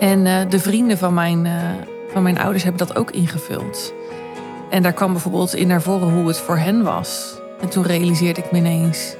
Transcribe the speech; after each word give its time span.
En 0.00 0.26
eh, 0.26 0.48
de 0.48 0.58
vrienden 0.58 0.98
van 0.98 1.14
mijn, 1.14 1.46
eh, 1.46 1.52
van 2.12 2.22
mijn 2.22 2.38
ouders 2.38 2.62
hebben 2.62 2.86
dat 2.86 2.96
ook 2.96 3.10
ingevuld. 3.10 3.94
En 4.70 4.82
daar 4.82 4.92
kwam 4.92 5.12
bijvoorbeeld 5.12 5.54
in 5.54 5.66
naar 5.66 5.82
voren 5.82 6.12
hoe 6.12 6.28
het 6.28 6.38
voor 6.38 6.58
hen 6.58 6.82
was. 6.82 7.34
En 7.60 7.68
toen 7.68 7.82
realiseerde 7.82 8.40
ik 8.40 8.50
me 8.52 8.58
ineens 8.58 9.16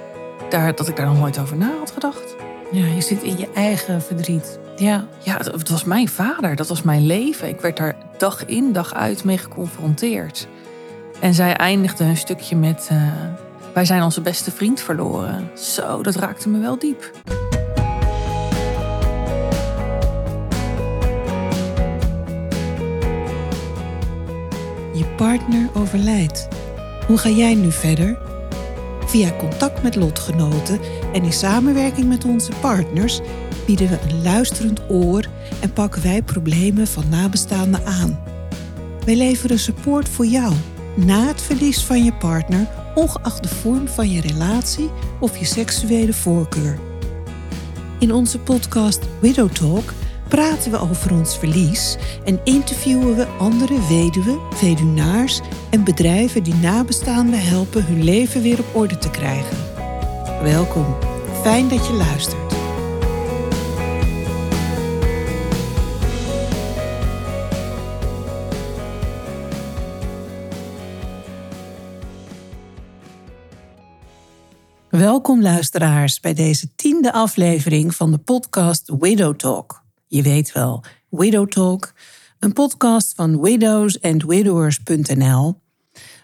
daar, 0.49 0.75
dat 0.75 0.88
ik 0.88 0.96
daar 0.96 1.06
nog 1.06 1.19
nooit 1.19 1.38
over 1.38 1.56
na 1.56 1.71
had 1.79 1.91
gedacht. 1.91 2.37
Ja, 2.72 2.87
je 2.87 3.01
zit 3.01 3.22
in 3.22 3.38
je 3.38 3.49
eigen 3.54 4.03
verdriet. 4.03 4.59
Ja. 4.77 5.04
Ja, 5.18 5.36
het, 5.36 5.46
het 5.46 5.68
was 5.68 5.84
mijn 5.84 6.09
vader, 6.09 6.56
dat 6.56 6.68
was 6.68 6.82
mijn 6.82 7.06
leven. 7.06 7.48
Ik 7.48 7.60
werd 7.60 7.76
daar 7.76 7.96
dag 8.16 8.45
in, 8.45 8.72
dag 8.72 8.95
uit 8.95 9.24
mee 9.24 9.38
geconfronteerd. 9.38 10.48
En 11.20 11.34
zij 11.34 11.56
eindigde 11.56 12.04
een 12.04 12.16
stukje 12.16 12.56
met... 12.56 12.88
eh, 12.90 13.02
wij 13.74 13.84
zijn 13.84 14.02
onze 14.02 14.20
beste 14.20 14.50
vriend 14.50 14.80
verloren. 14.80 15.50
Zo, 15.54 16.02
dat 16.02 16.14
raakte 16.14 16.48
me 16.48 16.58
wel 16.58 16.79
diep. 16.79 17.10
Partner 25.18 25.68
overlijdt. 25.74 26.48
Hoe 27.06 27.18
ga 27.18 27.28
jij 27.28 27.54
nu 27.54 27.72
verder? 27.72 28.18
Via 29.06 29.36
contact 29.38 29.82
met 29.82 29.96
lotgenoten 29.96 30.80
en 31.12 31.22
in 31.22 31.32
samenwerking 31.32 32.08
met 32.08 32.24
onze 32.24 32.52
partners 32.60 33.20
bieden 33.66 33.88
we 33.88 33.98
een 34.08 34.22
luisterend 34.22 34.80
oor 34.88 35.24
en 35.60 35.72
pakken 35.72 36.02
wij 36.02 36.22
problemen 36.22 36.86
van 36.86 37.08
nabestaanden 37.08 37.84
aan. 37.84 38.20
Wij 39.04 39.16
leveren 39.16 39.58
support 39.58 40.08
voor 40.08 40.27
jou 40.27 40.54
na 40.96 41.27
het 41.27 41.42
verlies 41.42 41.84
van 41.84 42.05
je 42.05 42.12
partner, 42.12 42.69
ongeacht 42.94 43.42
de 43.42 43.48
vorm 43.48 43.88
van 43.88 44.10
je 44.10 44.20
relatie 44.20 44.91
of 45.20 45.36
je 45.36 45.44
seksuele 45.44 46.12
voorkeur. 46.12 46.78
In 47.98 48.12
onze 48.12 48.38
podcast 48.38 49.00
Widow 49.20 49.50
Talk 49.50 49.92
praten 50.28 50.70
we 50.70 50.78
over 50.78 51.12
ons 51.12 51.38
verlies 51.38 51.96
en 52.24 52.41
interviewen 52.44 53.16
we 53.16 53.27
andere 53.27 53.86
weduwen, 53.89 54.39
weduwnaars 54.61 55.41
en 55.70 55.84
bedrijven 55.84 56.42
die 56.42 56.55
nabestaanden 56.55 57.41
helpen 57.41 57.84
hun 57.84 58.05
leven 58.05 58.42
weer 58.42 58.58
op 58.58 58.75
orde 58.75 58.98
te 58.98 59.11
krijgen. 59.11 59.56
Welkom, 60.42 60.97
fijn 61.42 61.69
dat 61.69 61.86
je 61.86 61.92
luistert. 61.92 62.48
Welkom 74.88 75.42
luisteraars 75.42 76.20
bij 76.20 76.34
deze 76.34 76.75
tiende 76.75 77.12
aflevering 77.12 77.94
van 77.94 78.10
de 78.10 78.19
podcast 78.19 78.92
Widow 78.98 79.36
Talk. 79.36 79.86
Je 80.09 80.23
weet 80.23 80.53
wel, 80.53 80.84
Widow 81.09 81.48
Talk, 81.48 81.92
een 82.39 82.53
podcast 82.53 83.14
van 83.14 83.41
widowsandwidowers.nl, 83.41 85.61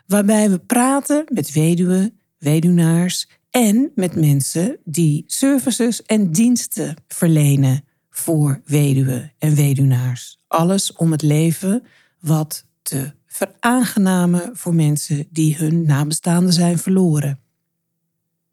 waarbij 0.06 0.50
we 0.50 0.58
praten 0.58 1.24
met 1.28 1.52
weduwen, 1.52 2.18
weduwnaars 2.38 3.28
en 3.50 3.92
met 3.94 4.14
mensen 4.14 4.78
die 4.84 5.24
services 5.26 6.02
en 6.02 6.30
diensten 6.30 6.96
verlenen 7.08 7.84
voor 8.10 8.60
weduwen 8.64 9.32
en 9.38 9.54
weduwnaars. 9.54 10.40
Alles 10.46 10.92
om 10.92 11.12
het 11.12 11.22
leven 11.22 11.82
wat 12.20 12.66
te 12.82 13.12
veraangenamen 13.26 14.56
voor 14.56 14.74
mensen 14.74 15.26
die 15.30 15.56
hun 15.56 15.86
nabestaanden 15.86 16.52
zijn 16.52 16.78
verloren. 16.78 17.40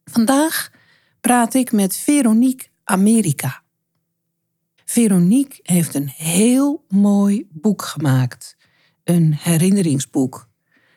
Vandaag 0.04 0.72
praat 1.22 1.54
ik 1.54 1.72
met 1.72 1.95
Veronique 1.95 2.68
Amerika. 2.84 3.61
Veronique 4.92 5.59
heeft 5.64 5.95
een 5.95 6.09
heel 6.09 6.86
mooi 6.89 7.47
boek 7.52 7.81
gemaakt. 7.81 8.58
Een 9.03 9.33
herinneringsboek. 9.33 10.50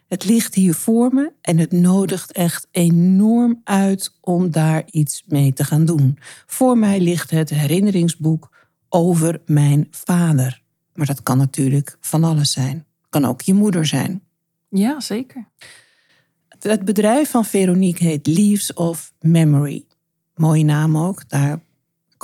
Het 0.08 0.24
ligt 0.24 0.54
hier 0.54 0.74
voor 0.74 1.14
me 1.14 1.32
en 1.40 1.58
het 1.58 1.72
nodigt 1.72 2.32
echt 2.32 2.68
enorm 2.70 3.60
uit 3.64 4.18
om 4.20 4.50
daar 4.50 4.82
iets 4.90 5.22
mee 5.26 5.52
te 5.52 5.64
gaan 5.64 5.84
doen. 5.84 6.18
Voor 6.46 6.78
mij 6.78 7.00
ligt 7.00 7.30
het 7.30 7.50
herinneringsboek 7.50 8.50
over 8.88 9.40
mijn 9.46 9.88
vader. 9.90 10.62
Maar 10.94 11.06
dat 11.06 11.22
kan 11.22 11.38
natuurlijk 11.38 11.96
van 12.00 12.24
alles 12.24 12.52
zijn. 12.52 12.86
Kan 13.08 13.24
ook 13.24 13.40
je 13.40 13.54
moeder 13.54 13.86
zijn. 13.86 14.22
Ja, 14.68 15.00
zeker. 15.00 15.48
Het 16.58 16.84
bedrijf 16.84 17.30
van 17.30 17.44
Veronique 17.44 18.04
heet 18.04 18.26
Leaves 18.26 18.72
of 18.72 19.12
Memory. 19.20 19.84
Mooie 20.34 20.64
naam 20.64 20.98
ook. 20.98 21.28
Daar 21.28 21.62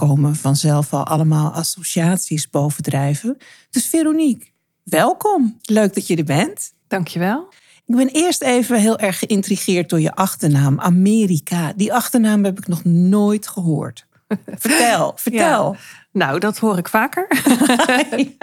komen 0.06 0.36
vanzelf 0.36 0.92
al 0.92 1.06
allemaal 1.06 1.52
associaties 1.52 2.50
bovendrijven. 2.50 3.36
Dus 3.70 3.86
Veronique, 3.86 4.46
welkom. 4.84 5.58
Leuk 5.62 5.94
dat 5.94 6.06
je 6.06 6.16
er 6.16 6.24
bent. 6.24 6.72
Dankjewel. 6.88 7.48
Ik 7.86 7.96
ben 7.96 8.08
eerst 8.08 8.42
even 8.42 8.80
heel 8.80 8.98
erg 8.98 9.18
geïntrigeerd 9.18 9.88
door 9.88 10.00
je 10.00 10.14
achternaam, 10.14 10.80
Amerika. 10.80 11.72
Die 11.76 11.92
achternaam 11.92 12.44
heb 12.44 12.58
ik 12.58 12.66
nog 12.66 12.84
nooit 12.84 13.48
gehoord. 13.48 14.06
Vertel, 14.46 15.12
vertel. 15.26 15.72
Ja. 15.72 15.78
Nou, 16.12 16.38
dat 16.38 16.58
hoor 16.58 16.78
ik 16.78 16.88
vaker. 16.88 17.26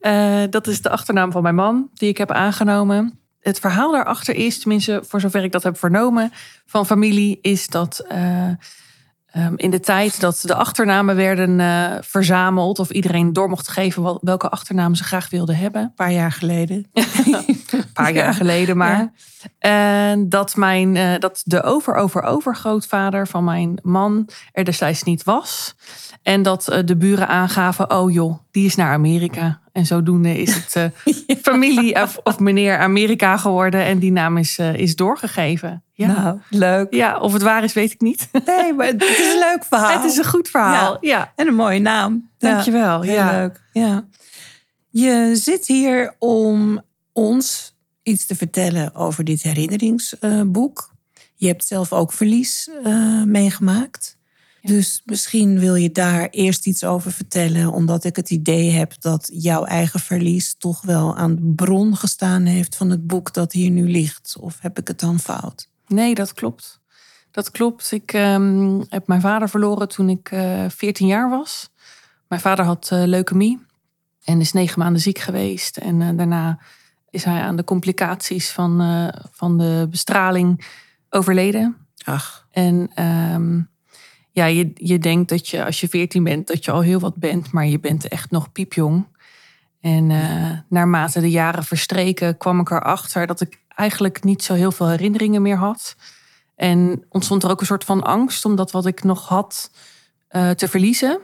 Eh, 0.00 0.42
dat 0.50 0.66
is 0.66 0.82
de 0.82 0.90
achternaam 0.90 1.32
van 1.32 1.42
mijn 1.42 1.54
man, 1.54 1.90
die 1.94 2.08
ik 2.08 2.18
heb 2.18 2.30
aangenomen. 2.30 3.18
Het 3.40 3.58
verhaal 3.58 3.92
daarachter 3.92 4.34
is, 4.34 4.58
tenminste 4.58 5.02
voor 5.08 5.20
zover 5.20 5.44
ik 5.44 5.52
dat 5.52 5.62
heb 5.62 5.78
vernomen 5.78 6.32
van 6.66 6.86
familie, 6.86 7.38
is 7.42 7.66
dat 7.68 7.98
eh, 7.98 8.50
um, 9.36 9.52
in 9.56 9.70
de 9.70 9.80
tijd 9.80 10.20
dat 10.20 10.42
de 10.42 10.54
achternamen 10.54 11.16
werden 11.16 11.60
eh, 11.60 11.92
verzameld, 12.00 12.78
of 12.78 12.90
iedereen 12.90 13.32
door 13.32 13.48
mocht 13.48 13.68
geven 13.68 14.02
wel- 14.02 14.18
welke 14.22 14.48
achternaam 14.48 14.94
ze 14.94 15.04
graag 15.04 15.30
wilden 15.30 15.56
hebben. 15.56 15.82
Een 15.82 15.94
paar 15.94 16.12
jaar 16.12 16.32
geleden. 16.32 16.86
Een 17.70 17.92
paar 17.92 18.12
jaar 18.12 18.24
Ja. 18.26 18.32
geleden 18.32 18.76
maar. 18.76 19.12
En 19.58 20.28
dat, 20.28 20.56
mijn, 20.56 20.96
eh, 20.96 21.18
dat 21.18 21.42
de 21.44 21.62
over-over-overgrootvader 21.62 23.26
van 23.28 23.44
mijn 23.44 23.78
man 23.82 24.28
er 24.52 24.64
destijds 24.64 25.02
niet 25.02 25.24
was. 25.24 25.74
En 26.22 26.42
dat 26.42 26.68
eh, 26.68 26.78
de 26.84 26.96
buren 26.96 27.28
aangaven, 27.28 27.90
oh 27.90 28.12
joh, 28.12 28.38
die 28.50 28.66
is 28.66 28.74
naar 28.74 28.92
Amerika. 28.92 29.60
En 29.76 29.86
zodoende 29.86 30.38
is 30.38 30.54
het 30.54 30.76
eh, 31.04 31.36
familie 31.42 32.02
of, 32.02 32.18
of 32.22 32.38
meneer 32.38 32.78
Amerika 32.78 33.36
geworden. 33.36 33.84
En 33.84 33.98
die 33.98 34.12
naam 34.12 34.36
is, 34.36 34.58
eh, 34.58 34.74
is 34.74 34.96
doorgegeven. 34.96 35.82
Ja. 35.92 36.06
Nou, 36.06 36.38
leuk. 36.50 36.94
ja, 36.94 37.18
of 37.18 37.32
het 37.32 37.42
waar 37.42 37.64
is, 37.64 37.72
weet 37.72 37.92
ik 37.92 38.00
niet. 38.00 38.28
Nee, 38.46 38.72
maar 38.72 38.86
het 38.86 39.02
is 39.02 39.18
een 39.32 39.38
leuk 39.38 39.64
verhaal. 39.68 40.00
Het 40.00 40.10
is 40.10 40.16
een 40.16 40.24
goed 40.24 40.48
verhaal. 40.48 40.96
Ja, 41.00 41.32
En 41.36 41.46
een 41.46 41.54
mooie 41.54 41.78
naam. 41.80 42.30
dankjewel. 42.38 43.00
Heel 43.00 43.14
Ja. 43.14 43.30
leuk. 43.38 43.62
Ja. 43.72 44.06
Je 44.90 45.30
zit 45.34 45.66
hier 45.66 46.14
om 46.18 46.82
ons 47.12 47.74
iets 48.02 48.26
te 48.26 48.36
vertellen 48.36 48.94
over 48.94 49.24
dit 49.24 49.42
herinneringsboek. 49.42 50.90
je 51.34 51.46
hebt 51.46 51.66
zelf 51.66 51.92
ook 51.92 52.12
verlies 52.12 52.70
eh, 52.84 53.22
meegemaakt. 53.22 54.15
Dus 54.66 55.02
misschien 55.04 55.58
wil 55.58 55.74
je 55.74 55.92
daar 55.92 56.28
eerst 56.30 56.66
iets 56.66 56.84
over 56.84 57.12
vertellen, 57.12 57.72
omdat 57.72 58.04
ik 58.04 58.16
het 58.16 58.30
idee 58.30 58.70
heb 58.70 58.92
dat 59.00 59.30
jouw 59.32 59.64
eigen 59.64 60.00
verlies 60.00 60.54
toch 60.58 60.82
wel 60.82 61.16
aan 61.16 61.34
de 61.34 61.52
bron 61.54 61.96
gestaan 61.96 62.44
heeft 62.44 62.76
van 62.76 62.90
het 62.90 63.06
boek 63.06 63.32
dat 63.32 63.52
hier 63.52 63.70
nu 63.70 63.90
ligt. 63.90 64.36
Of 64.40 64.58
heb 64.60 64.78
ik 64.78 64.88
het 64.88 65.00
dan 65.00 65.18
fout? 65.18 65.68
Nee, 65.86 66.14
dat 66.14 66.32
klopt. 66.32 66.80
Dat 67.30 67.50
klopt. 67.50 67.92
Ik 67.92 68.12
ehm, 68.12 68.82
heb 68.88 69.06
mijn 69.06 69.20
vader 69.20 69.48
verloren 69.48 69.88
toen 69.88 70.08
ik 70.08 70.30
eh 70.30 70.64
14 70.68 71.06
jaar 71.06 71.30
was. 71.30 71.70
Mijn 72.28 72.40
vader 72.40 72.64
had 72.64 72.88
eh, 72.90 73.02
leukemie 73.04 73.66
en 74.24 74.40
is 74.40 74.52
negen 74.52 74.78
maanden 74.78 75.02
ziek 75.02 75.18
geweest. 75.18 75.76
En 75.76 76.02
eh, 76.02 76.16
daarna 76.16 76.58
is 77.10 77.24
hij 77.24 77.40
aan 77.40 77.56
de 77.56 77.64
complicaties 77.64 78.50
van, 78.50 78.80
van 79.30 79.58
de 79.58 79.86
bestraling 79.90 80.66
overleden. 81.10 81.76
Ach, 82.04 82.46
En 82.50 82.90
ehm, 82.94 83.60
ja, 84.36 84.44
je, 84.44 84.70
je 84.74 84.98
denkt 84.98 85.28
dat 85.28 85.48
je 85.48 85.64
als 85.64 85.80
je 85.80 85.88
14 85.88 86.24
bent, 86.24 86.46
dat 86.46 86.64
je 86.64 86.70
al 86.70 86.80
heel 86.80 87.00
wat 87.00 87.16
bent, 87.16 87.52
maar 87.52 87.66
je 87.66 87.80
bent 87.80 88.08
echt 88.08 88.30
nog 88.30 88.52
piepjong. 88.52 89.06
En 89.80 90.10
eh, 90.10 90.58
naarmate 90.68 91.20
de 91.20 91.30
jaren 91.30 91.64
verstreken, 91.64 92.36
kwam 92.36 92.60
ik 92.60 92.70
erachter 92.70 93.26
dat 93.26 93.40
ik 93.40 93.60
eigenlijk 93.68 94.24
niet 94.24 94.42
zo 94.42 94.54
heel 94.54 94.72
veel 94.72 94.88
herinneringen 94.88 95.42
meer 95.42 95.56
had. 95.56 95.96
En 96.54 97.04
ontstond 97.08 97.42
er 97.42 97.50
ook 97.50 97.60
een 97.60 97.66
soort 97.66 97.84
van 97.84 98.02
angst 98.02 98.44
om 98.44 98.56
dat 98.56 98.70
wat 98.70 98.86
ik 98.86 99.04
nog 99.04 99.28
had 99.28 99.70
eh, 100.28 100.50
te 100.50 100.68
verliezen. 100.68 101.20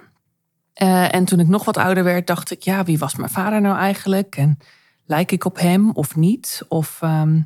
Eh, 0.72 1.14
en 1.14 1.24
toen 1.24 1.40
ik 1.40 1.48
nog 1.48 1.64
wat 1.64 1.76
ouder 1.76 2.04
werd, 2.04 2.26
dacht 2.26 2.50
ik, 2.50 2.62
ja, 2.62 2.84
wie 2.84 2.98
was 2.98 3.14
mijn 3.14 3.30
vader 3.30 3.60
nou 3.60 3.76
eigenlijk? 3.76 4.36
En 4.36 4.58
lijk 5.06 5.32
ik 5.32 5.44
op 5.44 5.58
hem 5.58 5.90
of 5.90 6.16
niet? 6.16 6.64
Of 6.68 6.98
ehm, 7.00 7.40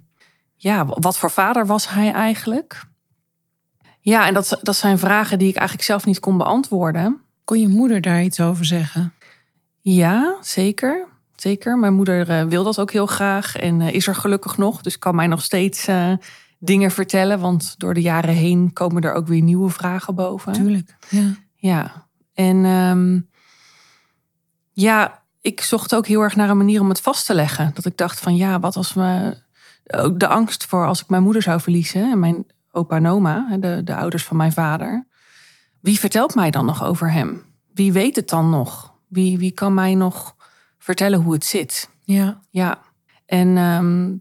ja, 0.57 0.87
wat 0.87 1.19
voor 1.19 1.31
vader 1.31 1.67
was 1.67 1.89
hij 1.89 2.12
eigenlijk? 2.12 2.87
Ja, 4.06 4.26
en 4.26 4.35
dat, 4.35 4.58
dat 4.62 4.76
zijn 4.76 4.99
vragen 4.99 5.38
die 5.38 5.49
ik 5.49 5.56
eigenlijk 5.56 5.87
zelf 5.88 6.05
niet 6.06 6.20
kon 6.20 6.37
beantwoorden. 6.38 7.20
kon 7.44 7.61
je 7.61 7.69
moeder 7.69 8.00
daar 8.00 8.23
iets 8.23 8.41
over 8.41 8.64
zeggen? 8.64 9.12
Ja, 9.81 10.37
zeker. 10.41 11.06
Zeker. 11.37 11.79
Mijn 11.79 11.94
moeder 11.94 12.31
eh, 12.31 12.44
wil 12.44 12.64
dat 12.64 12.79
ook 12.79 12.93
heel 12.93 13.06
graag 13.06 13.56
en 13.56 13.81
eh, 13.81 13.94
is 13.94 14.06
er 14.06 14.14
gelukkig 14.14 14.56
nog. 14.56 14.82
Dus 14.82 14.99
kan 14.99 15.14
mij 15.14 15.26
nog 15.26 15.43
steeds 15.43 15.87
eh, 15.87 16.12
dingen 16.58 16.91
vertellen. 16.91 17.41
Want 17.41 17.75
door 17.79 17.94
de 17.94 18.00
jaren 18.00 18.35
heen 18.35 18.73
komen 18.73 19.03
er 19.03 19.12
ook 19.12 19.26
weer 19.26 19.43
nieuwe 19.43 19.70
vragen 19.70 20.14
boven. 20.14 20.52
Tuurlijk. 20.52 20.97
Ja. 21.09 21.35
Ja. 21.56 22.06
En 22.35 22.64
ehm, 22.64 23.20
Ja, 24.73 25.23
ik 25.41 25.61
zocht 25.61 25.94
ook 25.94 26.06
heel 26.06 26.20
erg 26.23 26.37
naar 26.37 26.50
een 26.50 26.56
manier 26.56 26.81
om 26.81 26.88
het 26.88 27.00
vast 27.00 27.26
te 27.26 27.35
leggen. 27.35 27.70
Dat 27.75 27.85
ik 27.85 27.97
dacht 27.97 28.20
van 28.20 28.37
ja, 28.37 28.61
wat 28.61 28.76
als 28.76 28.94
me... 28.94 29.44
Ook 29.87 30.20
de 30.20 30.29
angst 30.29 30.64
voor 30.64 30.87
als 30.87 31.00
ik 31.00 31.09
mijn 31.09 31.23
moeder 31.23 31.43
zou 31.43 31.61
verliezen. 31.61 32.11
En 32.11 32.19
mijn 32.19 32.47
opa 32.76 32.96
en 32.96 33.06
oma, 33.06 33.46
hè, 33.49 33.58
de, 33.58 33.81
de 33.84 33.96
ouders 33.96 34.25
van 34.25 34.37
mijn 34.37 34.52
vader. 34.52 35.06
Wie 35.81 35.99
vertelt 35.99 36.34
mij 36.34 36.50
dan 36.50 36.64
nog 36.67 36.84
over 36.84 37.12
hem? 37.12 37.43
Wie 37.75 37.93
weet 37.93 38.17
het 38.17 38.28
dan 38.28 38.50
nog? 38.50 38.94
Wie, 39.08 39.38
wie 39.38 39.50
kan 39.52 39.75
mij 39.75 39.94
nog 39.94 40.34
vertellen 40.78 41.20
hoe 41.23 41.32
het 41.32 41.44
zit? 41.44 41.88
Ja. 42.05 42.40
Ja, 42.50 42.78
en 43.26 43.56
ehm, 43.56 44.14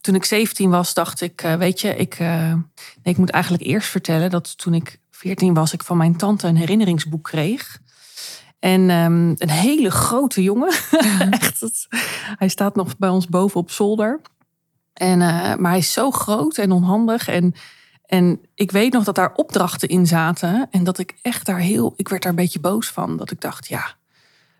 toen 0.00 0.14
ik 0.14 0.24
17 0.24 0.70
was, 0.70 0.94
dacht 0.94 1.20
ik, 1.20 1.42
eh, 1.42 1.54
weet 1.54 1.80
je, 1.80 1.96
ik, 1.96 2.14
eh, 2.14 2.52
nee, 2.52 2.62
ik 3.02 3.16
moet 3.16 3.30
eigenlijk 3.30 3.62
eerst 3.64 3.88
vertellen 3.88 4.30
dat 4.30 4.58
toen 4.58 4.74
ik 4.74 5.00
14 5.10 5.54
was, 5.54 5.72
ik 5.72 5.82
van 5.84 5.96
mijn 5.96 6.16
tante 6.16 6.46
een 6.48 6.56
herinneringsboek 6.56 7.24
kreeg. 7.24 7.78
En 8.58 8.90
ehm, 8.90 9.28
een 9.36 9.50
hele 9.50 9.90
grote 9.90 10.42
jongen. 10.42 10.72
Echt, 11.30 11.60
het- 11.60 11.86
hij 12.38 12.48
staat 12.48 12.74
nog 12.76 12.96
bij 12.98 13.08
ons 13.08 13.26
boven 13.26 13.60
op 13.60 13.70
zolder. 13.70 14.20
En, 14.92 15.20
eh, 15.22 15.54
maar 15.56 15.70
hij 15.70 15.78
is 15.78 15.92
zo 15.92 16.10
groot 16.10 16.58
en 16.58 16.72
onhandig. 16.72 17.28
En, 17.28 17.54
en 18.06 18.40
ik 18.54 18.70
weet 18.70 18.92
nog 18.92 19.04
dat 19.04 19.14
daar 19.14 19.32
opdrachten 19.34 19.88
in 19.88 20.06
zaten. 20.06 20.66
En 20.70 20.84
dat 20.84 20.98
ik 20.98 21.14
echt 21.22 21.46
daar 21.46 21.58
heel, 21.58 21.94
ik 21.96 22.08
werd 22.08 22.22
daar 22.22 22.30
een 22.30 22.38
beetje 22.38 22.60
boos 22.60 22.88
van. 22.88 23.16
Dat 23.16 23.30
ik 23.30 23.40
dacht, 23.40 23.68
ja, 23.68 23.94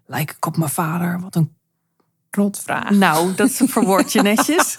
lijk 0.07 0.31
ik 0.31 0.47
op 0.47 0.57
mijn 0.57 0.71
vader? 0.71 1.21
Wat 1.21 1.35
een 1.35 1.53
Rotvraag. 2.31 2.91
nou, 2.91 3.35
dat 3.35 3.51
verwoord 3.53 4.13
je 4.13 4.23
netjes. 4.23 4.75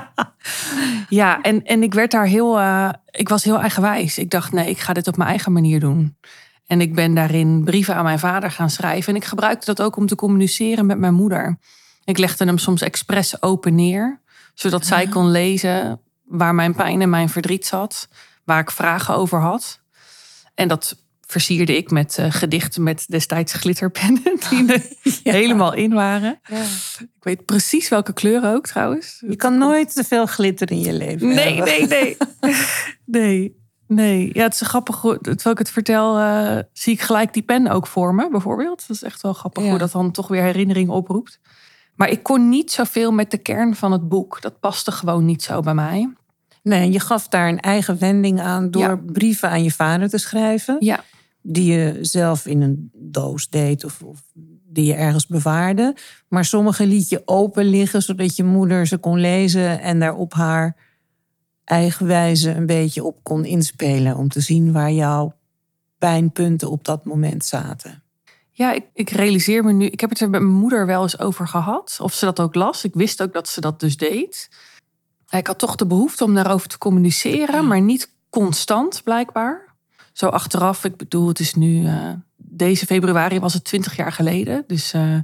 ja, 1.08 1.40
en, 1.40 1.64
en 1.64 1.82
ik 1.82 1.94
werd 1.94 2.10
daar 2.10 2.26
heel, 2.26 2.58
eh, 2.58 2.88
ik 3.10 3.28
was 3.28 3.44
heel 3.44 3.60
eigenwijs. 3.60 4.18
Ik 4.18 4.30
dacht, 4.30 4.52
nee, 4.52 4.70
ik 4.70 4.78
ga 4.78 4.92
dit 4.92 5.08
op 5.08 5.16
mijn 5.16 5.28
eigen 5.28 5.52
manier 5.52 5.80
doen. 5.80 6.16
En 6.66 6.80
ik 6.80 6.94
ben 6.94 7.14
daarin 7.14 7.64
brieven 7.64 7.94
aan 7.94 8.04
mijn 8.04 8.18
vader 8.18 8.50
gaan 8.50 8.70
schrijven. 8.70 9.14
En 9.14 9.20
ik 9.20 9.26
gebruikte 9.26 9.66
dat 9.66 9.82
ook 9.82 9.96
om 9.96 10.06
te 10.06 10.14
communiceren 10.14 10.86
met 10.86 10.98
mijn 10.98 11.14
moeder. 11.14 11.58
Ik 12.04 12.18
legde 12.18 12.44
hem 12.44 12.58
soms 12.58 12.82
expres 12.82 13.42
open 13.42 13.74
neer, 13.74 14.20
zodat 14.54 14.86
zij 14.86 15.06
kon 15.06 15.30
lezen 15.30 16.00
waar 16.30 16.54
mijn 16.54 16.74
pijn 16.74 17.00
en 17.00 17.10
mijn 17.10 17.28
verdriet 17.28 17.66
zat, 17.66 18.08
waar 18.44 18.60
ik 18.60 18.70
vragen 18.70 19.14
over 19.14 19.40
had. 19.40 19.80
En 20.54 20.68
dat 20.68 20.96
versierde 21.26 21.76
ik 21.76 21.90
met 21.90 22.18
eh, 22.18 22.26
gedichten 22.28 22.82
met 22.82 23.04
destijds 23.08 23.52
glitterpennen, 23.52 24.22
die 24.50 24.72
er 24.72 24.82
helemaal 25.36 25.74
in 25.74 25.92
waren. 25.92 26.40
Ik 26.98 27.08
weet 27.20 27.44
precies 27.44 27.88
welke 27.88 28.12
kleur 28.12 28.54
ook 28.54 28.66
trouwens. 28.66 29.22
Je 29.28 29.36
kan 29.36 29.58
nooit 29.58 29.94
te 29.94 30.04
veel 30.04 30.26
glitter 30.26 30.70
in 30.70 30.80
je 30.80 30.92
leven 30.92 31.28
Nee, 31.28 31.54
hebben. 31.54 31.64
nee, 31.64 31.86
nee. 31.86 32.16
Nee, 33.04 33.56
nee. 33.86 34.30
Ja, 34.32 34.42
het 34.42 34.52
is 34.54 34.60
grappig. 34.60 35.00
Terwijl 35.00 35.50
ik 35.50 35.58
het 35.58 35.70
vertel, 35.70 36.18
eh, 36.18 36.58
zie 36.72 36.92
ik 36.92 37.00
gelijk 37.00 37.32
die 37.32 37.42
pen 37.42 37.66
ook 37.68 37.86
voor 37.86 38.14
me, 38.14 38.28
bijvoorbeeld. 38.30 38.84
Dat 38.86 38.96
is 38.96 39.02
echt 39.02 39.20
wel 39.22 39.32
grappig 39.32 39.62
Ja. 39.62 39.68
hoe 39.70 39.78
dat 39.78 39.92
dan 39.92 40.10
toch 40.10 40.28
weer 40.28 40.42
herinneringen 40.42 40.94
oproept. 40.94 41.40
Maar 41.94 42.08
ik 42.08 42.22
kon 42.22 42.48
niet 42.48 42.72
zoveel 42.72 43.12
met 43.12 43.30
de 43.30 43.38
kern 43.38 43.74
van 43.76 43.92
het 43.92 44.08
boek. 44.08 44.40
Dat 44.40 44.60
paste 44.60 44.92
gewoon 44.92 45.24
niet 45.24 45.42
zo 45.42 45.60
bij 45.60 45.74
mij. 45.74 46.12
Nee, 46.62 46.92
je 46.92 47.00
gaf 47.00 47.28
daar 47.28 47.48
een 47.48 47.60
eigen 47.60 47.98
wending 47.98 48.40
aan 48.40 48.70
door 48.70 48.82
Ja. 48.82 49.00
brieven 49.06 49.50
aan 49.50 49.62
je 49.62 49.70
vader 49.70 50.08
te 50.08 50.18
schrijven. 50.18 50.76
Ja, 50.80 51.04
Die 51.42 51.72
je 51.72 51.98
zelf 52.00 52.46
in 52.46 52.62
een 52.62 52.90
doos 52.94 53.48
deed 53.48 53.84
of, 53.84 54.02
of 54.02 54.20
die 54.72 54.84
je 54.84 54.94
ergens 54.94 55.26
bewaarde. 55.26 55.96
Maar 56.28 56.44
sommige 56.44 56.86
liet 56.86 57.08
je 57.08 57.22
open 57.24 57.64
liggen 57.64 58.02
zodat 58.02 58.36
je 58.36 58.44
moeder 58.44 58.86
ze 58.86 58.98
kon 58.98 59.20
lezen 59.20 59.80
en 59.80 59.98
daar 59.98 60.14
op 60.14 60.32
haar 60.32 60.76
eigen 61.64 62.06
wijze 62.06 62.50
een 62.50 62.66
beetje 62.66 63.04
op 63.04 63.18
kon 63.22 63.44
inspelen. 63.44 64.16
Om 64.16 64.28
te 64.28 64.40
zien 64.40 64.72
waar 64.72 64.92
jouw 64.92 65.34
pijnpunten 65.98 66.70
op 66.70 66.84
dat 66.84 67.04
moment 67.04 67.44
zaten. 67.44 68.02
ja 68.50 68.72
ik, 68.72 68.84
ik 68.94 69.10
realiseer 69.10 69.64
me 69.64 69.72
nu. 69.72 69.86
Ik 69.86 70.00
heb 70.00 70.10
het 70.10 70.20
er 70.20 70.30
met 70.30 70.40
mijn 70.40 70.54
moeder 70.54 70.86
wel 70.86 71.02
eens 71.02 71.18
over 71.18 71.48
gehad. 71.48 71.98
Of 72.02 72.14
ze 72.14 72.24
dat 72.24 72.40
ook 72.40 72.54
las. 72.54 72.84
Ik 72.84 72.94
wist 72.94 73.22
ook 73.22 73.32
dat 73.32 73.48
ze 73.48 73.60
dat 73.60 73.80
dus 73.80 73.96
deed. 73.96 74.50
Ik 75.30 75.46
had 75.46 75.58
toch 75.58 75.76
de 75.76 75.86
behoefte 75.86 76.24
om 76.24 76.34
daarover 76.34 76.68
te 76.68 76.78
communiceren, 76.78 77.66
maar 77.66 77.80
niet 77.80 78.10
constant 78.30 79.00
blijkbaar. 79.04 79.68
Zo 80.12 80.26
achteraf, 80.26 80.84
ik 80.84 80.96
bedoel, 80.96 81.28
het 81.28 81.40
is 81.40 81.54
nu. 81.54 81.86
eh, 81.86 82.10
deze 82.36 82.86
februari 82.86 83.40
was 83.40 83.54
het 83.54 83.64
20 83.64 83.96
jaar 83.96 84.12
geleden. 84.12 84.64
Dus 84.66 84.92
eh, 84.92 85.16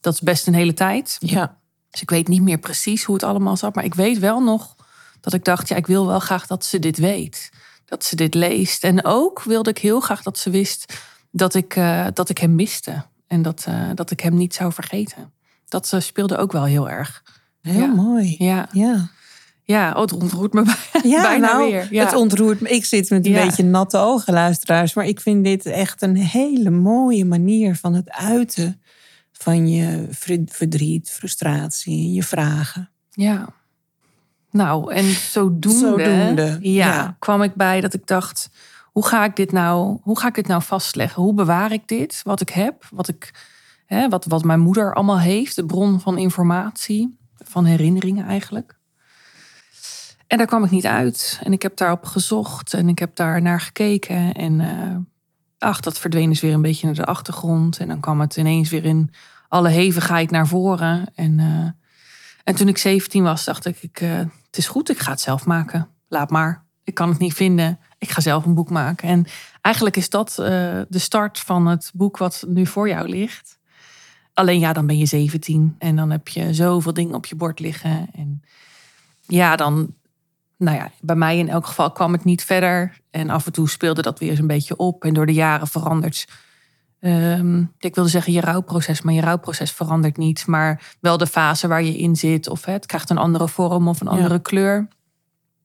dat 0.00 0.12
is 0.14 0.20
best 0.20 0.46
een 0.46 0.54
hele 0.54 0.74
tijd. 0.74 1.16
Ja, 1.20 1.58
Dus 1.90 2.02
ik 2.02 2.10
weet 2.10 2.28
niet 2.28 2.42
meer 2.42 2.58
precies 2.58 3.04
hoe 3.04 3.14
het 3.14 3.24
allemaal 3.24 3.56
zat. 3.56 3.74
Maar 3.74 3.84
ik 3.84 3.94
weet 3.94 4.18
wel 4.18 4.40
nog 4.42 4.74
dat 5.20 5.32
ik 5.32 5.44
dacht, 5.44 5.68
ja, 5.68 5.76
ik 5.76 5.86
wil 5.86 6.06
wel 6.06 6.18
graag 6.20 6.46
dat 6.46 6.64
ze 6.64 6.78
dit 6.78 6.98
weet. 6.98 7.50
Dat 7.84 8.04
ze 8.04 8.16
dit 8.16 8.34
leest. 8.34 8.84
En 8.84 9.04
ook 9.04 9.42
wilde 9.42 9.70
ik 9.70 9.78
heel 9.78 10.00
graag 10.00 10.22
dat 10.22 10.38
ze 10.38 10.50
wist 10.50 10.94
dat 11.30 11.54
ik, 11.54 11.76
eh, 11.76 12.06
dat 12.14 12.28
ik 12.28 12.38
hem 12.38 12.54
miste. 12.54 13.04
En 13.26 13.42
dat, 13.42 13.66
dat 13.94 14.10
ik 14.10 14.20
hem 14.20 14.34
niet 14.36 14.54
zou 14.54 14.72
vergeten. 14.72 15.32
Dat 15.68 15.92
speelde 15.98 16.36
ook 16.36 16.52
wel 16.52 16.64
heel 16.64 16.90
erg. 16.90 17.22
heel 17.60 17.80
Ja. 17.80 17.86
mooi. 17.86 18.34
Ja, 18.38 18.68
Ja, 18.72 19.08
ja 19.66 19.92
oh, 19.92 20.00
het 20.00 20.12
ontroert 20.12 20.52
me 20.52 20.64
ja 21.02 21.22
bijna 21.22 21.46
nou, 21.52 21.70
weer. 21.70 21.88
Ja. 21.90 22.04
het 22.04 22.14
ontroert 22.14 22.60
me. 22.60 22.68
Ik 22.68 22.84
zit 22.84 23.10
met 23.10 23.26
een 23.26 23.32
Ja. 23.32 23.44
beetje 23.44 23.62
natte 23.64 23.98
ogen, 23.98 24.32
luisteraars. 24.32 24.94
Maar 24.94 25.06
ik 25.06 25.20
vind 25.20 25.44
dit 25.44 25.66
echt 25.66 26.02
een 26.02 26.16
hele 26.16 26.70
mooie 26.70 27.24
manier 27.24 27.74
van 27.76 27.94
het 27.94 28.10
uiten 28.10 28.80
van 29.32 29.68
je 29.68 30.06
verd- 30.10 30.52
verdriet, 30.52 31.10
frustratie, 31.10 32.12
je 32.12 32.22
vragen. 32.22 32.90
Ja. 33.10 33.48
Nou, 34.50 34.92
en 34.92 35.04
zodoende, 35.04 35.78
Zodoende, 35.78 36.58
ja, 36.60 36.86
ja. 36.86 37.16
kwam 37.18 37.42
ik 37.42 37.54
bij 37.54 37.80
dat 37.80 37.94
ik 37.94 38.06
dacht: 38.06 38.50
hoe 38.84 39.06
ga 39.06 39.24
ik 39.24 39.36
dit 39.36 39.52
nou, 39.52 39.98
hoe 40.02 40.18
ga 40.18 40.28
ik 40.28 40.34
dit 40.34 40.46
nou 40.46 40.62
vastleggen? 40.62 41.22
Hoe 41.22 41.34
bewaar 41.34 41.72
ik 41.72 41.88
dit? 41.88 42.20
Wat 42.24 42.40
ik 42.40 42.48
heb, 42.48 42.88
wat, 42.90 43.08
ik, 43.08 43.34
hè, 43.86 44.08
wat, 44.08 44.24
wat 44.24 44.44
mijn 44.44 44.60
moeder 44.60 44.94
allemaal 44.94 45.20
heeft, 45.20 45.56
de 45.56 45.66
bron 45.66 46.00
van 46.00 46.18
informatie, 46.18 47.16
van 47.34 47.64
herinneringen 47.64 48.26
eigenlijk. 48.26 48.78
En 50.26 50.38
daar 50.38 50.46
kwam 50.46 50.64
ik 50.64 50.70
niet 50.70 50.86
uit. 50.86 51.40
En 51.42 51.52
ik 51.52 51.62
heb 51.62 51.76
daarop 51.76 52.04
gezocht 52.04 52.74
en 52.74 52.88
ik 52.88 52.98
heb 52.98 53.16
daar 53.16 53.42
naar 53.42 53.60
gekeken. 53.60 54.34
En 54.34 54.60
eh, 54.60 54.96
ach, 55.58 55.80
dat 55.80 55.98
verdween 55.98 56.28
dus 56.28 56.40
weer 56.40 56.52
een 56.52 56.62
beetje 56.62 56.86
naar 56.86 56.94
de 56.94 57.04
achtergrond. 57.04 57.78
En 57.78 57.88
dan 57.88 58.00
kwam 58.00 58.20
het 58.20 58.36
ineens 58.36 58.70
weer 58.70 58.84
in 58.84 59.10
alle 59.48 59.68
hevigheid 59.68 60.30
naar 60.30 60.46
voren. 60.46 61.12
En, 61.14 61.40
eh, 61.40 61.70
en 62.44 62.54
toen 62.54 62.68
ik 62.68 62.78
17 62.78 63.22
was, 63.22 63.44
dacht 63.44 63.66
ik, 63.66 63.82
ik 63.82 64.00
eh, 64.00 64.18
het 64.18 64.56
is 64.56 64.68
goed, 64.68 64.90
ik 64.90 64.98
ga 64.98 65.10
het 65.10 65.20
zelf 65.20 65.46
maken. 65.46 65.88
Laat 66.08 66.30
maar. 66.30 66.64
Ik 66.84 66.94
kan 66.94 67.08
het 67.08 67.18
niet 67.18 67.34
vinden. 67.34 67.78
Ik 67.98 68.10
ga 68.10 68.20
zelf 68.20 68.44
een 68.44 68.54
boek 68.54 68.70
maken. 68.70 69.08
En 69.08 69.26
eigenlijk 69.60 69.96
is 69.96 70.10
dat 70.10 70.34
de 70.36 70.86
start 70.88 71.38
van 71.38 71.66
het 71.66 71.90
boek 71.94 72.16
wat 72.16 72.44
nu 72.48 72.66
voor 72.66 72.88
jou 72.88 73.08
ligt. 73.08 73.58
Alleen 74.34 74.58
ja, 74.58 74.72
dan 74.72 74.86
ben 74.86 74.98
je 74.98 75.06
17 75.06 75.74
en 75.78 75.96
dan 75.96 76.10
heb 76.10 76.28
je 76.28 76.54
zoveel 76.54 76.92
dingen 76.92 77.14
op 77.14 77.26
je 77.26 77.34
bord 77.34 77.60
liggen. 77.60 78.08
En 78.12 78.42
ja, 79.26 79.56
dan, 79.56 79.94
nou 80.56 80.76
ja, 80.76 80.90
bij 81.00 81.16
mij 81.16 81.38
in 81.38 81.48
elk 81.48 81.66
geval 81.66 81.92
kwam 81.92 82.12
het 82.12 82.24
niet 82.24 82.44
verder. 82.44 83.00
En 83.10 83.30
af 83.30 83.46
en 83.46 83.52
toe 83.52 83.68
speelde 83.68 84.02
dat 84.02 84.18
weer 84.18 84.30
eens 84.30 84.38
een 84.38 84.46
beetje 84.46 84.76
op. 84.76 85.04
En 85.04 85.14
door 85.14 85.26
de 85.26 85.32
jaren 85.34 85.66
verandert, 85.66 86.28
ehm, 87.00 87.64
ik 87.78 87.94
wilde 87.94 88.10
zeggen 88.10 88.32
je 88.32 88.40
rouwproces, 88.40 89.02
maar 89.02 89.14
je 89.14 89.20
rouwproces 89.20 89.72
verandert 89.72 90.16
niet. 90.16 90.46
Maar 90.46 90.94
wel 91.00 91.16
de 91.18 91.26
fase 91.26 91.68
waar 91.68 91.82
je 91.82 91.96
in 91.98 92.16
zit. 92.16 92.48
Of 92.48 92.64
het 92.64 92.86
krijgt 92.86 93.10
een 93.10 93.18
andere 93.18 93.48
vorm 93.48 93.88
of 93.88 94.00
een 94.00 94.08
andere 94.08 94.34
Ja. 94.34 94.40
kleur. 94.42 94.88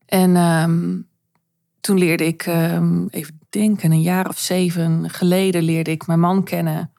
En 0.05 0.35
ehm, 0.35 0.99
toen 1.81 1.97
leerde 1.97 2.25
ik, 2.25 2.43
ehm, 2.45 3.05
even 3.09 3.39
denken, 3.49 3.91
een 3.91 4.01
jaar 4.01 4.29
of 4.29 4.37
zeven 4.39 5.09
geleden 5.09 5.63
leerde 5.63 5.91
ik 5.91 6.07
mijn 6.07 6.19
man 6.19 6.43
kennen. 6.43 6.91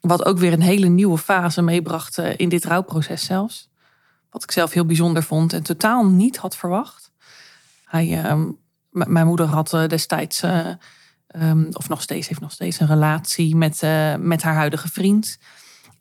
Wat 0.00 0.24
ook 0.24 0.38
weer 0.38 0.52
een 0.52 0.60
hele 0.62 0.86
nieuwe 0.88 1.18
fase 1.18 1.62
meebracht 1.62 2.18
eh, 2.18 2.32
in 2.36 2.48
dit 2.48 2.64
rouwproces 2.64 3.24
zelfs. 3.24 3.68
Wat 4.30 4.42
ik 4.42 4.50
zelf 4.50 4.72
heel 4.72 4.86
bijzonder 4.86 5.22
vond 5.22 5.52
en 5.52 5.62
totaal 5.62 6.06
niet 6.06 6.36
had 6.36 6.56
verwacht. 6.56 7.03
Hij, 7.94 8.22
ehm, 8.24 8.50
mijn 8.90 9.26
moeder 9.26 9.46
had 9.46 9.72
eh, 9.72 9.86
destijds, 9.86 10.42
eh, 10.42 10.68
ehm, 11.26 11.64
of 11.72 11.88
nog 11.88 12.02
steeds, 12.02 12.28
heeft 12.28 12.40
nog 12.40 12.52
steeds 12.52 12.80
een 12.80 12.86
relatie 12.86 13.56
met, 13.56 13.82
eh, 13.82 14.14
met 14.14 14.42
haar 14.42 14.54
huidige 14.54 14.88
vriend. 14.88 15.38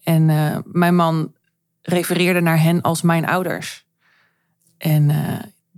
En 0.04 0.26
mijn 0.66 0.96
man 0.96 1.34
refereerde 1.82 2.40
naar 2.40 2.62
hen 2.62 2.82
als 2.82 3.02
mijn 3.02 3.26
ouders. 3.26 3.86
En 4.78 5.12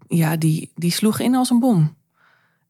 ja, 0.08 0.36
die, 0.36 0.72
die 0.76 0.92
sloeg 0.92 1.20
in 1.20 1.36
als 1.36 1.50
een 1.50 1.60
bom. 1.60 1.96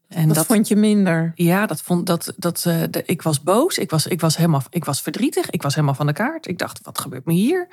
En 0.08 0.28
Dat, 0.28 0.46
vond 0.46 0.68
je 0.68 0.76
minder. 0.76 1.32
ja, 1.34 1.66
dat 1.66 1.82
vond 1.82 2.06
dat 2.06 2.32
dat 2.36 2.60
de- 2.62 3.02
ik 3.06 3.22
was 3.22 3.42
boos. 3.42 3.78
Ik 3.78 3.90
was 3.90 4.06
ik 4.06 4.20
was 4.20 4.36
helemaal 4.36 4.62
ik 4.70 4.84
was 4.84 5.00
verdrietig. 5.02 5.50
Ik 5.50 5.62
was 5.62 5.74
helemaal 5.74 5.94
van 5.94 6.06
de 6.06 6.12
kaart. 6.12 6.46
Ik 6.48 6.58
dacht, 6.58 6.80
wat 6.82 6.98
gebeurt 6.98 7.24
me 7.24 7.32
hier? 7.32 7.68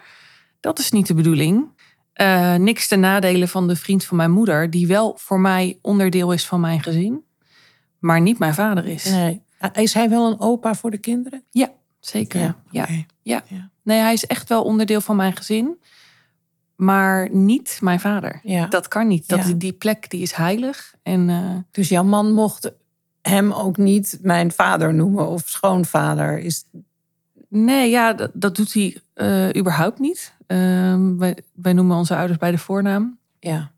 Dat 0.59 0.79
is 0.79 0.91
niet 0.91 1.07
de 1.07 1.13
bedoeling. 1.13 1.67
Eh, 2.13 2.55
niks 2.55 2.87
ten 2.87 2.99
nadele 2.99 3.47
van 3.47 3.67
de 3.67 3.75
vriend 3.75 4.05
van 4.05 4.17
mijn 4.17 4.31
moeder, 4.31 4.69
die 4.69 4.87
wel 4.87 5.17
voor 5.17 5.39
mij 5.39 5.77
onderdeel 5.81 6.31
is 6.31 6.45
van 6.45 6.59
mijn 6.59 6.83
gezin, 6.83 7.23
maar 7.99 8.21
niet 8.21 8.39
mijn 8.39 8.53
vader 8.53 8.85
is. 8.85 9.05
Nee. 9.05 9.41
Is 9.73 9.93
hij 9.93 10.09
wel 10.09 10.31
een 10.31 10.39
opa 10.39 10.75
voor 10.75 10.91
de 10.91 10.97
kinderen? 10.97 11.43
Ja, 11.49 11.71
zeker. 11.99 12.39
Ja. 12.39 12.55
Ja. 12.69 12.87
Ja. 13.21 13.69
Nee, 13.83 13.99
hij 13.99 14.13
is 14.13 14.25
echt 14.25 14.49
wel 14.49 14.63
onderdeel 14.63 15.01
van 15.01 15.15
mijn 15.15 15.35
gezin, 15.35 15.77
maar 16.75 17.29
niet 17.31 17.77
mijn 17.81 17.99
vader. 17.99 18.39
Ja. 18.43 18.65
Dat 18.65 18.87
kan 18.87 19.07
niet. 19.07 19.27
Dat, 19.27 19.47
Ja. 19.47 19.53
Die 19.53 19.73
plek 19.73 20.09
die 20.09 20.21
is 20.21 20.31
heilig. 20.31 20.95
En 21.03 21.29
eh, 21.29 21.55
Dus 21.71 21.89
jouw 21.89 22.03
man 22.03 22.31
mocht 22.31 22.71
hem 23.21 23.51
ook 23.51 23.77
niet 23.77 24.19
mijn 24.21 24.51
vader 24.51 24.93
noemen 24.93 25.27
of 25.27 25.41
schoonvader. 25.45 26.39
Is, 26.39 26.65
Nee, 27.49 27.89
ja, 27.89 28.13
dat, 28.13 28.31
dat 28.33 28.55
doet 28.55 28.73
hij 28.73 28.97
eh, 29.13 29.59
überhaupt 29.61 29.99
niet. 29.99 30.33
Ehm, 30.53 31.17
wij, 31.17 31.37
wij 31.53 31.73
noemen 31.73 31.97
onze 31.97 32.15
ouders 32.15 32.37
bij 32.37 32.51
de 32.51 32.57
voornaam. 32.57 33.17
Ja. 33.39 33.71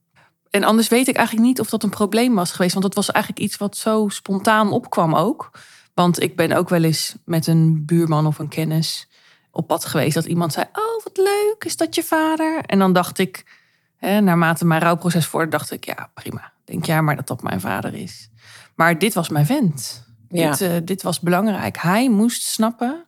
En 0.50 0.64
anders 0.64 0.88
weet 0.88 1.08
ik 1.08 1.16
eigenlijk 1.16 1.48
niet 1.48 1.60
of 1.60 1.70
dat 1.70 1.84
een 1.84 1.90
probleem 1.90 2.36
was 2.36 2.52
geweest. 2.52 2.74
Want 2.74 2.86
dat 2.86 2.96
was 2.96 3.12
eigenlijk 3.12 3.46
iets 3.46 3.58
wat 3.58 3.78
zo 3.78 4.08
spontaan 4.10 4.72
opkwam 4.72 5.16
ook. 5.16 5.52
Want 5.94 6.22
ik 6.22 6.36
ben 6.36 6.52
ook 6.52 6.70
wel 6.70 6.84
eens 6.84 7.16
met 7.26 7.48
een 7.48 7.86
buurman 7.86 8.28
of 8.28 8.40
een 8.40 8.48
kennis 8.48 9.08
op 9.52 9.68
pad 9.68 9.86
geweest. 9.86 10.14
Dat 10.14 10.26
iemand 10.26 10.54
zei, 10.54 10.66
oh 10.72 11.04
wat 11.04 11.18
leuk, 11.18 11.64
is 11.66 11.78
dat 11.78 11.96
je 11.96 12.04
vader? 12.04 12.62
En 12.66 12.80
dan 12.80 12.94
dacht 12.94 13.18
ik, 13.18 13.46
hè, 13.98 14.22
naarmate 14.22 14.66
mijn 14.66 14.82
rouwproces 14.82 15.26
voorde, 15.26 15.50
dacht 15.50 15.72
ik, 15.72 15.86
ja 15.86 16.10
prima. 16.14 16.52
Denk 16.66 16.86
ja 16.86 17.02
maar 17.02 17.16
dat 17.16 17.28
dat 17.28 17.44
mijn 17.44 17.60
vader 17.60 17.94
is. 17.94 18.30
Maar 18.76 19.00
dit 19.00 19.14
was 19.14 19.30
mijn 19.30 19.46
vent. 19.46 20.06
Ja. 20.30 20.52
Dit, 20.52 20.62
eh, 20.62 20.76
dit 20.84 21.02
was 21.02 21.20
belangrijk. 21.20 21.78
Hij 21.78 22.10
moest 22.10 22.44
snappen 22.44 23.06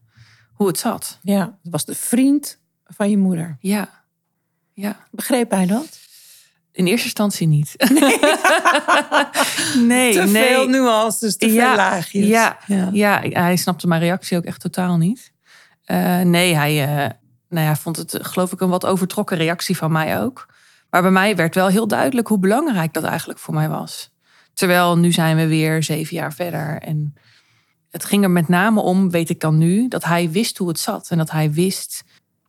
hoe 0.54 0.68
het 0.68 0.80
zat. 0.80 1.20
Ja, 1.22 1.58
het 1.64 1.72
was 1.72 1.86
de 1.86 1.96
vriend 1.96 2.60
van 2.88 3.10
je 3.10 3.18
moeder. 3.18 3.58
Ja, 3.60 3.90
ja. 4.74 4.98
Begreep 5.12 5.52
hij 5.52 5.66
dat? 5.66 6.00
In 6.72 6.86
eerste 6.86 7.06
instantie 7.06 7.48
niet. 7.48 7.74
nee, 9.94 10.14
te 10.14 10.22
nee. 10.22 10.48
veel 10.48 10.68
nuances, 10.68 11.38
te 11.38 11.54
Ja, 11.54 11.68
veel 11.68 11.76
laagjes. 11.76 12.28
Ja, 12.28 12.58
ja. 12.66 12.90
ja. 12.92 13.22
hij 13.22 13.56
snapte 13.56 13.88
mijn 13.88 14.02
reactie 14.02 14.38
ook 14.38 14.44
echt 14.44 14.62
totaal 14.62 14.98
niet. 14.98 15.32
Eh, 15.84 16.22
nee, 16.22 16.56
hij, 16.56 16.84
eh, 16.84 17.12
nou 17.50 17.66
ja, 17.66 17.76
vond 17.76 17.98
het, 17.98 18.18
geloof 18.22 18.52
ik, 18.52 18.62
een 18.62 18.70
wat 18.70 18.86
overtrokken 18.86 19.38
reactie 19.38 19.78
van 19.78 19.92
mij 19.92 20.22
ook. 20.22 20.48
Maar 20.90 21.02
bij 21.02 21.12
mij 21.12 21.36
werd 21.36 21.56
wel 21.56 21.68
heel 21.68 21.88
duidelijk 21.88 22.28
hoe 22.28 22.40
belangrijk 22.40 22.94
dat 22.94 23.04
eigenlijk 23.04 23.40
voor 23.40 23.54
mij 23.54 23.70
was. 23.70 24.10
Terwijl 24.54 24.98
nu 24.98 25.12
zijn 25.12 25.38
we 25.38 25.48
weer 25.48 25.84
zeven 25.84 26.16
jaar 26.16 26.34
verder. 26.34 26.82
En 26.82 27.16
het 27.90 28.06
ging 28.06 28.24
er 28.24 28.32
met 28.32 28.48
name 28.48 28.82
om, 28.82 29.12
weet 29.12 29.30
ik 29.30 29.40
dan 29.40 29.58
nu, 29.58 29.88
dat 29.88 30.04
hij 30.04 30.32
wist 30.32 30.58
hoe 30.58 30.68
het 30.68 30.80
zat. 30.80 31.10
En 31.10 31.18
dat 31.18 31.32
hij 31.32 31.52
wist 31.52 32.04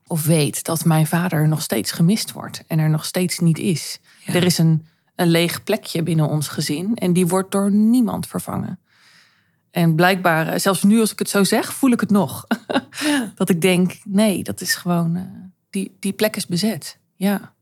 of 0.08 0.24
weet 0.24 0.64
dat 0.64 0.84
mijn 0.84 1.06
vader 1.06 1.48
nog 1.48 1.62
steeds 1.62 1.92
gemist 1.92 2.32
wordt. 2.32 2.62
En 2.66 2.78
er 2.78 2.90
nog 2.90 3.04
steeds 3.04 3.38
niet 3.38 3.58
is. 3.58 3.98
Ja. 4.24 4.34
Er 4.34 4.44
is 4.44 4.58
een, 4.58 4.86
een 5.14 5.28
leeg 5.28 5.62
plekje 5.62 6.02
binnen 6.02 6.28
ons 6.28 6.48
gezin. 6.48 6.96
En 6.96 7.12
die 7.12 7.26
wordt 7.26 7.52
door 7.52 7.70
niemand 7.70 8.26
vervangen. 8.26 8.78
En 9.70 9.94
blijkbaar, 9.94 10.48
eh, 10.48 10.58
zelfs 10.58 10.82
nu 10.82 11.00
als 11.00 11.12
ik 11.12 11.18
het 11.18 11.28
zo 11.28 11.44
zeg, 11.44 11.72
voel 11.72 11.90
ik 11.90 12.00
het 12.00 12.10
nog. 12.10 12.46
Dat 13.34 13.48
ik 13.48 13.60
denk, 13.60 13.98
nee, 14.04 14.42
dat 14.42 14.60
is 14.60 14.74
gewoon, 14.74 15.16
eh, 15.16 15.22
die, 15.70 15.96
die 16.00 16.12
plek 16.12 16.36
is 16.36 16.46
bezet. 16.46 16.98
Ja. 17.14 17.52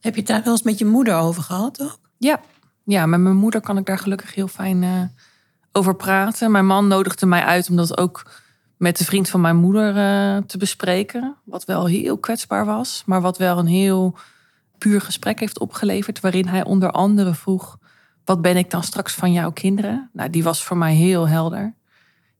Heb 0.00 0.14
je 0.14 0.20
het 0.20 0.28
daar 0.28 0.42
wel 0.42 0.52
eens 0.52 0.62
met 0.62 0.78
je 0.78 0.84
moeder 0.84 1.16
over 1.16 1.42
gehad 1.42 1.82
ook? 1.82 1.98
Ja. 2.18 2.40
ja, 2.84 3.06
met 3.06 3.20
mijn 3.20 3.36
moeder 3.36 3.60
kan 3.60 3.78
ik 3.78 3.86
daar 3.86 3.98
gelukkig 3.98 4.34
heel 4.34 4.48
fijn 4.48 4.82
eh, 4.82 5.02
over 5.72 5.94
praten. 5.94 6.50
Mijn 6.50 6.66
man 6.66 6.88
nodigde 6.88 7.26
mij 7.26 7.42
uit 7.42 7.70
om 7.70 7.76
dat 7.76 7.98
ook 7.98 8.30
met 8.82 8.96
de 8.98 9.04
vriend 9.04 9.28
van 9.28 9.40
mijn 9.40 9.56
moeder 9.56 9.96
eh, 9.96 10.42
te 10.46 10.58
bespreken. 10.58 11.36
Wat 11.44 11.64
wel 11.64 11.86
heel 11.86 12.18
kwetsbaar 12.18 12.64
was, 12.64 13.02
maar 13.06 13.20
wat 13.20 13.38
wel 13.38 13.58
een 13.58 13.66
heel 13.66 14.14
puur 14.78 15.00
gesprek 15.00 15.40
heeft 15.40 15.58
opgeleverd. 15.58 16.20
Waarin 16.20 16.46
hij 16.46 16.64
onder 16.64 16.90
andere 16.90 17.34
vroeg, 17.34 17.78
wat 18.24 18.40
ben 18.42 18.56
ik 18.56 18.70
dan 18.70 18.82
straks 18.82 19.14
van 19.14 19.32
jouw 19.32 19.52
kinderen? 19.52 20.10
Nou, 20.12 20.30
die 20.30 20.42
was 20.42 20.64
voor 20.64 20.76
mij 20.76 20.94
heel 20.94 21.28
helder. 21.28 21.74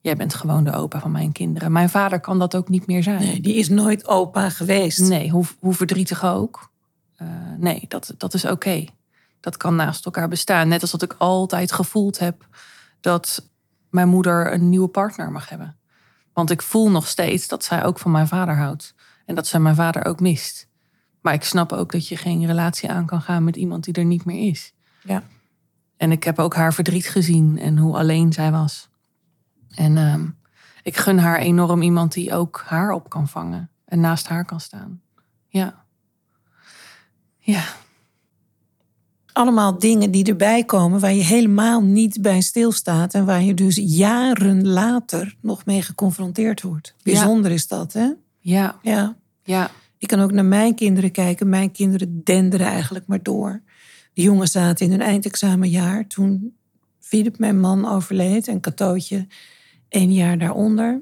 Jij 0.00 0.16
bent 0.16 0.34
gewoon 0.34 0.64
de 0.64 0.72
opa 0.72 1.00
van 1.00 1.10
mijn 1.10 1.32
kinderen. 1.32 1.72
Mijn 1.72 1.90
vader 1.90 2.20
kan 2.20 2.38
dat 2.38 2.56
ook 2.56 2.68
niet 2.68 2.86
meer 2.86 3.02
zijn. 3.02 3.18
Nee, 3.18 3.40
die 3.40 3.54
is 3.54 3.68
nooit 3.68 4.08
opa 4.08 4.48
geweest. 4.48 5.00
Nee, 5.00 5.30
hoe, 5.30 5.44
hoe 5.58 5.74
verdrietig 5.74 6.24
ook. 6.24 6.70
Eh, 7.16 7.26
nee, 7.58 7.84
dat, 7.88 8.14
dat 8.16 8.34
is 8.34 8.44
oké. 8.44 8.84
Dat 9.40 9.56
kan 9.56 9.76
naast 9.76 10.04
elkaar 10.04 10.28
bestaan. 10.28 10.68
Net 10.68 10.80
als 10.80 10.90
dat 10.90 11.02
ik 11.02 11.14
altijd 11.18 11.72
gevoeld 11.72 12.18
heb 12.18 12.46
dat 13.00 13.50
mijn 13.90 14.08
moeder 14.08 14.52
een 14.52 14.68
nieuwe 14.68 14.88
partner 14.88 15.30
mag 15.30 15.48
hebben. 15.48 15.76
Want 16.32 16.50
ik 16.50 16.62
voel 16.62 16.90
nog 16.90 17.08
steeds 17.08 17.48
dat 17.48 17.64
zij 17.64 17.84
ook 17.84 17.98
van 17.98 18.10
mijn 18.10 18.28
vader 18.28 18.56
houdt. 18.56 18.94
En 19.26 19.34
dat 19.34 19.46
zij 19.46 19.60
mijn 19.60 19.74
vader 19.74 20.04
ook 20.04 20.20
mist. 20.20 20.68
Maar 21.20 21.34
ik 21.34 21.44
snap 21.44 21.72
ook 21.72 21.92
dat 21.92 22.08
je 22.08 22.16
geen 22.16 22.46
relatie 22.46 22.90
aan 22.90 23.06
kan 23.06 23.20
gaan 23.20 23.44
met 23.44 23.56
iemand 23.56 23.84
die 23.84 23.94
er 23.94 24.04
niet 24.04 24.24
meer 24.24 24.48
is. 24.48 24.74
Ja. 25.02 25.22
En 25.96 26.12
ik 26.12 26.24
heb 26.24 26.38
ook 26.38 26.54
haar 26.54 26.74
verdriet 26.74 27.08
gezien 27.08 27.58
en 27.58 27.78
hoe 27.78 27.96
alleen 27.96 28.32
zij 28.32 28.50
was. 28.50 28.88
En 29.74 29.96
ehm, 29.96 30.26
ik 30.82 30.96
gun 30.96 31.18
haar 31.18 31.38
enorm 31.38 31.82
iemand 31.82 32.12
die 32.12 32.34
ook 32.34 32.62
haar 32.66 32.92
op 32.92 33.08
kan 33.08 33.28
vangen 33.28 33.70
en 33.84 34.00
naast 34.00 34.28
haar 34.28 34.44
kan 34.44 34.60
staan. 34.60 35.02
Ja. 35.48 35.84
Ja. 37.38 37.64
Allemaal 39.32 39.78
dingen 39.78 40.10
die 40.10 40.24
erbij 40.24 40.64
komen 40.64 41.00
waar 41.00 41.14
je 41.14 41.22
helemaal 41.22 41.82
niet 41.82 42.22
bij 42.22 42.40
stilstaat. 42.40 43.14
En 43.14 43.24
waar 43.24 43.42
je 43.42 43.54
dus 43.54 43.80
jaren 43.82 44.68
later 44.68 45.36
nog 45.40 45.64
mee 45.64 45.82
geconfronteerd 45.82 46.62
wordt. 46.62 46.94
Bijzonder 47.02 47.50
is 47.50 47.68
dat, 47.68 47.92
hè? 47.92 48.10
Ja. 48.38 48.78
Ja. 48.82 49.16
Ja. 49.44 49.70
Ik 49.98 50.08
kan 50.08 50.20
ook 50.20 50.32
naar 50.32 50.44
mijn 50.44 50.74
kinderen 50.74 51.10
kijken. 51.10 51.48
Mijn 51.48 51.70
kinderen 51.70 52.20
denderen 52.24 52.66
eigenlijk 52.66 53.06
maar 53.06 53.22
door. 53.22 53.62
De 54.12 54.22
jongens 54.22 54.52
zaten 54.52 54.86
in 54.86 54.92
hun 54.92 55.00
eindexamenjaar. 55.00 56.06
Toen 56.06 56.54
Filip, 56.98 57.38
mijn 57.38 57.60
man, 57.60 57.88
overleed. 57.88 58.48
En 58.48 58.60
Katootje 58.60 59.26
één 59.88 60.12
jaar 60.12 60.38
daaronder. 60.38 61.00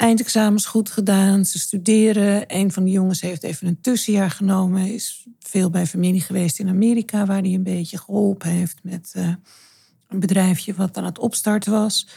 Eindexamens 0.00 0.66
goed 0.66 0.90
gedaan. 0.90 1.44
Ze 1.44 1.58
studeren. 1.58 2.44
Een 2.46 2.72
van 2.72 2.84
de 2.84 2.90
jongens 2.90 3.20
heeft 3.20 3.42
even 3.42 3.66
een 3.66 3.80
tussenjaar 3.80 4.30
genomen. 4.30 4.92
Is 4.92 5.26
veel 5.38 5.70
bij 5.70 5.86
familie 5.86 6.20
geweest 6.20 6.58
in 6.58 6.68
Amerika. 6.68 7.26
Waar 7.26 7.40
hij 7.40 7.54
een 7.54 7.62
beetje 7.62 7.98
geholpen 7.98 8.50
heeft 8.50 8.78
met 8.82 9.12
eh, 9.14 9.34
een 10.08 10.20
bedrijfje 10.20 10.74
wat 10.74 10.96
aan 10.96 11.04
het 11.04 11.18
opstarten 11.18 11.72
was. 11.72 12.08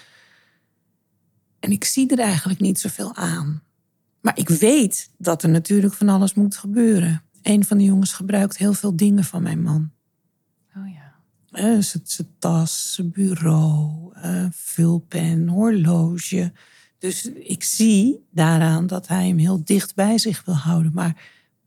En 1.59 1.71
ik 1.71 1.83
zie 1.83 2.09
er 2.09 2.19
eigenlijk 2.19 2.59
niet 2.59 2.79
zoveel 2.79 3.15
aan. 3.15 3.63
Maar 4.21 4.37
ik 4.37 4.49
weet 4.49 5.09
dat 5.17 5.43
er 5.43 5.49
natuurlijk 5.49 5.93
van 5.93 6.09
alles 6.09 6.33
moet 6.33 6.57
gebeuren. 6.57 7.23
Een 7.41 7.65
van 7.65 7.77
de 7.77 7.83
jongens 7.83 8.13
gebruikt 8.13 8.57
heel 8.57 8.73
veel 8.73 8.95
dingen 8.95 9.23
van 9.23 9.43
mijn 9.43 9.61
man. 9.61 9.91
Oh 10.77 10.93
ja. 10.93 11.13
Eh, 11.51 11.79
zijn 11.79 12.35
tas, 12.39 12.93
zijn 12.93 13.11
bureau, 13.11 14.13
eh, 14.13 14.45
vulpen, 14.51 15.47
horloge. 15.47 16.51
Dus 17.03 17.25
ik 17.33 17.63
zie 17.63 18.25
daaraan 18.31 18.87
dat 18.87 19.07
hij 19.07 19.27
hem 19.27 19.37
heel 19.37 19.61
dicht 19.63 19.95
bij 19.95 20.17
zich 20.17 20.45
wil 20.45 20.55
houden. 20.55 20.91
Maar 20.93 21.15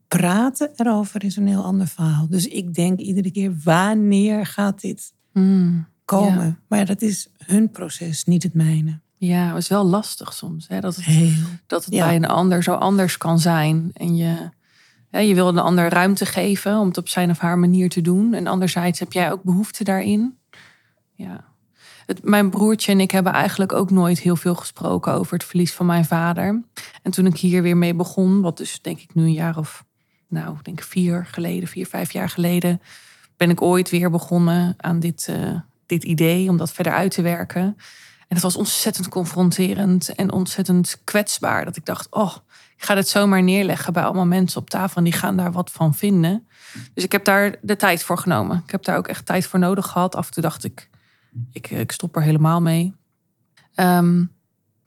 praten 0.07 0.69
erover 0.75 1.23
is 1.23 1.35
een 1.35 1.47
heel 1.47 1.63
ander 1.63 1.87
verhaal. 1.87 2.27
Dus 2.29 2.47
ik 2.47 2.73
denk 2.73 2.99
iedere 2.99 3.31
keer, 3.31 3.53
wanneer 3.63 4.45
gaat 4.45 4.81
dit 4.81 5.13
Hmm. 5.33 5.87
komen? 6.05 6.45
Ja. 6.45 6.57
Maar 6.67 6.85
dat 6.85 7.01
is 7.01 7.29
hun 7.37 7.69
proces, 7.71 8.23
niet 8.23 8.43
het 8.43 8.53
mijne. 8.53 8.99
Ja, 9.17 9.47
het 9.47 9.57
is 9.57 9.67
wel 9.67 9.83
lastig 9.85 10.33
soms. 10.33 10.67
Hè? 10.67 10.79
Dat 10.79 10.95
het, 10.95 11.05
Heel. 11.05 11.31
dat 11.67 11.85
het 11.85 11.93
Ja. 11.93 12.05
bij 12.05 12.15
een 12.15 12.27
ander 12.27 12.63
zo 12.63 12.73
anders 12.73 13.17
kan 13.17 13.39
zijn. 13.39 13.89
En 13.93 14.15
je, 14.15 14.49
hè, 15.09 15.19
je 15.19 15.33
wil 15.33 15.47
een 15.47 15.57
ander 15.59 15.89
ruimte 15.89 16.25
geven 16.25 16.77
om 16.79 16.87
het 16.87 16.97
op 16.97 17.09
zijn 17.09 17.29
of 17.29 17.37
haar 17.39 17.57
manier 17.59 17.89
te 17.89 18.01
doen. 18.01 18.33
En 18.33 18.47
anderzijds 18.47 18.99
heb 18.99 19.11
jij 19.13 19.31
ook 19.31 19.43
behoefte 19.43 19.83
daarin. 19.83 20.37
Ja. 21.13 21.46
Mijn 22.21 22.49
broertje 22.49 22.91
en 22.91 22.99
ik 22.99 23.11
hebben 23.11 23.33
eigenlijk 23.33 23.73
ook 23.73 23.91
nooit 23.91 24.19
heel 24.19 24.35
veel 24.35 24.55
gesproken 24.55 25.13
over 25.13 25.33
het 25.33 25.43
verlies 25.43 25.73
van 25.73 25.85
mijn 25.85 26.05
vader. 26.05 26.63
En 27.03 27.11
toen 27.11 27.25
ik 27.25 27.37
hier 27.37 27.61
weer 27.61 27.77
mee 27.77 27.93
begon, 27.93 28.41
wat 28.41 28.57
dus 28.57 28.81
denk 28.81 28.99
ik 28.99 29.13
nu 29.13 29.23
een 29.23 29.33
jaar 29.33 29.57
of, 29.57 29.85
nou, 30.27 30.55
ik 30.57 30.63
denk 30.63 30.81
vier 30.81 31.25
geleden, 31.31 31.67
vier, 31.67 31.87
vijf 31.87 32.11
jaar 32.11 32.29
geleden, 32.29 32.81
ben 33.37 33.49
ik 33.49 33.61
ooit 33.61 33.89
weer 33.89 34.09
begonnen 34.09 34.73
aan 34.77 34.99
dit, 34.99 35.27
eh, 35.27 35.59
dit 35.85 36.03
idee 36.03 36.49
om 36.49 36.57
dat 36.57 36.71
verder 36.71 36.93
uit 36.93 37.11
te 37.11 37.21
werken. 37.21 37.61
En 38.27 38.35
het 38.35 38.41
was 38.41 38.55
ontzettend 38.55 39.07
confronterend 39.07 40.15
en 40.15 40.31
ontzettend 40.31 41.01
kwetsbaar. 41.03 41.65
Dat 41.65 41.75
ik 41.75 41.85
dacht, 41.85 42.07
oh, 42.09 42.35
ik 42.77 42.83
ga 42.83 42.95
dit 42.95 43.07
zomaar 43.07 43.43
neerleggen 43.43 43.93
bij 43.93 44.03
allemaal 44.03 44.25
mensen 44.25 44.61
op 44.61 44.69
tafel 44.69 44.97
en 44.97 45.03
die 45.03 45.13
gaan 45.13 45.37
daar 45.37 45.51
wat 45.51 45.71
van 45.71 45.95
vinden. 45.95 46.47
Dus 46.93 47.03
ik 47.03 47.11
heb 47.11 47.25
daar 47.25 47.55
de 47.61 47.75
tijd 47.75 48.03
voor 48.03 48.17
genomen. 48.17 48.61
Ik 48.65 48.71
heb 48.71 48.83
daar 48.83 48.97
ook 48.97 49.07
echt 49.07 49.25
tijd 49.25 49.45
voor 49.45 49.59
nodig 49.59 49.87
gehad. 49.87 50.15
Af 50.15 50.27
en 50.27 50.33
toe 50.33 50.43
dacht 50.43 50.63
ik, 50.63 50.89
ik, 51.51 51.69
ik 51.69 51.91
stop 51.91 52.15
er 52.15 52.21
helemaal 52.23 52.61
mee. 52.61 52.93
Ehm, 53.75 54.23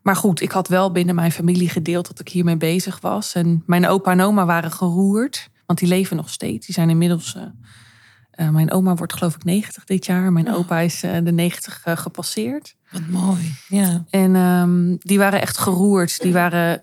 maar 0.03 0.17
goed, 0.17 0.41
ik 0.41 0.51
had 0.51 0.69
wel 0.69 0.93
binnen 0.93 1.15
mijn 1.15 1.33
familie 1.33 1.69
gedeeld 1.69 2.07
dat 2.07 2.21
ik 2.21 2.29
hiermee 2.29 2.57
bezig 2.57 3.01
was. 3.01 3.35
En 3.35 3.63
mijn 3.67 3.87
opa 3.87 4.11
en 4.11 4.21
oma 4.21 4.45
waren 4.45 4.71
geroerd, 4.73 5.51
want 5.67 5.79
die 5.79 5.89
leven 5.89 6.17
nog 6.17 6.31
steeds. 6.31 6.67
Die 6.67 6.75
zijn 6.75 6.91
inmiddels. 6.91 7.35
eh, 7.35 7.43
eh, 8.31 8.49
mijn 8.49 8.71
oma 8.73 8.95
wordt 8.95 9.13
geloof 9.13 9.35
ik 9.35 9.45
90 9.45 9.85
dit 9.85 10.07
jaar. 10.07 10.33
Mijn 10.33 10.49
Oh. 10.49 10.57
opa 10.59 10.79
is 10.79 11.03
eh, 11.03 11.25
de 11.25 11.33
90 11.33 11.81
eh, 11.85 11.97
gepasseerd. 11.97 12.77
Wat 12.91 13.07
mooi. 13.07 13.55
Ja. 13.69 14.05
En 14.11 14.37
ehm, 14.37 14.97
die 14.99 15.19
waren 15.19 15.41
echt 15.41 15.59
geroerd. 15.59 16.21
Die 16.21 16.33
waren 16.33 16.83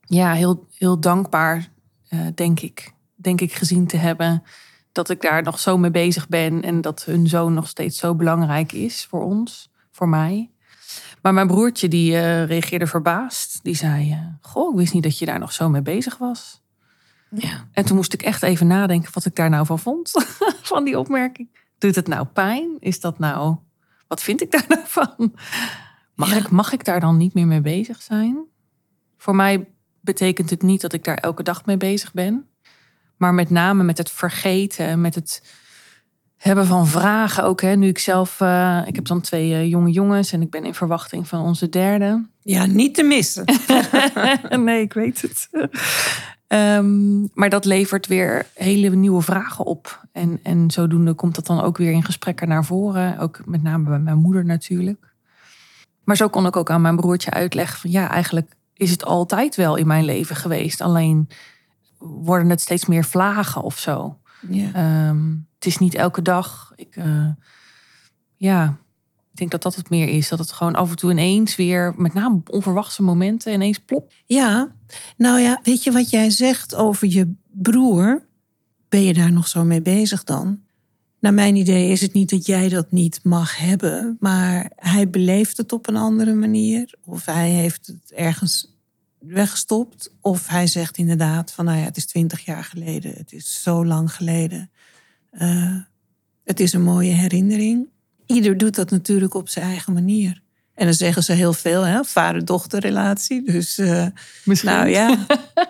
ja, 0.00 0.32
heel, 0.32 0.66
heel 0.78 1.00
dankbaar, 1.00 1.68
eh, 2.08 2.20
denk 2.34 2.60
ik. 2.60 2.94
Denk 3.14 3.40
ik 3.40 3.52
gezien 3.52 3.86
te 3.86 3.96
hebben 3.96 4.42
dat 4.96 5.10
ik 5.10 5.20
daar 5.20 5.42
nog 5.42 5.58
zo 5.58 5.78
mee 5.78 5.90
bezig 5.90 6.28
ben. 6.28 6.62
En 6.62 6.80
dat 6.80 7.04
hun 7.04 7.28
zoon 7.28 7.54
nog 7.54 7.68
steeds 7.68 7.98
zo 7.98 8.14
belangrijk 8.14 8.72
is 8.72 9.04
voor 9.04 9.22
ons, 9.24 9.70
voor 9.90 10.08
mij. 10.08 10.50
Maar 11.22 11.34
mijn 11.34 11.46
broertje 11.46 11.88
die 11.88 12.16
eh, 12.16 12.44
reageerde 12.44 12.86
verbaasd. 12.86 13.60
Die 13.62 13.74
zei, 13.74 14.10
eh, 14.12 14.18
goh, 14.40 14.72
ik 14.72 14.78
wist 14.78 14.92
niet 14.94 15.02
dat 15.02 15.18
je 15.18 15.26
daar 15.26 15.38
nog 15.38 15.52
zo 15.52 15.68
mee 15.68 15.82
bezig 15.82 16.18
was. 16.18 16.62
ja. 17.30 17.68
En 17.72 17.84
toen 17.84 17.96
moest 17.96 18.12
ik 18.12 18.22
echt 18.22 18.42
even 18.42 18.66
nadenken 18.66 19.10
wat 19.12 19.24
ik 19.24 19.36
daar 19.36 19.50
nou 19.50 19.66
van 19.66 19.78
vond. 19.78 20.10
Van 20.72 20.84
die 20.84 20.98
opmerking. 20.98 21.48
Doet 21.78 21.94
het 21.94 22.08
nou 22.08 22.26
pijn? 22.26 22.76
Is 22.80 23.00
dat 23.00 23.18
nou... 23.18 23.56
Wat 24.08 24.22
vind 24.22 24.40
ik 24.42 24.50
daar 24.50 24.64
nou 24.74 24.82
van? 24.84 25.34
Mag, 26.14 26.30
Ja. 26.30 26.36
ik, 26.36 26.50
mag 26.50 26.72
ik 26.72 26.84
daar 26.84 27.00
dan 27.00 27.16
niet 27.16 27.34
meer 27.34 27.46
mee 27.46 27.60
bezig 27.60 28.02
zijn? 28.02 28.44
Voor 29.16 29.34
mij 29.36 29.68
betekent 30.00 30.50
het 30.50 30.62
niet 30.62 30.80
dat 30.80 30.92
ik 30.92 31.04
daar 31.04 31.16
elke 31.16 31.42
dag 31.42 31.64
mee 31.64 31.76
bezig 31.76 32.12
ben. 32.12 32.48
Maar 33.16 33.34
met 33.34 33.50
name 33.50 33.82
met 33.82 33.98
het 33.98 34.10
vergeten, 34.10 35.00
met 35.00 35.14
het 35.14 35.42
hebben 36.36 36.66
van 36.66 36.86
vragen 36.86 37.44
ook. 37.44 37.60
Hè. 37.60 37.74
Nu 37.74 37.88
ik 37.88 37.98
zelf, 37.98 38.40
uh, 38.40 38.82
ik 38.86 38.94
heb 38.94 39.06
dan 39.06 39.20
twee 39.20 39.50
uh, 39.50 39.68
jonge 39.68 39.90
jongens 39.90 40.32
en 40.32 40.42
ik 40.42 40.50
ben 40.50 40.64
in 40.64 40.74
verwachting 40.74 41.28
van 41.28 41.40
onze 41.40 41.68
derde. 41.68 42.26
Ja, 42.42 42.66
niet 42.66 42.94
te 42.94 43.02
missen. 43.02 43.44
nee, 44.64 44.80
ik 44.80 44.92
weet 44.92 45.22
het. 45.22 45.48
Um, 46.48 47.30
maar 47.34 47.50
dat 47.50 47.64
levert 47.64 48.06
weer 48.06 48.46
hele 48.54 48.90
nieuwe 48.90 49.22
vragen 49.22 49.64
op. 49.64 50.00
En, 50.12 50.40
en 50.42 50.70
zodoende 50.70 51.14
komt 51.14 51.34
dat 51.34 51.46
dan 51.46 51.60
ook 51.60 51.76
weer 51.76 51.92
in 51.92 52.04
gesprekken 52.04 52.48
naar 52.48 52.64
voren. 52.64 53.18
Ook 53.18 53.40
met 53.44 53.62
name 53.62 53.88
bij 53.88 53.98
mijn 53.98 54.18
moeder 54.18 54.44
natuurlijk. 54.44 55.14
Maar 56.04 56.16
zo 56.16 56.28
kon 56.28 56.46
ik 56.46 56.56
ook 56.56 56.70
aan 56.70 56.80
mijn 56.80 56.96
broertje 56.96 57.30
uitleggen 57.30 57.78
van 57.78 57.90
ja, 57.90 58.10
eigenlijk 58.10 58.54
is 58.74 58.90
het 58.90 59.04
altijd 59.04 59.56
wel 59.56 59.76
in 59.76 59.86
mijn 59.86 60.04
leven 60.04 60.36
geweest. 60.36 60.80
Alleen 60.80 61.28
worden 61.98 62.50
het 62.50 62.60
steeds 62.60 62.86
meer 62.86 63.04
vlagen 63.04 63.62
of 63.62 63.78
zo. 63.78 64.18
Ja. 64.48 65.08
Um, 65.08 65.48
het 65.54 65.66
is 65.66 65.78
niet 65.78 65.94
elke 65.94 66.22
dag. 66.22 66.72
Ik, 66.76 66.96
uh, 66.96 67.28
ja, 68.36 68.78
ik 69.30 69.38
denk 69.38 69.50
dat 69.50 69.62
dat 69.62 69.74
het 69.74 69.90
meer 69.90 70.08
is. 70.08 70.28
Dat 70.28 70.38
het 70.38 70.52
gewoon 70.52 70.74
af 70.74 70.90
en 70.90 70.96
toe 70.96 71.10
ineens 71.10 71.56
weer, 71.56 71.94
met 71.96 72.14
name 72.14 72.40
onverwachte 72.50 73.02
momenten, 73.02 73.52
ineens 73.52 73.78
plop. 73.78 74.12
Ja, 74.26 74.74
nou 75.16 75.40
ja, 75.40 75.60
weet 75.62 75.82
je 75.82 75.92
wat 75.92 76.10
jij 76.10 76.30
zegt 76.30 76.74
over 76.74 77.08
je 77.08 77.34
broer? 77.50 78.24
Ben 78.88 79.02
je 79.02 79.14
daar 79.14 79.32
nog 79.32 79.48
zo 79.48 79.64
mee 79.64 79.82
bezig 79.82 80.24
dan? 80.24 80.60
Naar 81.20 81.34
mijn 81.34 81.56
idee 81.56 81.90
is 81.90 82.00
het 82.00 82.12
niet 82.12 82.30
dat 82.30 82.46
jij 82.46 82.68
dat 82.68 82.90
niet 82.90 83.20
mag 83.22 83.56
hebben, 83.56 84.16
maar 84.20 84.72
hij 84.76 85.10
beleeft 85.10 85.56
het 85.56 85.72
op 85.72 85.88
een 85.88 85.96
andere 85.96 86.34
manier. 86.34 86.94
Of 87.04 87.24
hij 87.24 87.50
heeft 87.50 87.86
het 87.86 88.12
ergens 88.12 88.75
weggestopt. 89.28 90.14
Of 90.20 90.46
hij 90.46 90.66
zegt 90.66 90.96
inderdaad 90.96 91.52
van, 91.52 91.64
nou 91.64 91.78
ja, 91.78 91.84
het 91.84 91.96
is 91.96 92.06
twintig 92.06 92.44
jaar 92.44 92.64
geleden. 92.64 93.12
Het 93.16 93.32
is 93.32 93.62
zo 93.62 93.84
lang 93.84 94.14
geleden. 94.14 94.70
Uh, 95.32 95.76
het 96.44 96.60
is 96.60 96.72
een 96.72 96.82
mooie 96.82 97.12
herinnering. 97.12 97.88
Ieder 98.26 98.56
doet 98.56 98.74
dat 98.74 98.90
natuurlijk 98.90 99.34
op 99.34 99.48
zijn 99.48 99.64
eigen 99.64 99.92
manier. 99.92 100.42
En 100.74 100.84
dan 100.84 100.94
zeggen 100.94 101.22
ze 101.22 101.32
heel 101.32 101.52
veel, 101.52 101.82
hè, 101.82 102.04
vader-dochterrelatie. 102.04 103.42
Dus, 103.42 103.78
uh, 103.78 104.06
Misschien. 104.44 104.70
Nou 104.70 104.88
ja. 104.88 105.26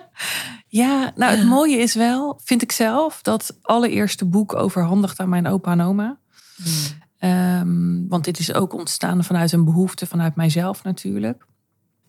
ja, 0.67 1.11
nou 1.15 1.35
het 1.35 1.45
mooie 1.45 1.77
is 1.77 1.93
wel, 1.93 2.39
vind 2.43 2.61
ik 2.61 2.71
zelf, 2.71 3.21
dat 3.21 3.57
allereerste 3.61 4.25
boek 4.25 4.55
overhandigd 4.55 5.19
aan 5.19 5.29
mijn 5.29 5.47
opa 5.47 5.71
en 5.71 5.81
oma. 5.81 6.19
Hmm. 6.55 7.05
Um, 7.19 8.07
want 8.07 8.23
dit 8.25 8.39
is 8.39 8.53
ook 8.53 8.73
ontstaan 8.73 9.23
vanuit 9.23 9.51
een 9.51 9.65
behoefte 9.65 10.05
vanuit 10.05 10.35
mijzelf 10.35 10.83
natuurlijk. 10.83 11.45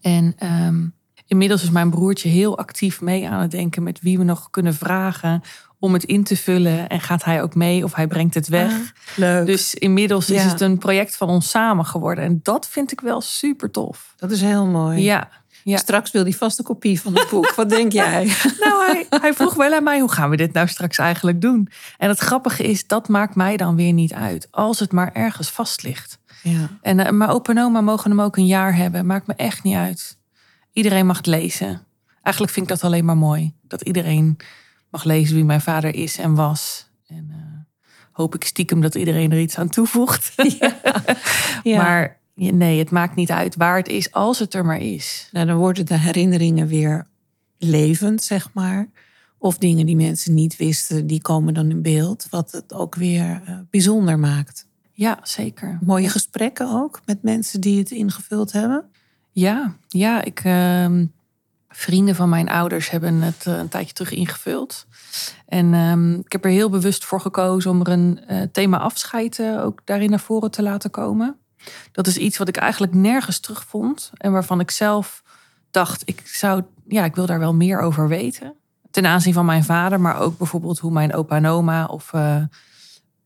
En 0.01 0.35
um, 0.67 0.95
inmiddels 1.29 1.63
is 1.63 1.71
mijn 1.71 1.91
broertje 1.91 2.29
heel 2.29 2.59
actief 2.59 3.01
mee 3.01 3.29
aan 3.29 3.41
het 3.41 3.51
denken 3.51 3.83
met 3.83 4.01
wie 4.01 4.19
we 4.19 4.25
nog 4.25 4.51
kunnen 4.51 4.75
vragen 4.75 5.43
om 5.79 5.93
het 5.93 6.05
in 6.05 6.25
te 6.25 6.37
vullen. 6.37 6.89
En 6.89 7.01
gaat 7.01 7.25
hij 7.25 7.43
ook 7.43 7.55
mee 7.55 7.85
of 7.85 7.95
hij 7.95 8.07
brengt 8.07 8.35
het 8.35 8.49
weg. 8.49 8.73
Ah, 8.73 8.79
leuk. 9.17 9.47
Dus 9.47 9.75
inmiddels 9.75 10.31
is 10.31 10.43
het 10.43 10.61
een 10.61 10.79
project 10.79 11.17
van 11.17 11.29
ons 11.29 11.51
samen 11.51 11.85
geworden. 11.85 12.25
En 12.25 12.41
dat 12.43 12.69
vind 12.69 12.93
ik 12.93 13.01
wel 13.01 13.21
super 13.21 13.71
tof. 13.71 14.15
Dat 14.17 14.31
is 14.31 14.41
heel 14.41 14.67
mooi. 14.67 15.03
Ja. 15.03 15.29
Ja. 15.65 15.77
Straks 15.77 16.11
wil 16.11 16.23
hij 16.23 16.33
vast 16.33 16.59
een 16.59 16.65
kopie 16.65 17.01
van 17.01 17.19
het 17.19 17.29
boek. 17.31 17.55
Wat 17.55 17.69
denk 17.69 17.93
jij? 18.03 18.33
nou, 18.61 18.85
hij, 18.85 19.07
hij, 19.21 19.35
vroeg 19.35 19.55
wel 19.55 19.73
aan 19.73 19.83
mij, 19.83 20.01
hoe 20.01 20.11
gaan 20.11 20.31
we 20.31 20.37
dit 20.37 20.53
nou 20.53 20.69
straks 20.69 20.99
eigenlijk 20.99 21.41
doen? 21.41 21.69
En 21.99 22.09
het 22.09 22.19
grappige 22.19 22.63
is, 22.63 22.87
dat 22.87 23.09
maakt 23.09 23.35
mij 23.35 23.57
dan 23.57 23.77
weer 23.77 23.93
niet 23.93 24.13
uit. 24.13 24.49
Als 24.51 24.81
het 24.81 24.93
maar 24.93 25.11
ergens 25.13 25.51
vast 25.51 25.83
ligt. 25.83 26.19
Ja. 26.43 26.69
En 26.83 26.99
uh, 26.99 27.11
mijn 27.11 27.31
opa 27.31 27.53
en 27.53 27.59
oma 27.59 27.81
mogen 27.81 28.11
hem 28.11 28.21
ook 28.21 28.37
een 28.37 28.47
jaar 28.47 28.77
hebben. 28.77 29.07
Maakt 29.07 29.27
me 29.27 29.35
echt 29.35 29.63
niet 29.63 29.77
uit. 29.77 30.19
Iedereen 30.79 31.07
mag 31.07 31.17
het 31.17 31.27
lezen. 31.27 31.87
Eigenlijk 32.23 32.55
vind 32.55 32.71
ik 32.71 32.73
dat 32.73 32.85
alleen 32.85 33.05
maar 33.05 33.17
mooi. 33.17 33.53
Dat 33.63 33.83
iedereen 33.83 34.37
mag 34.91 35.05
lezen 35.05 35.35
wie 35.35 35.45
mijn 35.45 35.61
vader 35.61 35.95
is 35.95 36.19
en 36.19 36.35
was. 36.35 36.91
En 37.07 37.29
uh, 37.31 37.37
hoop 38.13 38.35
ik 38.35 38.45
stiekem 38.45 38.81
dat 38.81 38.95
iedereen 38.95 39.33
er 39.33 39.41
iets 39.41 39.59
aan 39.59 39.69
toevoegt. 39.69 40.35
Ja. 41.63 41.83
maar 41.83 42.19
nee, 42.35 42.79
het 42.79 42.91
maakt 42.91 43.15
niet 43.15 43.31
uit 43.31 43.57
waar 43.57 43.77
het 43.77 43.89
is, 43.89 44.13
als 44.13 44.39
het 44.39 44.55
er 44.55 44.65
maar 44.65 44.81
is. 44.81 45.29
Nou, 45.33 45.47
dan 45.47 45.57
worden 45.57 45.87
de 45.87 45.99
herinneringen 45.99 46.67
weer 46.67 47.07
levend, 47.59 48.23
zeg 48.23 48.51
maar. 48.53 48.89
Of 49.39 49.59
dingen 49.59 49.87
die 49.87 49.97
mensen 49.97 50.35
niet 50.35 50.57
wisten, 50.57 51.07
die 51.07 51.21
komen 51.21 51.55
dan 51.55 51.71
in 51.71 51.83
beeld. 51.83 52.27
Wat 52.31 52.53
het 52.53 52.73
ook 52.73 52.95
weer 52.95 53.43
uh, 53.49 53.59
bijzonder 53.71 54.19
maakt. 54.19 54.67
Ja, 54.93 55.19
zeker. 55.23 55.79
Mooie 55.81 56.09
gesprekken 56.09 56.71
ook 56.71 57.01
met 57.05 57.23
mensen 57.23 57.61
die 57.61 57.79
het 57.79 57.91
ingevuld 57.91 58.53
hebben. 58.53 58.91
Ja, 59.33 59.75
ja 59.89 60.23
ik, 60.23 60.45
uh, 60.45 60.87
vrienden 61.69 62.15
van 62.15 62.29
mijn 62.29 62.49
ouders 62.49 62.91
hebben 62.91 63.23
het 63.23 63.45
uh, 63.49 63.57
een 63.57 63.69
tijdje 63.69 63.93
terug 63.93 64.13
ingevuld. 64.13 64.87
En 65.47 65.75
um, 65.75 66.15
ik 66.15 66.33
heb 66.33 66.45
er 66.45 66.51
heel 66.51 66.71
bewust 66.71 67.05
voor 67.05 67.21
gekozen 67.21 67.71
om 67.71 67.81
er 67.81 67.89
een 67.89 68.21
uh, 68.31 68.43
thema 68.53 68.79
afscheid 68.79 69.39
uh, 69.39 69.65
ook 69.65 69.81
daarin 69.85 70.11
naar 70.11 70.21
voren 70.21 70.51
te 70.51 70.63
laten 70.63 70.91
komen. 70.91 71.37
Dat 71.93 72.07
is 72.07 72.17
iets 72.17 72.39
wat 72.39 72.49
ik 72.49 72.57
eigenlijk 72.57 72.95
nergens 72.95 73.41
terugvond. 73.41 74.11
En 74.15 74.33
waarvan 74.33 74.61
ik 74.61 74.71
zelf 74.71 75.23
dacht, 75.71 76.03
ik 76.05 76.23
zou, 76.25 76.63
ja, 76.87 77.05
ik 77.05 77.15
wil 77.15 77.27
daar 77.27 77.39
wel 77.39 77.55
meer 77.55 77.81
over 77.81 78.09
weten. 78.09 78.55
Ten 78.91 79.07
aanzien 79.07 79.33
van 79.33 79.47
mijn 79.47 79.65
vader, 79.65 80.01
maar 80.01 80.19
ook 80.19 80.39
bijvoorbeeld 80.39 80.79
hoe 80.79 80.93
mijn 80.93 81.15
opa 81.15 81.37
en 81.37 81.47
oma 81.47 81.85
of 81.85 82.13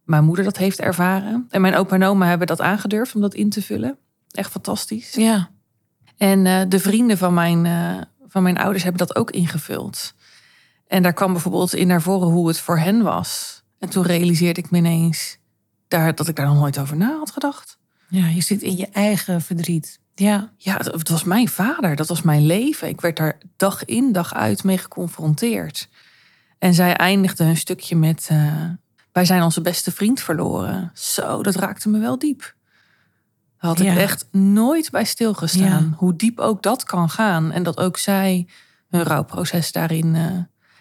mijn 0.05 0.25
moeder 0.25 0.45
dat 0.45 0.57
heeft 0.57 0.81
ervaren. 0.81 1.47
En 1.51 1.61
mijn 1.61 1.75
opa 1.75 1.95
en 1.95 2.05
oma 2.05 2.27
hebben 2.27 2.47
dat 2.47 2.61
aangedurfd 2.61 3.15
om 3.15 3.21
dat 3.21 3.35
in 3.35 3.51
te 3.51 3.63
vullen. 3.63 3.99
Echt 4.31 4.51
fantastisch. 4.51 5.15
Ja. 5.15 5.51
En 6.23 6.45
uh, 6.45 6.61
de 6.69 6.79
vrienden 6.79 7.19
van 7.19 7.35
mijn, 7.35 7.65
uh, 7.65 8.01
van 8.29 8.43
mijn 8.43 8.59
ouders 8.59 8.83
hebben 8.83 9.07
dat 9.07 9.17
ook 9.17 9.31
ingevuld. 9.31 10.15
En 10.87 11.03
daar 11.03 11.13
kwam 11.13 11.33
bijvoorbeeld 11.33 11.75
in 11.75 11.87
naar 11.87 12.03
voren 12.03 12.29
hoe 12.29 12.49
het 12.49 12.59
voor 12.59 12.79
hen 12.79 13.03
was. 13.03 13.63
En 13.79 13.89
toen 13.89 14.03
realiseerde 14.03 14.61
ik 14.61 14.71
me 14.71 14.79
ineens 14.79 15.39
daar, 15.89 16.15
dat 16.15 16.29
ik 16.29 16.37
daar 16.37 16.47
nog 16.47 16.59
nooit 16.59 16.79
over 16.79 16.97
na 16.97 17.19
had 17.19 17.31
gedacht. 17.31 17.79
Ja, 18.09 18.27
je 18.27 18.41
zit 18.41 18.63
in 18.63 18.77
je 18.77 18.89
eigen 18.93 19.41
verdriet. 19.41 19.99
Ja, 20.15 20.53
ja 20.57 20.77
het, 20.77 20.87
het 20.87 21.09
was 21.09 21.25
mijn 21.25 21.49
vader, 21.49 21.97
dat 21.97 22.09
was 22.09 22.23
mijn 22.23 22.47
leven. 22.47 22.89
Ik 22.89 23.01
werd 23.01 23.17
daar 23.17 23.39
dag 23.57 23.85
in, 23.85 24.13
dag 24.13 24.35
uit 24.35 24.65
mee 24.65 24.79
geconfronteerd. 24.79 25.89
En 26.59 26.75
zij 26.75 26.97
eindigde 26.97 27.45
hun 27.45 27.57
stukje 27.57 27.97
met: 27.97 28.29
uh, 28.33 28.71
Wij 29.13 29.25
zijn 29.25 29.43
onze 29.43 29.61
beste 29.61 29.93
vriend 29.93 30.21
verloren. 30.21 30.91
Zo, 30.95 31.43
dat 31.43 31.55
raakte 31.55 31.89
me 31.89 31.99
wel 31.99 32.19
diep 32.19 32.55
had 33.69 33.81
ik 33.81 33.97
echt 33.97 34.27
nooit 34.31 34.91
bij 34.91 35.05
stilgestaan. 35.05 35.85
Ja. 35.91 35.97
Hoe 35.97 36.17
diep 36.17 36.39
ook 36.39 36.63
dat 36.63 36.85
kan 36.85 37.11
gaan. 37.11 37.53
En 37.53 37.63
dat 37.63 37.79
ook 37.79 37.99
zij 37.99 38.47
hun 38.89 39.03
rouwproces 39.03 39.73
daarin 39.73 40.15
uh, 40.15 40.39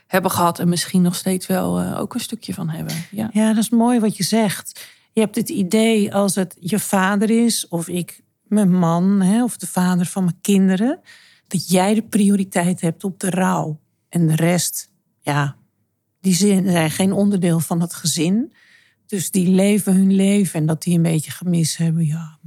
hebben 0.07 0.31
gehad. 0.31 0.59
En 0.59 0.69
misschien 0.69 1.01
nog 1.01 1.15
steeds 1.15 1.47
wel 1.47 1.81
uh, 1.81 1.99
ook 1.99 2.13
een 2.13 2.19
stukje 2.19 2.53
van 2.53 2.69
hebben. 2.69 2.95
Ja. 3.11 3.29
ja, 3.33 3.47
dat 3.47 3.63
is 3.63 3.69
mooi 3.69 3.99
wat 3.99 4.17
je 4.17 4.23
zegt. 4.23 4.87
Je 5.13 5.21
hebt 5.21 5.35
het 5.35 5.49
idee 5.49 6.13
als 6.13 6.35
het 6.35 6.57
je 6.59 6.79
vader 6.79 7.29
is, 7.43 7.67
of 7.67 7.87
ik 7.87 8.21
mijn 8.43 8.73
man, 8.73 9.21
hè, 9.21 9.43
of 9.43 9.57
de 9.57 9.67
vader 9.67 10.05
van 10.05 10.23
mijn 10.23 10.41
kinderen, 10.41 10.99
dat 11.47 11.69
jij 11.69 11.93
de 11.93 12.03
prioriteit 12.03 12.81
hebt 12.81 13.03
op 13.03 13.19
de 13.19 13.29
rouw. 13.29 13.79
En 14.09 14.27
de 14.27 14.35
rest, 14.35 14.91
ja, 15.19 15.55
die 16.21 16.33
zijn 16.33 16.91
geen 16.91 17.13
onderdeel 17.13 17.59
van 17.59 17.81
het 17.81 17.93
gezin. 17.93 18.53
Dus 19.05 19.31
die 19.31 19.47
leven 19.47 19.95
hun 19.95 20.13
leven 20.13 20.59
en 20.59 20.65
dat 20.65 20.83
die 20.83 20.95
een 20.95 21.01
beetje 21.01 21.31
gemist 21.31 21.77
hebben, 21.77 22.05
ja, 22.05 22.37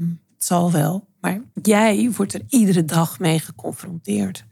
zal 0.45 0.73
wel. 0.73 1.09
Maar 1.21 1.41
jij 1.63 2.11
wordt 2.11 2.35
er 2.35 2.43
iedere 2.49 2.85
dag 2.85 3.19
mee 3.19 3.39
geconfronteerd. 3.39 4.45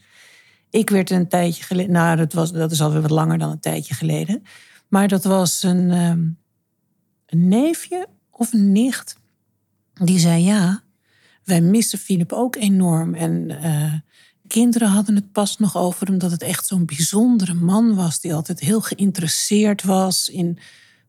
Ik 0.70 0.90
werd 0.90 1.11
een 1.11 1.28
tijdje 1.28 1.62
geleden, 1.62 1.92
nou 1.92 2.16
dat, 2.16 2.33
was, 2.33 2.52
dat 2.52 2.70
is 2.72 2.81
alweer 2.81 3.02
wat 3.02 3.11
langer 3.11 3.38
dan 3.38 3.50
een 3.50 3.61
tijdje 3.61 3.94
geleden. 3.94 4.42
Maar 4.88 5.09
dat 5.09 5.24
was 5.24 5.62
een, 5.62 5.90
ehm, 5.90 6.28
een 7.26 7.48
neefje 7.48 8.07
of 8.31 8.52
een 8.52 8.72
nicht. 8.72 9.16
Die 9.94 10.18
zei 10.18 10.44
ja, 10.44 10.83
wij 11.44 11.61
missen 11.61 11.98
Filip 11.98 12.33
ook 12.33 12.57
enorm. 12.57 13.14
En 13.14 13.50
uh, 13.50 13.94
kinderen 14.46 14.88
hadden 14.88 15.14
het 15.14 15.33
pas 15.33 15.59
nog 15.59 15.76
over 15.76 16.09
omdat 16.09 16.31
het 16.31 16.42
echt 16.42 16.66
zo'n 16.66 16.85
bijzondere 16.85 17.55
man 17.55 17.94
was. 17.94 18.20
Die 18.20 18.35
altijd 18.35 18.61
heel 18.61 18.81
geïnteresseerd 18.81 19.83
was 19.83 20.28
in 20.28 20.59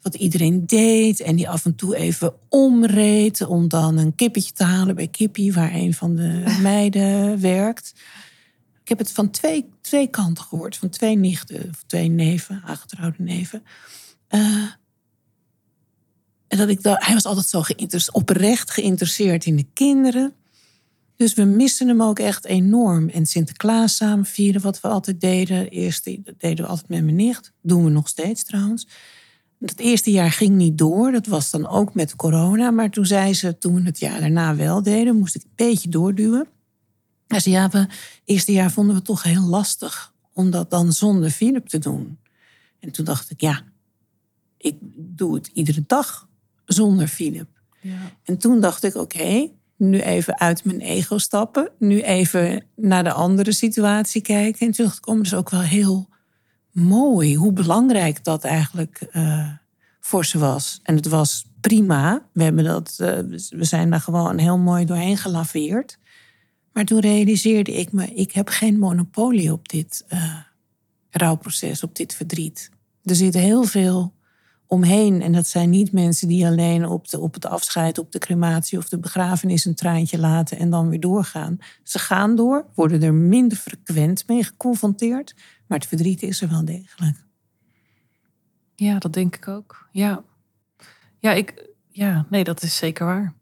wat 0.03 0.15
iedereen 0.15 0.65
deed. 0.65 1.19
En 1.19 1.35
die 1.35 1.49
af 1.49 1.65
en 1.65 1.75
toe 1.75 1.95
even 1.95 2.33
omreed 2.49 3.45
om 3.45 3.67
dan 3.67 3.97
een 3.97 4.15
kippetje 4.15 4.51
te 4.51 4.63
halen 4.63 4.95
bij 4.95 5.07
Kippie, 5.07 5.53
waar 5.53 5.73
een 5.73 5.93
van 5.93 6.15
de 6.15 6.43
meiden 6.61 7.39
werkt. 7.39 7.93
Ik 8.81 8.89
heb 8.89 8.97
het 8.97 9.11
van 9.11 9.29
twee, 9.29 9.69
twee 9.81 10.07
kanten 10.07 10.43
gehoord, 10.43 10.77
van 10.77 10.89
twee 10.89 11.15
nichten, 11.15 11.69
of 11.69 11.83
twee 11.85 12.07
neven, 12.07 12.61
aangetrouwde 12.65 13.23
neven. 13.23 13.63
Uh, 14.29 14.65
en 16.47 16.57
dat 16.57 16.69
ik 16.69 16.83
dacht, 16.83 17.05
hij 17.05 17.13
was 17.13 17.25
altijd 17.25 17.47
zo 17.47 18.11
oprecht 18.11 18.71
geïnteresseerd 18.71 19.45
in 19.45 19.55
de 19.55 19.65
kinderen. 19.73 20.33
Dus 21.15 21.33
we 21.33 21.43
missen 21.43 21.87
hem 21.87 22.01
ook 22.01 22.19
echt 22.19 22.45
enorm. 22.45 23.09
En 23.09 23.25
Sinterklaas 23.25 23.95
samen 23.95 24.25
vieren, 24.25 24.61
wat 24.61 24.81
we 24.81 24.87
altijd 24.87 25.21
deden. 25.21 25.69
Eerst 25.69 26.03
deden 26.37 26.65
we 26.65 26.65
altijd 26.65 26.89
met 26.89 27.03
mijn 27.03 27.15
nicht. 27.15 27.51
Doen 27.61 27.83
we 27.83 27.89
nog 27.89 28.07
steeds 28.07 28.43
trouwens. 28.43 28.87
Het 29.65 29.79
eerste 29.79 30.11
jaar 30.11 30.31
ging 30.31 30.55
niet 30.55 30.77
door. 30.77 31.11
Dat 31.11 31.25
was 31.25 31.51
dan 31.51 31.67
ook 31.67 31.93
met 31.93 32.15
corona. 32.15 32.71
Maar 32.71 32.89
toen 32.89 33.05
zei 33.05 33.33
ze, 33.33 33.57
toen 33.57 33.75
we 33.75 33.81
het 33.81 33.99
jaar 33.99 34.19
daarna 34.19 34.55
wel 34.55 34.83
deden, 34.83 35.15
moest 35.15 35.35
ik 35.35 35.43
een 35.43 35.51
beetje 35.55 35.89
doorduwen. 35.89 36.47
Hij 37.27 37.39
zei, 37.39 37.55
ja, 37.55 37.69
we, 37.69 37.87
eerste 38.25 38.51
jaar 38.51 38.71
vonden 38.71 38.91
we 38.91 38.97
het 38.97 39.07
toch 39.07 39.23
heel 39.23 39.43
lastig 39.43 40.13
om 40.33 40.51
dat 40.51 40.69
dan 40.69 40.93
zonder 40.93 41.29
Philip 41.29 41.67
te 41.67 41.79
doen. 41.79 42.17
En 42.79 42.91
toen 42.91 43.05
dacht 43.05 43.29
ik, 43.29 43.41
ja, 43.41 43.63
ik 44.57 44.75
doe 44.95 45.35
het 45.35 45.47
iedere 45.53 45.83
dag 45.87 46.27
zonder 46.65 47.07
Philip. 47.07 47.49
Ja. 47.81 48.11
En 48.23 48.37
toen 48.37 48.61
dacht 48.61 48.83
ik, 48.83 48.95
oké, 48.95 49.49
nu 49.77 49.99
even 49.99 50.39
uit 50.39 50.65
mijn 50.65 50.79
ego 50.79 51.17
stappen. 51.17 51.69
Nu 51.79 52.01
even 52.01 52.65
naar 52.75 53.03
de 53.03 53.13
andere 53.13 53.51
situatie 53.51 54.21
kijken. 54.21 54.67
En 54.67 54.73
toen 54.73 54.85
dacht 54.85 54.97
ik, 54.97 55.07
oh, 55.07 55.13
maar 55.13 55.23
dat 55.23 55.33
is 55.33 55.39
ook 55.39 55.49
wel 55.49 55.61
heel 55.61 56.09
mooi. 56.73 57.35
Hoe 57.35 57.53
belangrijk 57.53 58.23
dat 58.23 58.43
eigenlijk 58.43 59.07
eh, 59.11 59.49
voor 59.99 60.25
ze 60.25 60.39
was. 60.39 60.79
En 60.83 60.95
het 60.95 61.07
was 61.07 61.45
prima. 61.61 62.25
We, 62.31 62.43
hebben 62.43 62.63
dat, 62.63 62.95
eh, 62.97 63.17
we 63.49 63.63
zijn 63.63 63.89
daar 63.89 63.99
gewoon 63.99 64.37
heel 64.37 64.57
mooi 64.57 64.85
doorheen 64.85 65.17
gelaveerd. 65.17 65.97
Maar 66.73 66.85
toen 66.85 66.99
realiseerde 66.99 67.71
ik 67.71 67.91
me, 67.91 68.05
ik 68.13 68.31
heb 68.31 68.47
geen 68.47 68.79
monopolie 68.79 69.51
op 69.51 69.69
dit 69.69 70.05
eh, 70.07 70.35
rouwproces, 71.09 71.83
op 71.83 71.95
dit 71.95 72.15
verdriet. 72.15 72.69
Er 73.03 73.15
zit 73.15 73.33
heel 73.33 73.63
veel 73.63 74.13
omheen. 74.73 75.21
En 75.21 75.31
dat 75.31 75.47
zijn 75.47 75.69
niet 75.69 75.91
mensen 75.91 76.27
die 76.27 76.45
alleen 76.45 76.85
op, 76.87 77.09
de, 77.09 77.19
op 77.19 77.33
het 77.33 77.45
afscheid, 77.45 77.97
op 77.97 78.11
de 78.11 78.19
crematie 78.19 78.77
of 78.77 78.89
de 78.89 78.99
begrafenis 78.99 79.65
een 79.65 79.75
traantje 79.75 80.19
laten 80.19 80.57
en 80.57 80.69
dan 80.69 80.89
weer 80.89 80.99
doorgaan. 80.99 81.57
Ze 81.83 81.99
gaan 81.99 82.35
door, 82.35 82.65
worden 82.75 83.01
er 83.01 83.13
minder 83.13 83.57
frequent 83.57 84.27
mee 84.27 84.43
geconfronteerd, 84.43 85.35
maar 85.67 85.77
het 85.77 85.87
verdriet 85.87 86.21
is 86.21 86.41
er 86.41 86.49
wel 86.49 86.65
degelijk. 86.65 87.17
ja, 88.75 88.99
dat 88.99 89.13
denk 89.13 89.35
ik 89.35 89.47
ook. 89.47 89.87
Ja. 89.91 90.23
Ja, 91.19 91.31
ik, 91.31 91.69
ja, 91.89 92.25
nee, 92.29 92.43
dat 92.43 92.63
is 92.63 92.75
zeker 92.75 93.05
waar. 93.05 93.33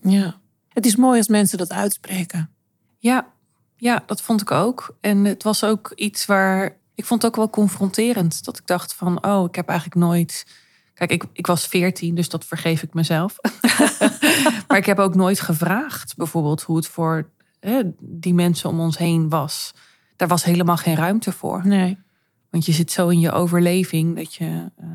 Ja. 0.00 0.40
Het 0.68 0.86
is 0.86 0.96
mooi 0.96 1.18
als 1.18 1.28
mensen 1.28 1.58
dat 1.58 1.72
uitspreken. 1.72 2.50
Ja, 2.98 3.32
ja, 3.76 4.02
dat 4.06 4.20
vond 4.20 4.40
ik 4.40 4.50
ook. 4.50 4.96
En 5.00 5.24
het 5.24 5.42
was 5.42 5.64
ook 5.64 5.92
iets 5.94 6.26
waar. 6.26 6.76
Ik 6.94 7.04
vond 7.04 7.22
het 7.22 7.30
ook 7.30 7.36
wel 7.36 7.50
confronterend. 7.50 8.44
Dat 8.44 8.58
ik 8.58 8.66
dacht 8.66 8.94
van, 8.94 9.26
oh, 9.26 9.44
ik 9.44 9.54
heb 9.54 9.68
eigenlijk 9.68 10.00
nooit. 10.00 10.46
Kijk, 10.94 11.10
ik, 11.10 11.24
ik 11.32 11.46
was 11.46 11.66
veertien, 11.66 12.14
dus 12.14 12.28
dat 12.28 12.44
vergeef 12.44 12.82
ik 12.82 12.94
mezelf. 12.94 13.36
maar 14.68 14.76
ik 14.76 14.86
heb 14.86 14.98
ook 14.98 15.14
nooit 15.14 15.40
gevraagd, 15.40 16.16
bijvoorbeeld, 16.16 16.62
hoe 16.62 16.76
het 16.76 16.86
voor 16.86 17.30
hè, 17.60 17.82
die 17.98 18.34
mensen 18.34 18.70
om 18.70 18.80
ons 18.80 18.98
heen 18.98 19.28
was. 19.28 19.74
Daar 20.16 20.28
was 20.28 20.44
helemaal 20.44 20.76
geen 20.76 20.96
ruimte 20.96 21.32
voor. 21.32 21.66
Nee. 21.66 21.98
Want 22.50 22.66
je 22.66 22.72
zit 22.72 22.92
zo 22.92 23.08
in 23.08 23.20
je 23.20 23.32
overleving 23.32 24.16
dat 24.16 24.34
je. 24.34 24.70
eh, 24.76 24.86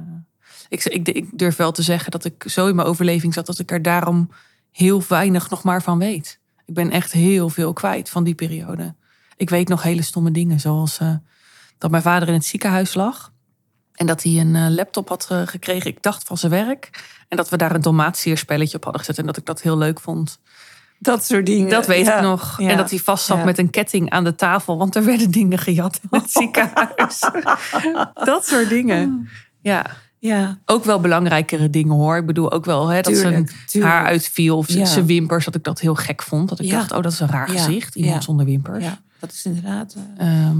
ik, 0.69 0.83
ik, 0.83 1.07
ik 1.07 1.37
durf 1.37 1.55
wel 1.55 1.71
te 1.71 1.81
zeggen 1.81 2.11
dat 2.11 2.25
ik 2.25 2.43
zo 2.47 2.67
in 2.67 2.75
mijn 2.75 2.87
overleving 2.87 3.33
zat 3.33 3.45
dat 3.45 3.59
ik 3.59 3.71
er 3.71 3.81
daarom 3.81 4.31
heel 4.71 5.03
weinig 5.07 5.49
nog 5.49 5.63
maar 5.63 5.81
van 5.81 5.99
weet. 5.99 6.39
Ik 6.65 6.73
ben 6.73 6.91
echt 6.91 7.11
heel 7.11 7.49
veel 7.49 7.73
kwijt 7.73 8.09
van 8.09 8.23
die 8.23 8.35
periode. 8.35 8.95
Ik 9.35 9.49
weet 9.49 9.67
nog 9.67 9.83
hele 9.83 10.01
stomme 10.01 10.31
dingen, 10.31 10.59
zoals 10.59 10.99
eh, 10.99 11.13
dat 11.77 11.91
mijn 11.91 12.03
vader 12.03 12.27
in 12.27 12.33
het 12.33 12.45
ziekenhuis 12.45 12.93
lag. 12.93 13.31
En 13.93 14.05
dat 14.05 14.23
hij 14.23 14.39
een 14.39 14.55
eh, 14.55 14.67
laptop 14.69 15.09
had 15.09 15.25
gekregen, 15.45 15.89
ik 15.89 16.01
dacht 16.01 16.23
van 16.23 16.37
zijn 16.37 16.51
werk. 16.51 17.03
En 17.27 17.37
dat 17.37 17.49
we 17.49 17.57
daar 17.57 17.75
een 17.75 17.81
Dalmatiër-spelletje 17.81 18.77
op 18.77 18.83
hadden 18.83 19.01
gezet. 19.01 19.17
En 19.17 19.25
dat 19.25 19.37
ik 19.37 19.45
dat 19.45 19.61
heel 19.61 19.77
leuk 19.77 19.99
vond. 19.99 20.39
Dat 20.99 21.25
soort 21.25 21.45
dingen. 21.45 21.69
Dat 21.69 21.85
weet 21.87 22.05
Ja, 22.05 22.15
ik 22.15 22.21
nog. 22.23 22.55
ja, 22.59 22.69
En 22.69 22.77
dat 22.77 22.89
hij 22.89 22.99
vast 22.99 23.25
zat 23.25 23.37
ja. 23.37 23.43
met 23.43 23.57
een 23.57 23.69
ketting 23.69 24.09
aan 24.09 24.23
de 24.23 24.35
tafel. 24.35 24.77
Want 24.77 24.95
er 24.95 25.05
werden 25.05 25.31
dingen 25.31 25.57
gejat 25.57 25.99
in 26.09 26.19
het 26.19 26.31
ziekenhuis. 26.39 27.19
dat 28.31 28.45
soort 28.45 28.69
dingen. 28.69 29.29
Ja, 29.61 29.85
Ja, 30.19 30.57
ook 30.65 30.83
wel 30.83 30.99
belangrijkere 30.99 31.69
dingen 31.69 31.95
hoor. 31.95 32.17
Ik 32.17 32.25
bedoel 32.25 32.51
ook 32.51 32.65
wel 32.65 32.87
hè, 32.87 33.01
dat 33.01 33.17
zijn 33.17 33.49
Tuurlijk, 33.65 33.91
haar 33.93 34.05
uitviel. 34.05 34.57
Of 34.57 34.67
zijn 34.67 35.05
wimpers. 35.05 35.45
Dat 35.45 35.55
ik 35.55 35.63
dat 35.63 35.79
heel 35.79 35.95
gek 35.95 36.21
vond. 36.23 36.49
Dat 36.49 36.59
ik 36.59 36.69
dacht, 36.71 36.91
oh 36.91 37.01
dat 37.01 37.11
is 37.11 37.19
een 37.19 37.27
raar 37.29 37.47
gezicht. 37.49 37.95
Iemand 37.95 38.23
zonder 38.23 38.45
wimpers. 38.45 38.83
ja, 38.83 38.99
dat 39.19 39.31
is 39.31 39.45
inderdaad 39.45 39.95
eh, 40.17 40.27
Ehm, 40.45 40.57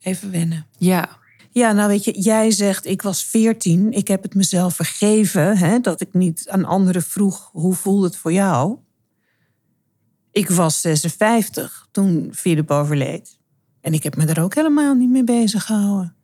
even 0.00 0.30
wennen. 0.30 0.66
ja. 0.78 1.08
Ja, 1.50 1.72
nou 1.72 1.88
weet 1.88 2.04
je, 2.04 2.20
jij 2.20 2.50
zegt 2.50 2.86
ik 2.86 3.02
was 3.02 3.24
14. 3.24 3.92
Ik 3.92 4.08
heb 4.08 4.22
het 4.22 4.34
mezelf 4.34 4.74
vergeven 4.74 5.56
hè, 5.56 5.80
dat 5.80 6.00
ik 6.00 6.08
niet 6.12 6.46
aan 6.50 6.64
anderen 6.64 7.02
vroeg 7.02 7.48
hoe 7.52 7.74
voelde 7.74 8.06
het 8.06 8.16
voor 8.16 8.32
jou. 8.32 8.76
Ik 10.38 10.50
was 10.50 10.80
56 10.80 11.88
toen 11.90 12.30
Philip 12.34 12.70
overleed. 12.70 13.38
En 13.80 13.92
ik 13.92 14.02
heb 14.02 14.16
me 14.16 14.24
daar 14.24 14.42
ook 14.42 14.54
helemaal 14.54 14.94
niet 14.94 15.10
mee 15.10 15.24
bezig 15.24 15.64
gehouden. 15.64 16.14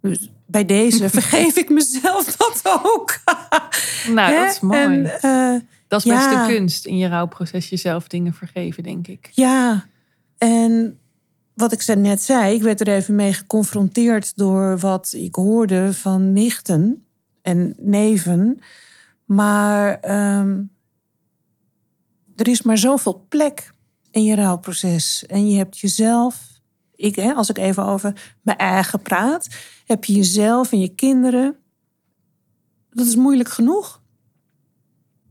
Dus 0.00 0.30
bij 0.46 0.64
deze 0.64 1.08
vergeef 1.18 1.56
ik 1.56 1.68
mezelf 1.70 2.36
dat 2.36 2.60
ook. 2.64 3.18
Nou, 4.08 4.34
dat 4.34 4.50
is 4.50 4.60
mooi. 4.60 4.80
En, 4.80 5.20
eh, 5.20 5.60
dat 5.88 6.04
is 6.04 6.12
best 6.12 6.30
ja. 6.30 6.46
de 6.46 6.54
kunst 6.54 6.86
in 6.86 6.98
je 6.98 7.08
rouwproces. 7.08 7.68
Jezelf 7.68 8.08
dingen 8.08 8.34
vergeven, 8.34 8.82
denk 8.82 9.06
ik. 9.06 9.30
Ja, 9.32 9.86
en 10.38 10.98
wat 11.54 11.72
ik 11.72 11.96
net 11.96 12.22
zei, 12.22 12.54
ik 12.54 12.62
werd 12.62 12.80
er 12.80 12.88
even 12.88 13.14
mee 13.14 13.32
geconfronteerd 13.32 14.36
door 14.36 14.78
wat 14.78 15.12
ik 15.16 15.34
hoorde 15.34 15.94
van 15.94 16.32
nichten 16.32 17.04
en 17.42 17.74
neven. 17.78 18.60
Maar 19.24 20.00
ehm, 20.00 20.60
er 22.38 22.48
is 22.48 22.62
maar 22.62 22.78
zoveel 22.78 23.24
plek 23.28 23.72
in 24.10 24.24
je 24.24 24.34
rouwproces. 24.34 25.26
En 25.26 25.50
je 25.50 25.56
hebt 25.56 25.78
jezelf, 25.78 26.60
ik, 26.94 27.16
hè, 27.16 27.32
als 27.32 27.50
ik 27.50 27.58
even 27.58 27.84
over 27.84 28.34
mijn 28.42 28.58
eigen 28.58 29.02
praat, 29.02 29.48
heb 29.86 30.04
je 30.04 30.12
jezelf 30.12 30.72
en 30.72 30.80
je 30.80 30.88
kinderen. 30.88 31.56
Dat 32.90 33.06
is 33.06 33.16
moeilijk 33.16 33.48
genoeg. 33.48 34.00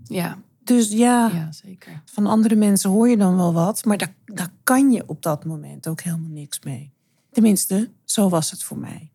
Ja, 0.03 0.37
Dus 0.63 0.91
ja, 0.91 1.27
ja 1.33 1.51
zeker. 1.51 2.01
van 2.05 2.25
andere 2.25 2.55
mensen 2.55 2.89
hoor 2.89 3.09
je 3.09 3.17
dan 3.17 3.35
wel 3.35 3.53
wat, 3.53 3.85
maar 3.85 3.97
daar, 3.97 4.13
daar 4.25 4.51
kan 4.63 4.91
je 4.91 5.03
op 5.05 5.21
dat 5.21 5.45
moment 5.45 5.87
ook 5.87 6.01
helemaal 6.01 6.29
niks 6.29 6.59
mee. 6.59 6.91
Tenminste, 7.31 7.91
zo 8.03 8.29
was 8.29 8.51
het 8.51 8.63
voor 8.63 8.77
mij. 8.77 9.11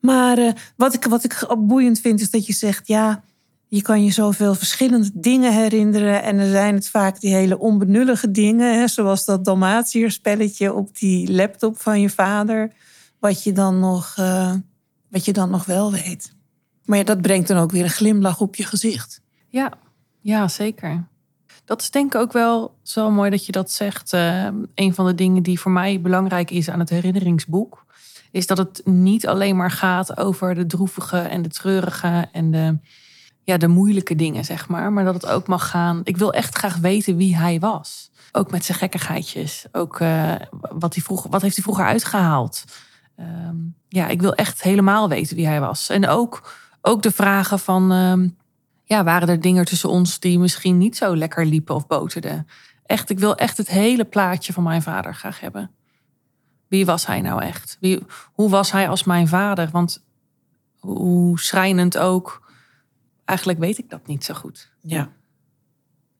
Maar 0.00 0.38
eh, 0.38 0.52
wat, 0.76 0.94
ik, 0.94 1.04
wat 1.04 1.24
ik 1.24 1.46
boeiend 1.58 2.00
vind, 2.00 2.20
is 2.20 2.30
dat 2.30 2.46
je 2.46 2.52
zegt: 2.52 2.86
ja, 2.86 3.24
je 3.70 3.82
kan 3.82 4.04
je 4.04 4.10
zoveel 4.10 4.54
verschillende 4.54 5.10
dingen 5.14 5.52
herinneren. 5.52 6.22
En 6.22 6.38
er 6.38 6.50
zijn 6.50 6.74
het 6.74 6.88
vaak 6.88 7.20
die 7.20 7.34
hele 7.34 7.58
onbenullige 7.58 8.30
dingen, 8.30 8.78
hè, 8.78 8.88
zoals 8.88 9.24
dat 9.24 9.44
Dalmatiër-spelletje 9.44 10.72
op 10.72 10.98
die 10.98 11.32
laptop 11.32 11.80
van 11.80 12.00
je 12.00 12.10
vader, 12.10 12.72
wat 13.18 13.42
je 13.42 13.52
dan 13.52 13.78
nog, 13.78 14.14
eh, 14.16 14.54
wat 15.08 15.24
je 15.24 15.32
dan 15.32 15.50
nog 15.50 15.64
wel 15.64 15.92
weet. 15.92 16.32
Maar 16.84 17.04
dat 17.04 17.20
brengt 17.20 17.48
dan 17.48 17.56
ook 17.56 17.70
weer 17.70 17.84
een 17.84 17.90
glimlach 17.90 18.40
op 18.40 18.54
je 18.54 18.64
gezicht. 18.64 19.20
Ja, 19.48 19.72
ja, 20.20 20.48
zeker. 20.48 21.04
Dat 21.64 21.80
is 21.80 21.90
denk 21.90 22.14
ik 22.14 22.20
ook 22.20 22.32
wel 22.32 22.74
zo 22.82 23.10
mooi 23.10 23.30
dat 23.30 23.46
je 23.46 23.52
dat 23.52 23.70
zegt. 23.70 24.12
Eh, 24.12 24.48
een 24.74 24.94
van 24.94 25.06
de 25.06 25.14
dingen 25.14 25.42
die 25.42 25.60
voor 25.60 25.72
mij 25.72 26.00
belangrijk 26.00 26.50
is 26.50 26.70
aan 26.70 26.78
het 26.78 26.90
herinneringsboek, 26.90 27.84
is 28.30 28.46
dat 28.46 28.58
het 28.58 28.82
niet 28.84 29.26
alleen 29.26 29.56
maar 29.56 29.70
gaat 29.70 30.16
over 30.16 30.54
de 30.54 30.66
droevige 30.66 31.18
en 31.18 31.42
de 31.42 31.48
treurige 31.48 32.28
en 32.32 32.50
de, 32.50 32.78
ja, 33.44 33.56
de 33.56 33.68
moeilijke 33.68 34.16
dingen, 34.16 34.44
zeg 34.44 34.68
maar. 34.68 34.92
Maar 34.92 35.04
dat 35.04 35.14
het 35.14 35.26
ook 35.26 35.46
mag 35.46 35.70
gaan. 35.70 36.00
Ik 36.04 36.16
wil 36.16 36.32
echt 36.32 36.56
graag 36.56 36.76
weten 36.76 37.16
wie 37.16 37.36
hij 37.36 37.60
was. 37.60 38.10
Ook 38.32 38.50
met 38.50 38.64
zijn 38.64 38.78
gekkigheidjes. 38.78 39.66
Ook 39.72 40.00
eh, 40.00 40.34
wat, 40.50 40.94
hij 40.94 41.02
vroeger, 41.02 41.30
wat 41.30 41.42
heeft 41.42 41.54
hij 41.54 41.64
vroeger 41.64 41.84
uitgehaald. 41.84 42.64
Ehm, 43.16 43.56
ja, 43.88 44.06
ik 44.08 44.20
wil 44.20 44.34
echt 44.34 44.62
helemaal 44.62 45.08
weten 45.08 45.36
wie 45.36 45.46
hij 45.46 45.60
was. 45.60 45.88
En 45.88 46.08
ook, 46.08 46.52
ook 46.80 47.02
de 47.02 47.10
vragen 47.12 47.58
van. 47.58 47.92
ehm, 47.92 48.28
ja, 48.90 49.04
waren 49.04 49.28
er 49.28 49.40
dingen 49.40 49.64
tussen 49.64 49.88
ons 49.88 50.18
die 50.18 50.38
misschien 50.38 50.78
niet 50.78 50.96
zo 50.96 51.16
lekker 51.16 51.46
liepen 51.46 51.74
of 51.74 51.86
boterden? 51.86 52.46
Echt, 52.86 53.10
ik 53.10 53.18
wil 53.18 53.36
echt 53.36 53.56
het 53.56 53.68
hele 53.68 54.04
plaatje 54.04 54.52
van 54.52 54.62
mijn 54.62 54.82
vader 54.82 55.14
graag 55.14 55.40
hebben. 55.40 55.70
Wie 56.68 56.86
was 56.86 57.06
hij 57.06 57.20
nou 57.20 57.42
echt? 57.42 57.76
Wie, 57.80 58.02
hoe 58.32 58.50
was 58.50 58.72
hij 58.72 58.88
als 58.88 59.04
mijn 59.04 59.28
vader? 59.28 59.68
Want 59.72 60.04
hoe 60.78 61.40
schrijnend 61.40 61.98
ook, 61.98 62.49
eigenlijk 63.30 63.58
weet 63.58 63.78
ik 63.78 63.90
dat 63.90 64.06
niet 64.06 64.24
zo 64.24 64.34
goed. 64.34 64.70
Ja. 64.80 65.10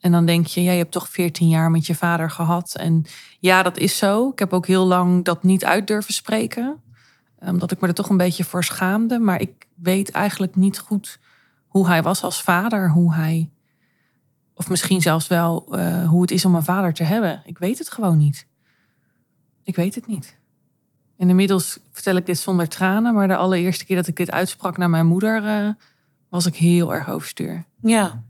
En 0.01 0.13
dan 0.13 0.27
denk 0.27 0.47
je, 0.47 0.63
ja, 0.63 0.73
je 0.73 0.79
hebt 0.79 0.93
toch 0.93 1.09
14 1.09 1.49
jaar 1.49 1.71
met 1.71 1.87
je 1.87 1.95
vader 1.95 2.31
gehad. 2.31 2.75
En 2.75 3.05
ja, 3.41 3.63
dat 3.63 3.79
is 3.79 3.99
zo. 3.99 4.29
Ik 4.29 4.39
heb 4.39 4.53
ook 4.53 4.67
heel 4.67 4.87
lang 4.87 5.25
dat 5.25 5.43
niet 5.43 5.65
uit 5.65 5.87
durven 5.87 6.15
spreken. 6.15 6.83
Omdat 7.39 7.71
ik 7.71 7.81
me 7.81 7.89
er 7.89 7.95
toch 7.95 8.09
een 8.09 8.17
beetje 8.17 8.45
voor 8.45 8.65
schaamde. 8.65 9.19
Maar 9.19 9.41
ik 9.41 9.67
weet 9.75 10.11
eigenlijk 10.11 10.57
niet 10.57 10.79
goed 10.79 11.19
hoe 11.67 11.87
hij 11.87 12.03
was 12.03 12.23
als 12.23 12.43
vader. 12.43 12.91
Hoe 12.91 13.15
hij, 13.15 13.51
of 14.55 14.69
misschien 14.69 15.01
zelfs 15.01 15.27
wel 15.27 15.67
eh, 15.71 16.09
hoe 16.09 16.21
het 16.21 16.31
is 16.31 16.45
om 16.45 16.55
een 16.55 16.63
vader 16.63 16.93
te 16.93 17.05
hebben. 17.05 17.43
Ik 17.45 17.59
weet 17.59 17.79
het 17.79 17.91
gewoon 17.91 18.19
niet. 18.19 18.47
Ik 19.63 19.77
weet 19.77 19.95
het 19.95 20.07
niet. 20.07 20.39
En 21.17 21.29
inmiddels 21.29 21.79
vertel 21.91 22.17
ik 22.17 22.27
dit 22.27 22.39
zonder 22.39 22.69
tranen. 22.69 23.15
Maar 23.15 23.29
de 23.29 23.37
allereerste 23.37 23.85
keer 23.85 23.97
dat 23.97 24.07
ik 24.07 24.17
dit 24.17 24.31
uitsprak 24.31 24.77
naar 24.77 24.91
mijn 24.91 25.07
moeder, 25.07 25.45
eh, 25.45 25.69
was 26.31 26.47
ik 26.47 26.57
heel 26.57 26.95
erg 26.95 27.11
overstuur. 27.11 27.65
Ja, 27.83 28.25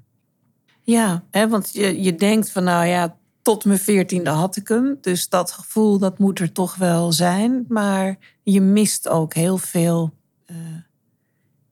ja 0.83 1.25
hè, 1.31 1.49
want 1.49 1.73
je, 1.73 2.03
je 2.03 2.15
denkt 2.15 2.51
van 2.51 2.65
nou 2.65 2.87
ja, 2.87 3.17
tot 3.43 3.65
mijn 3.65 3.79
veertiende 3.79 4.31
had 4.31 4.57
ik 4.57 4.69
hem. 4.69 4.99
Dus 5.01 5.29
dat 5.29 5.53
gevoel, 5.53 5.99
dat 5.99 6.19
moet 6.19 6.39
er 6.39 6.53
toch 6.53 6.75
wel 6.77 7.13
zijn. 7.13 7.65
Maar 7.69 8.19
je 8.43 8.61
mist 8.61 9.09
ook 9.09 9.35
heel 9.35 9.59
veel 9.59 10.15
eh, 10.47 10.57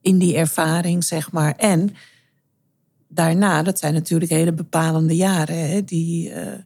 in 0.01 0.17
die 0.17 0.35
ervaring, 0.35 1.03
zeg 1.03 1.31
maar. 1.31 1.55
En 1.55 1.95
daarna, 3.07 3.63
dat 3.63 3.79
zijn 3.79 3.93
natuurlijk 3.93 4.31
hele 4.31 4.53
bepalende 4.53 5.15
jaren. 5.15 5.69
Hè, 5.69 5.83
die, 5.83 6.31
eh, 6.31 6.59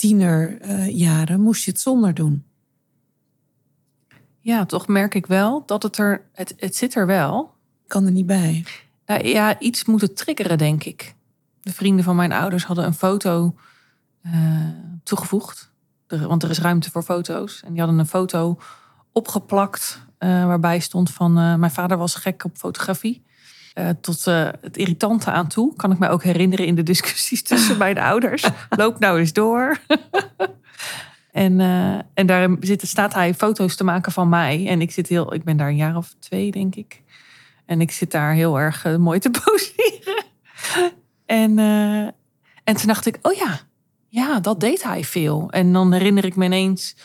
tienerjaren 0.00 1.40
moest 1.40 1.64
je 1.64 1.70
het 1.70 1.80
zonder 1.80 2.14
doen. 2.14 2.44
Ja, 4.40 4.66
toch 4.66 4.88
merk 4.88 5.14
ik 5.14 5.26
wel 5.26 5.62
dat 5.66 5.82
het 5.82 5.96
er, 5.96 6.28
het, 6.32 6.54
het 6.56 6.76
zit 6.76 6.94
er 6.94 7.06
wel. 7.06 7.54
Kan 7.86 8.06
er 8.06 8.12
niet 8.12 8.26
bij. 8.26 8.64
Nou, 9.10 9.26
ja, 9.28 9.58
iets 9.58 9.84
moet 9.84 10.00
het 10.00 10.16
triggeren, 10.16 10.58
denk 10.58 10.84
ik. 10.84 11.14
De 11.60 11.72
vrienden 11.72 12.04
van 12.04 12.16
mijn 12.16 12.32
ouders 12.32 12.64
hadden 12.64 12.84
een 12.84 12.94
foto 12.94 13.54
eh, 14.22 14.32
toegevoegd. 15.04 15.72
Er- 16.06 16.28
want 16.28 16.42
er 16.42 16.50
is 16.50 16.58
ruimte 16.58 16.90
voor 16.90 17.02
foto's. 17.02 17.62
En 17.64 17.70
die 17.72 17.80
hadden 17.80 17.98
een 17.98 18.06
foto 18.06 18.58
opgeplakt 19.12 20.06
eh, 20.18 20.44
waarbij 20.46 20.78
stond 20.78 21.10
van... 21.10 21.38
eh, 21.38 21.54
mijn 21.54 21.70
vader 21.70 21.96
was 21.96 22.14
gek 22.14 22.44
op 22.44 22.56
fotografie. 22.56 23.22
Tot 24.00 24.24
het 24.24 24.76
irritante 24.76 25.30
aan 25.30 25.48
toe. 25.48 25.76
Kan 25.76 25.92
ik 25.92 25.98
me 25.98 26.08
ook 26.08 26.22
herinneren 26.22 26.66
in 26.66 26.74
de 26.74 26.82
discussies 26.82 27.42
tussen 27.42 27.78
mijn 27.84 27.98
ouders. 27.98 28.48
Loop 28.70 28.98
nou 28.98 29.18
eens 29.18 29.32
door. 29.32 29.78
en, 31.32 31.60
en 32.14 32.26
daar 32.26 32.48
zit, 32.60 32.88
staat 32.88 33.14
hij 33.14 33.34
foto's 33.34 33.76
te 33.76 33.84
maken 33.84 34.12
van 34.12 34.28
mij. 34.28 34.66
En 34.68 34.80
ik, 34.80 34.90
zit 34.90 35.06
heel, 35.08 35.34
ik 35.34 35.44
ben 35.44 35.56
daar 35.56 35.68
een 35.68 35.76
jaar 35.76 35.96
of 35.96 36.14
twee, 36.18 36.50
denk 36.50 36.74
ik. 36.74 37.02
En 37.70 37.80
ik 37.80 37.90
zit 37.90 38.10
daar 38.10 38.32
heel 38.32 38.58
erg 38.58 38.84
eh, 38.84 38.96
mooi 38.96 39.18
te 39.18 39.30
poseren. 39.44 40.24
en, 41.26 41.58
eh, 41.58 42.02
en 42.64 42.76
toen 42.76 42.86
dacht 42.86 43.06
ik, 43.06 43.18
oh 43.22 43.32
ja, 43.32 43.60
ja, 44.08 44.40
dat 44.40 44.60
deed 44.60 44.82
hij 44.82 45.04
veel. 45.04 45.50
En 45.50 45.72
dan 45.72 45.92
herinner 45.92 46.24
ik 46.24 46.36
me 46.36 46.44
ineens 46.44 46.96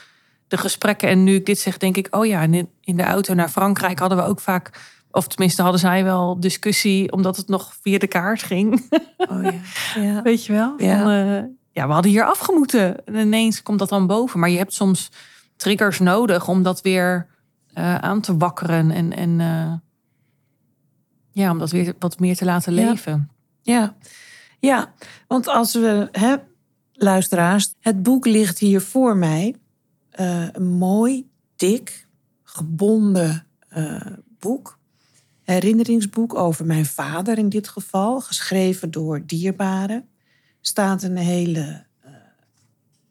de 0.47 0.57
gesprekken. 0.57 1.09
En 1.09 1.23
nu 1.23 1.35
ik 1.35 1.45
dit 1.45 1.59
zeg, 1.59 1.77
denk 1.77 1.97
ik, 1.97 2.07
oh 2.15 2.25
ja, 2.25 2.41
in, 2.81 2.97
de 2.97 3.03
auto 3.03 3.33
naar 3.33 3.49
Frankrijk 3.49 3.99
hadden 3.99 4.17
we 4.17 4.23
ook 4.23 4.39
vaak... 4.39 4.93
Of 5.11 5.27
tenminste 5.27 5.61
hadden 5.61 5.79
zij 5.79 6.03
wel 6.03 6.39
discussie, 6.39 7.11
omdat 7.11 7.37
het 7.37 7.47
nog 7.47 7.75
via 7.81 7.97
de 7.97 8.07
kaart 8.07 8.43
ging. 8.43 8.89
Oh 9.17 9.43
ja. 9.43 9.53
ja. 10.01 10.21
Weet 10.21 10.45
je 10.45 10.53
wel? 10.53 10.73
Ja. 10.77 10.99
Van, 10.99 11.09
eh, 11.09 11.43
ja, 11.71 11.87
we 11.87 11.93
hadden 11.93 12.11
hier 12.11 12.25
afgemoeten. 12.25 13.05
En 13.05 13.15
ineens 13.15 13.63
komt 13.63 13.79
dat 13.79 13.89
dan 13.89 14.07
boven. 14.07 14.39
Maar 14.39 14.49
je 14.49 14.57
hebt 14.57 14.73
soms 14.73 15.11
triggers 15.55 15.99
nodig 15.99 16.47
om 16.47 16.63
dat 16.63 16.81
weer 16.81 17.27
aan 17.99 18.21
te 18.21 18.37
wakkeren. 18.37 18.91
En, 18.91 19.13
en 19.13 19.39
ja, 21.35 21.51
om 21.51 21.59
dat 21.59 21.71
weer 21.71 21.93
wat 21.99 22.19
meer 22.19 22.35
te 22.35 22.45
laten 22.45 22.73
leven. 22.73 23.29
Ja, 23.61 23.95
ja. 24.59 24.93
want 25.27 25.47
als 25.47 25.73
we, 25.73 26.07
hè, 26.11 26.35
luisteraars, 26.93 27.73
het 27.79 28.03
boek 28.03 28.25
ligt 28.25 28.59
hier 28.59 28.81
voor 28.81 29.17
mij. 29.17 29.55
Eh, 30.09 30.47
een 30.51 30.71
mooi, 30.71 31.29
dik, 31.55 32.07
gebonden 32.43 33.45
eh, 33.67 34.05
boek. 34.39 34.79
Herinneringsboek 35.41 36.35
over 36.35 36.65
mijn 36.65 36.85
vader 36.85 37.37
in 37.37 37.49
dit 37.49 37.67
geval, 37.67 38.21
geschreven 38.21 38.91
door 38.91 39.25
dierbaren. 39.25 40.07
Staat 40.61 41.03
een 41.03 41.17
hele 41.17 41.85
eh, 41.99 42.11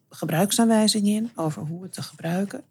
gebruiksaanwijzing 0.09 1.07
in 1.07 1.31
over 1.35 1.61
hoe 1.61 1.83
het 1.83 1.93
te 1.93 2.03
gebruiken. 2.03 2.63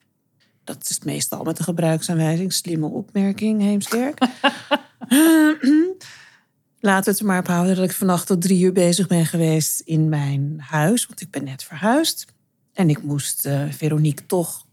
Dat 0.64 0.88
is 0.88 0.98
meestal 0.98 1.44
met 1.44 1.56
de 1.56 1.62
gebruiksaanwijzing. 1.62 2.52
Slimme 2.52 2.86
opmerking, 2.86 3.60
Heemskerk. 3.60 4.18
Laten 6.80 7.04
we 7.04 7.10
het 7.10 7.20
er 7.20 7.26
maar 7.26 7.38
op 7.38 7.46
houden 7.46 7.76
dat 7.76 7.84
ik 7.84 7.92
vannacht 7.92 8.26
tot 8.26 8.42
drie 8.42 8.64
uur 8.64 8.72
bezig 8.72 9.06
ben 9.06 9.26
geweest 9.26 9.80
in 9.80 10.08
mijn 10.08 10.56
huis. 10.58 11.06
Want 11.06 11.20
ik 11.20 11.30
ben 11.30 11.44
net 11.44 11.62
verhuisd. 11.62 12.26
En 12.72 12.90
ik 12.90 13.02
moest 13.02 13.46
eh, 13.46 13.62
Veronique 13.70 14.26
toch 14.26 14.66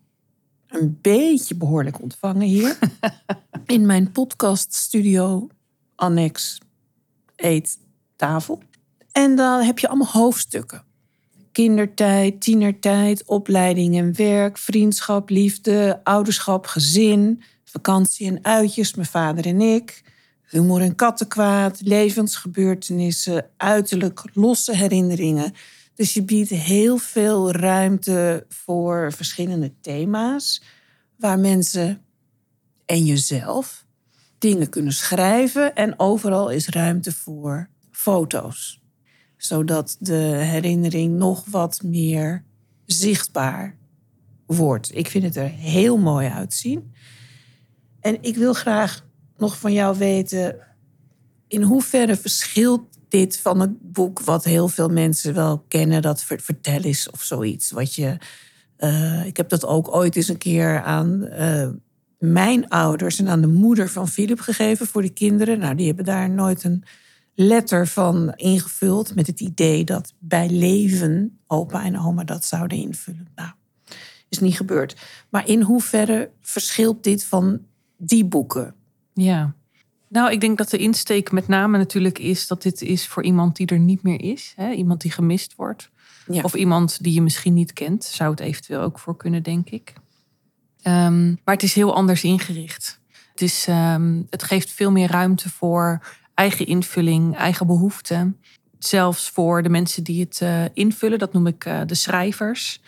een 0.68 0.98
beetje 1.02 1.56
behoorlijk 1.56 2.02
ontvangen 2.02 2.48
hier. 2.48 2.78
in 3.66 3.86
mijn 3.86 4.12
podcaststudio, 4.12 5.48
annex, 5.96 6.58
eettafel. 7.36 8.62
En 9.12 9.36
dan 9.36 9.62
heb 9.62 9.80
je 9.80 9.88
allemaal 9.88 10.12
hoofdstukken. 10.12 10.84
Kindertijd, 11.52 12.42
tienertijd, 12.42 13.26
opleiding 13.26 13.98
en 13.98 14.16
werk, 14.16 14.58
vriendschap, 14.58 15.30
liefde, 15.30 16.00
ouderschap, 16.04 16.66
gezin, 16.66 17.44
vakantie 17.64 18.28
en 18.28 18.46
uitjes, 18.46 18.96
mijn 18.96 19.08
vader 19.08 19.46
en 19.46 19.62
ik. 19.62 20.04
Humor 20.52 20.82
en 20.82 20.96
kattenkwaad, 20.96 21.82
levensgebeurtenissen, 21.82 23.50
uiterlijk 23.58 24.24
losse 24.34 24.76
herinneringen. 24.76 25.54
Dus 25.96 26.14
je 26.14 26.24
biedt 26.24 26.50
heel 26.50 26.98
veel 26.98 27.52
ruimte 27.52 28.46
voor 28.50 29.14
verschillende 29.14 29.74
thema's. 29.82 30.64
Waar 31.18 31.40
mensen 31.40 32.02
en 32.86 33.06
jezelf 33.06 33.86
dingen 34.38 34.70
kunnen 34.70 34.94
schrijven. 34.94 35.76
En 35.76 36.00
overal 36.00 36.50
is 36.50 36.68
ruimte 36.68 37.12
voor 37.12 37.70
foto's. 37.92 38.82
Zodat 39.38 39.98
de 40.00 40.14
herinnering 40.44 41.18
nog 41.18 41.46
wat 41.46 41.82
meer 41.84 42.44
zichtbaar 42.86 43.78
wordt. 44.46 44.96
Ik 44.96 45.08
vind 45.08 45.24
het 45.24 45.36
er 45.36 45.50
heel 45.50 45.98
mooi 45.98 46.28
uitzien. 46.28 46.94
En 48.00 48.24
ik 48.24 48.36
wil 48.36 48.54
graag 48.54 49.10
nog 49.42 49.58
van 49.58 49.74
jou 49.74 49.98
weten... 49.98 50.56
in 51.48 51.62
hoeverre 51.62 52.16
verschilt 52.16 52.82
dit 53.08 53.40
van 53.40 53.60
het 53.60 53.92
boek... 53.94 54.20
wat 54.20 54.44
heel 54.44 54.68
veel 54.68 54.90
mensen 54.90 55.34
wel 55.34 55.66
kennen, 55.68 56.02
dat 56.02 56.24
ver- 56.24 56.42
vertel 56.42 56.84
is 56.84 57.10
of 57.10 57.22
zoiets. 57.22 57.72
Wat 57.72 57.96
je, 57.96 58.18
eh, 58.78 59.26
ik 59.26 59.38
heb 59.38 59.50
dat 59.50 59.66
ook 59.66 59.96
ooit 59.96 60.16
eens 60.16 60.28
een 60.28 60.38
keer 60.38 60.82
aan 60.82 61.26
eh, 61.26 61.70
mijn 62.18 62.70
ouders... 62.70 63.20
en 63.20 63.28
aan 63.28 63.42
de 63.42 63.48
moeder 63.48 63.90
van 63.90 64.08
Philip 64.08 64.40
gegeven 64.40 64.88
voor 64.88 65.02
de 65.02 65.14
kinderen. 65.14 65.60
Nou, 65.60 65.76
die 65.76 65.88
hebben 65.88 66.06
daar 66.06 66.30
nooit 66.30 66.64
een 66.64 66.84
letter 67.36 67.88
van 67.88 68.34
ingevuld... 68.36 69.16
met 69.16 69.28
het 69.28 69.40
idee 69.40 69.84
dat 69.84 70.14
bij 70.20 70.50
leven 70.50 71.40
opa 71.48 71.84
en 71.84 72.00
oma 72.00 72.24
dat 72.24 72.46
zouden 72.46 72.78
invullen. 72.78 73.28
Nou, 73.36 73.52
is 74.30 74.40
niet 74.40 74.56
gebeurd. 74.56 74.96
Maar 75.30 75.48
in 75.48 75.62
hoeverre 75.62 76.32
verschilt 76.42 77.04
dit 77.04 77.26
van 77.26 77.62
die 77.98 78.26
boeken? 78.26 78.76
Ja. 79.14 79.54
Nou, 80.08 80.32
ik 80.32 80.42
denk 80.42 80.58
dat 80.58 80.70
de 80.70 80.78
insteek 80.78 81.32
met 81.32 81.48
name 81.48 81.78
natuurlijk 81.78 82.20
is 82.20 82.48
dat 82.48 82.62
dit 82.62 82.82
is 82.82 83.08
voor 83.08 83.24
iemand 83.24 83.56
die 83.56 83.68
er 83.68 83.80
niet 83.80 84.04
meer 84.04 84.22
is. 84.22 84.54
Hè? 84.56 84.72
Iemand 84.72 85.02
die 85.02 85.12
gemist 85.12 85.56
wordt. 85.56 85.90
Ja. 86.28 86.42
Of 86.42 86.54
iemand 86.54 87.04
die 87.04 87.14
je 87.14 87.22
misschien 87.22 87.54
niet 87.54 87.74
kent. 87.74 88.04
Zou 88.04 88.32
het 88.32 88.40
eventueel 88.40 88.82
ook 88.82 89.00
voor 89.00 89.18
kunnen, 89.18 89.44
denk 89.44 89.70
ik. 89.70 89.94
Ehm, 90.82 91.28
maar 91.28 91.54
het 91.54 91.64
is 91.64 91.74
heel 91.74 91.96
anders 91.96 92.24
ingericht. 92.24 93.00
Het, 93.32 93.42
is, 93.42 93.68
ehm, 93.68 94.22
het 94.30 94.44
geeft 94.44 94.72
veel 94.72 94.92
meer 94.92 95.12
ruimte 95.12 95.50
voor 95.50 96.02
eigen 96.34 96.66
invulling, 96.66 97.36
eigen 97.36 97.68
behoeften. 97.68 98.38
Zelfs 98.80 99.30
voor 99.30 99.64
de 99.64 99.70
mensen 99.70 100.04
die 100.04 100.22
het 100.22 100.42
eh, 100.42 100.64
invullen, 100.74 101.20
dat 101.20 101.34
noem 101.34 101.48
ik 101.48 101.66
eh, 101.66 101.82
de 101.86 101.96
schrijvers. 101.96 102.82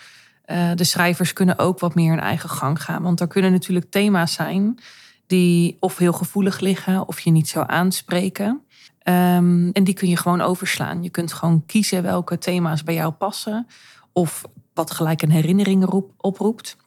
Eh, 0.46 0.72
de 0.76 0.84
schrijvers 0.84 1.34
kunnen 1.34 1.60
ook 1.60 1.80
wat 1.80 1.96
meer 1.96 2.10
hun 2.10 2.20
eigen 2.20 2.50
gang 2.50 2.82
gaan. 2.82 3.04
Want 3.04 3.20
er 3.20 3.28
kunnen 3.28 3.52
natuurlijk 3.52 3.92
thema's 3.92 4.34
zijn 4.34 4.80
die 5.28 5.78
of 5.80 5.98
heel 5.98 6.14
gevoelig 6.14 6.60
liggen 6.60 7.08
of 7.08 7.20
je 7.20 7.32
niet 7.32 7.48
zou 7.48 7.66
aanspreken. 7.68 8.62
Ehm, 9.00 9.70
en 9.70 9.84
die 9.84 9.94
kun 9.94 10.10
je 10.10 10.18
gewoon 10.18 10.42
overslaan. 10.42 11.04
Je 11.04 11.10
kunt 11.10 11.34
gewoon 11.34 11.66
kiezen 11.66 12.04
welke 12.04 12.38
thema's 12.38 12.84
bij 12.84 12.94
jou 12.94 13.12
passen. 13.12 13.68
Of 14.12 14.44
wat 14.74 14.92
gelijk 14.92 15.22
een 15.22 15.32
herinnering 15.32 15.86
roep- 15.86 16.14
oproept. 16.18 16.78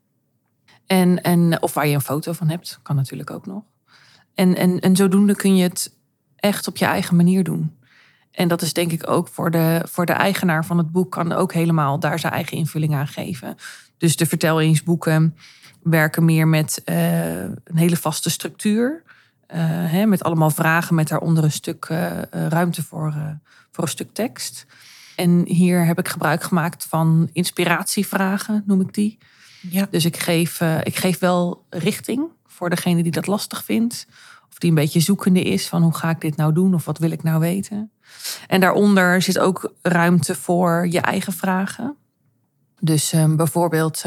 En, 0.86 1.22
en, 1.22 1.62
of 1.62 1.74
waar 1.74 1.86
je 1.86 1.94
een 1.94 2.00
foto 2.00 2.32
van 2.32 2.48
hebt, 2.48 2.78
kan 2.82 2.96
natuurlijk 2.96 3.30
ook 3.30 3.46
nog. 3.46 3.62
En, 4.34 4.56
en, 4.56 4.80
en 4.80 4.96
zodoende 4.96 5.36
kun 5.36 5.56
je 5.56 5.62
het 5.62 5.96
echt 6.36 6.68
op 6.68 6.76
je 6.76 6.84
eigen 6.84 7.16
manier 7.16 7.44
doen. 7.44 7.76
En 8.30 8.48
dat 8.48 8.62
is 8.62 8.72
denk 8.72 8.92
ik 8.92 9.10
ook 9.10 9.28
voor 9.28 9.50
de, 9.50 9.82
voor 9.88 10.06
de 10.06 10.12
eigenaar 10.12 10.64
van 10.64 10.78
het 10.78 10.92
boek, 10.92 11.12
kan 11.12 11.32
ook 11.32 11.52
helemaal 11.52 11.98
daar 11.98 12.18
zijn 12.18 12.32
eigen 12.32 12.56
invulling 12.56 12.94
aan 12.94 13.06
geven. 13.06 13.56
Dus 13.98 14.16
de 14.16 14.26
vertel 14.26 14.60
eens 14.60 14.82
boeken 14.82 15.36
werken 15.90 16.24
meer 16.24 16.48
met 16.48 16.82
eh, 16.84 17.40
een 17.42 17.76
hele 17.76 17.96
vaste 17.96 18.30
structuur. 18.30 19.02
eh, 19.46 19.58
hè, 19.68 20.06
met 20.06 20.22
allemaal 20.22 20.50
vragen 20.50 20.94
met 20.94 21.08
daaronder 21.08 21.44
een 21.44 21.52
stuk 21.52 21.84
eh, 21.84 22.22
ruimte 22.30 22.82
voor, 22.82 23.38
voor 23.70 23.84
een 23.84 23.90
stuk 23.90 24.12
tekst. 24.12 24.66
En 25.16 25.46
hier 25.46 25.86
heb 25.86 25.98
ik 25.98 26.08
gebruik 26.08 26.42
gemaakt 26.42 26.84
van 26.84 27.28
inspiratievragen, 27.32 28.62
noem 28.66 28.80
ik 28.80 28.94
die. 28.94 29.18
Ja. 29.70 29.86
Dus 29.90 30.04
ik 30.04 30.16
geef, 30.16 30.60
ik 30.60 30.96
geef 30.96 31.18
wel 31.18 31.64
richting 31.70 32.28
voor 32.46 32.70
degene 32.70 33.02
die 33.02 33.12
dat 33.12 33.26
lastig 33.26 33.64
vindt. 33.64 34.06
Of 34.50 34.58
die 34.58 34.68
een 34.70 34.76
beetje 34.76 35.00
zoekende 35.00 35.42
is 35.42 35.68
van 35.68 35.82
hoe 35.82 35.94
ga 35.94 36.10
ik 36.10 36.20
dit 36.20 36.36
nou 36.36 36.52
doen 36.52 36.74
of 36.74 36.84
wat 36.84 36.98
wil 36.98 37.10
ik 37.10 37.22
nou 37.22 37.40
weten. 37.40 37.90
En 38.46 38.60
daaronder 38.60 39.22
zit 39.22 39.38
ook 39.38 39.74
ruimte 39.82 40.34
voor 40.34 40.86
je 40.90 41.00
eigen 41.00 41.32
vragen. 41.32 41.96
Dus 42.80 43.12
eh, 43.12 43.34
bijvoorbeeld 43.34 44.02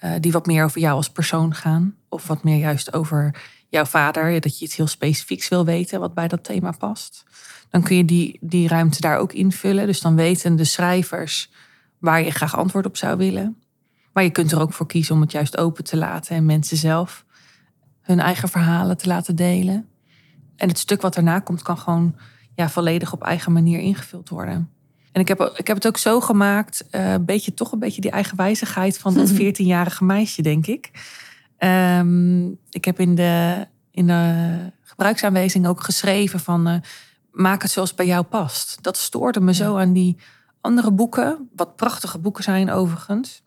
eh, 0.00 0.12
die 0.20 0.32
wat 0.32 0.46
meer 0.46 0.64
over 0.64 0.80
jou 0.80 0.94
als 0.96 1.10
persoon 1.10 1.54
gaan. 1.54 1.94
Of 2.08 2.26
wat 2.26 2.44
meer 2.44 2.56
juist 2.56 2.92
over 2.92 3.34
jouw 3.68 3.84
vader. 3.84 4.40
Dat 4.40 4.58
je 4.58 4.64
iets 4.64 4.76
heel 4.76 4.86
specifieks 4.86 5.48
wil 5.48 5.64
weten 5.64 6.00
wat 6.00 6.14
bij 6.14 6.28
dat 6.28 6.44
thema 6.44 6.70
past. 6.70 7.24
Dan 7.70 7.82
kun 7.82 7.96
je 7.96 8.04
die, 8.04 8.38
die 8.40 8.68
ruimte 8.68 9.00
daar 9.00 9.18
ook 9.18 9.32
invullen. 9.32 9.86
Dus 9.86 10.00
dan 10.00 10.16
weten 10.16 10.56
de 10.56 10.64
schrijvers 10.64 11.50
waar 11.98 12.22
je 12.22 12.30
graag 12.30 12.56
antwoord 12.56 12.86
op 12.86 12.96
zou 12.96 13.16
willen. 13.16 13.56
Maar 14.12 14.22
je 14.22 14.30
kunt 14.30 14.52
er 14.52 14.60
ook 14.60 14.72
voor 14.72 14.86
kiezen 14.86 15.14
om 15.14 15.20
het 15.20 15.32
juist 15.32 15.56
open 15.56 15.84
te 15.84 15.96
laten 15.96 16.36
en 16.36 16.46
mensen 16.46 16.76
zelf 16.76 17.24
hun 18.00 18.20
eigen 18.20 18.48
verhalen 18.48 18.96
te 18.96 19.06
laten 19.06 19.36
delen. 19.36 19.88
En 20.56 20.68
het 20.68 20.78
stuk 20.78 21.00
wat 21.00 21.14
daarna 21.14 21.38
komt 21.38 21.62
kan 21.62 21.78
gewoon 21.78 22.16
ja, 22.54 22.68
volledig 22.68 23.12
op 23.12 23.22
eigen 23.22 23.52
manier 23.52 23.78
ingevuld 23.78 24.28
worden. 24.28 24.70
En 25.12 25.20
ik 25.20 25.28
heb, 25.28 25.40
ik 25.56 25.66
heb 25.66 25.76
het 25.76 25.86
ook 25.86 25.96
zo 25.96 26.20
gemaakt, 26.20 26.84
eh, 26.90 27.12
een 27.12 27.24
beetje, 27.24 27.54
toch 27.54 27.72
een 27.72 27.78
beetje 27.78 28.00
die 28.00 28.10
eigenwijzigheid 28.10 28.98
van 28.98 29.14
dat 29.14 29.32
14-jarige 29.40 30.04
meisje, 30.04 30.42
denk 30.42 30.66
ik. 30.66 30.90
Ehm, 31.58 32.46
ik 32.70 32.84
heb 32.84 33.00
in 33.00 33.14
de, 33.14 33.66
in 33.90 34.06
de 34.06 34.72
gebruiksaanwijzing 34.82 35.66
ook 35.66 35.84
geschreven 35.84 36.40
van 36.40 36.66
eh, 36.66 36.74
maak 37.30 37.62
het 37.62 37.70
zoals 37.70 37.94
bij 37.94 38.06
jou 38.06 38.24
past. 38.24 38.78
Dat 38.80 38.96
stoorde 38.96 39.40
me 39.40 39.54
zo 39.54 39.76
aan 39.76 39.92
die 39.92 40.16
andere 40.60 40.90
boeken, 40.90 41.48
wat 41.56 41.76
prachtige 41.76 42.18
boeken 42.18 42.44
zijn 42.44 42.70
overigens. 42.70 43.42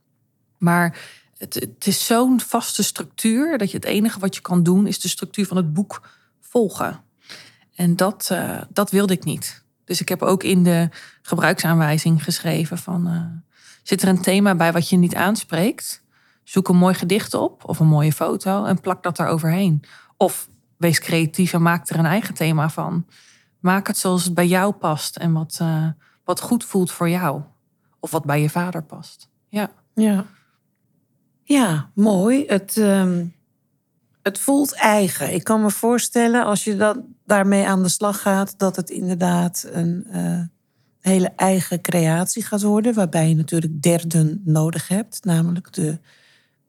Maar 0.57 0.97
het, 1.37 1.53
het 1.53 1.87
is 1.87 2.05
zo'n 2.05 2.39
vaste 2.39 2.83
structuur 2.83 3.57
dat 3.57 3.71
je 3.71 3.77
het 3.77 3.85
enige 3.85 4.19
wat 4.19 4.35
je 4.35 4.41
kan 4.41 4.63
doen 4.63 4.87
is 4.87 4.99
de 4.99 5.07
structuur 5.07 5.45
van 5.45 5.57
het 5.57 5.73
boek 5.73 6.09
volgen. 6.41 7.01
En 7.75 7.95
dat, 7.95 8.27
eh, 8.31 8.61
dat 8.69 8.91
wilde 8.91 9.13
ik 9.13 9.23
niet. 9.23 9.62
Dus 9.85 10.01
ik 10.01 10.09
heb 10.09 10.21
ook 10.21 10.43
in 10.43 10.63
de 10.63 10.89
gebruiksaanwijzing 11.21 12.23
geschreven 12.23 12.77
van... 12.77 13.07
Uh, 13.07 13.25
zit 13.83 14.01
er 14.01 14.07
een 14.07 14.21
thema 14.21 14.55
bij 14.55 14.71
wat 14.71 14.89
je 14.89 14.97
niet 14.97 15.15
aanspreekt? 15.15 16.03
Zoek 16.43 16.69
een 16.69 16.75
mooi 16.77 16.93
gedicht 16.93 17.33
op 17.33 17.63
of 17.65 17.79
een 17.79 17.87
mooie 17.87 18.13
foto 18.13 18.65
en 18.65 18.81
plak 18.81 19.03
dat 19.03 19.17
daar 19.17 19.27
overheen. 19.27 19.83
Of 20.17 20.49
wees 20.77 20.99
creatief 20.99 21.53
en 21.53 21.61
maak 21.61 21.89
er 21.89 21.99
een 21.99 22.05
eigen 22.05 22.33
thema 22.33 22.69
van. 22.69 23.05
Maak 23.59 23.87
het 23.87 23.97
zoals 23.97 24.23
het 24.23 24.33
bij 24.33 24.47
jou 24.47 24.73
past 24.73 25.15
en 25.15 25.33
wat, 25.33 25.59
uh, 25.61 25.87
wat 26.23 26.39
goed 26.41 26.63
voelt 26.63 26.91
voor 26.91 27.09
jou. 27.09 27.41
Of 27.99 28.11
wat 28.11 28.25
bij 28.25 28.41
je 28.41 28.49
vader 28.49 28.83
past. 28.83 29.29
Ja. 29.47 29.71
Ja, 29.93 30.25
ja 31.43 31.89
mooi. 31.93 32.45
Het, 32.47 32.75
um, 32.75 33.33
het 34.23 34.39
voelt 34.39 34.73
eigen. 34.73 35.33
Ik 35.33 35.43
kan 35.43 35.61
me 35.61 35.71
voorstellen 35.71 36.45
als 36.45 36.63
je 36.63 36.75
dat, 36.75 36.99
daarmee 37.25 37.67
aan 37.67 37.83
de 37.83 37.89
slag 37.89 38.21
gaat, 38.21 38.59
dat 38.59 38.75
het 38.75 38.89
inderdaad 38.89 39.67
een 39.71 40.07
uh, 40.11 40.41
hele 40.99 41.31
eigen 41.35 41.81
creatie 41.81 42.43
gaat 42.43 42.61
worden. 42.61 42.93
Waarbij 42.93 43.29
je 43.29 43.35
natuurlijk 43.35 43.81
derden 43.81 44.41
nodig 44.45 44.87
hebt, 44.87 45.23
namelijk 45.23 45.73
de 45.73 45.99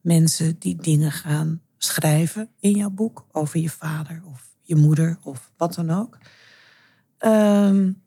mensen 0.00 0.58
die 0.58 0.76
dingen 0.76 1.12
gaan 1.12 1.60
schrijven 1.78 2.48
in 2.60 2.70
jouw 2.70 2.90
boek 2.90 3.26
over 3.32 3.60
je 3.60 3.70
vader 3.70 4.22
of 4.26 4.48
je 4.62 4.76
moeder 4.76 5.18
of 5.22 5.50
wat 5.56 5.74
dan 5.74 5.90
ook. 5.90 6.18
Um, 7.18 8.02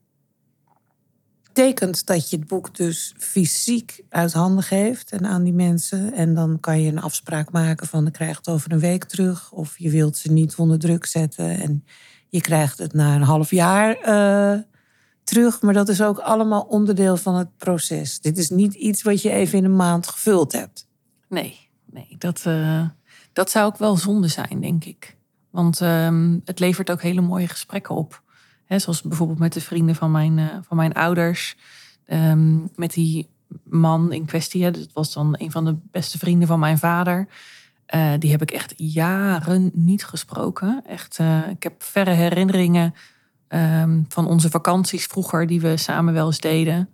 betekent 1.58 2.06
dat 2.06 2.30
je 2.30 2.38
het 2.38 2.48
boek 2.48 2.76
dus 2.76 3.14
fysiek 3.18 4.04
uit 4.10 4.34
handen 4.34 4.64
geeft 4.64 5.12
en 5.12 5.26
aan 5.26 5.44
die 5.44 5.54
mensen. 5.54 6.14
En 6.14 6.34
dan 6.34 6.60
kan 6.60 6.82
je 6.82 6.92
een 6.92 7.02
afspraak 7.02 7.52
maken 7.52 7.88
van, 7.88 8.04
dan 8.04 8.12
krijg 8.12 8.38
het 8.38 8.48
over 8.48 8.72
een 8.72 8.80
week 8.80 9.04
terug. 9.04 9.52
Of 9.52 9.78
je 9.78 9.90
wilt 9.90 10.18
ze 10.18 10.32
niet 10.32 10.56
onder 10.56 10.80
druk 10.80 11.06
zetten 11.06 11.50
en 11.50 11.86
je 12.30 12.42
krijgt 12.42 12.78
het 12.78 12.94
na 12.94 13.16
een 13.16 13.22
half 13.22 13.52
jaar 13.52 13.98
uh, 14.08 14.60
terug. 15.24 15.62
Maar 15.62 15.74
dat 15.74 15.90
is 15.90 16.02
ook 16.02 16.20
allemaal 16.20 16.62
onderdeel 16.62 17.18
van 17.18 17.36
het 17.36 17.58
proces. 17.58 18.20
Dit 18.20 18.38
is 18.38 18.50
niet 18.50 18.74
iets 18.74 19.02
wat 19.02 19.22
je 19.22 19.30
even 19.30 19.58
in 19.58 19.66
een 19.66 19.76
maand 19.76 20.08
gevuld 20.08 20.52
hebt. 20.52 20.88
Nee, 21.30 21.70
nee 21.86 22.16
dat, 22.18 22.44
uh, 22.48 22.88
dat 23.34 23.50
zou 23.50 23.66
ook 23.66 23.78
wel 23.78 23.98
zonde 23.98 24.28
zijn, 24.28 24.62
denk 24.62 24.86
ik. 24.86 25.18
Want 25.50 25.80
um, 25.80 26.42
het 26.46 26.60
levert 26.60 26.92
ook 26.92 27.02
hele 27.02 27.22
mooie 27.22 27.48
gesprekken 27.48 27.96
op 27.96 28.24
zoals 28.68 29.02
bijvoorbeeld 29.02 29.40
met 29.40 29.54
de 29.54 29.62
vrienden 29.62 29.96
van 29.96 30.12
mijn, 30.12 30.38
uh, 30.38 30.46
van 30.62 30.78
mijn 30.78 30.94
ouders. 30.94 31.56
Um, 32.08 32.70
met 32.76 32.94
die 32.94 33.30
man 33.64 34.12
in 34.12 34.26
kwestie. 34.26 34.72
dat 34.72 34.88
was 34.94 35.14
dan 35.14 35.36
een 35.38 35.52
van 35.52 35.66
de 35.66 35.76
beste 35.92 36.18
vrienden 36.18 36.48
van 36.48 36.60
mijn 36.60 36.78
vader. 36.78 37.28
Uh, 37.96 38.14
die 38.20 38.32
heb 38.32 38.42
ik 38.42 38.52
echt 38.52 38.74
jaren 38.78 39.72
niet 39.74 40.06
gesproken. 40.06 40.84
Echt, 40.88 41.18
uh, 41.22 41.48
ik 41.50 41.64
heb 41.64 41.84
verre 41.84 42.12
herinneringen 42.12 42.94
um, 43.50 44.06
van 44.10 44.28
onze 44.28 44.50
vakanties 44.50 45.06
vroeger 45.06 45.48
die 45.48 45.62
we 45.62 45.78
samen 45.78 46.14
wel 46.14 46.26
eens 46.26 46.40
deden. 46.40 46.90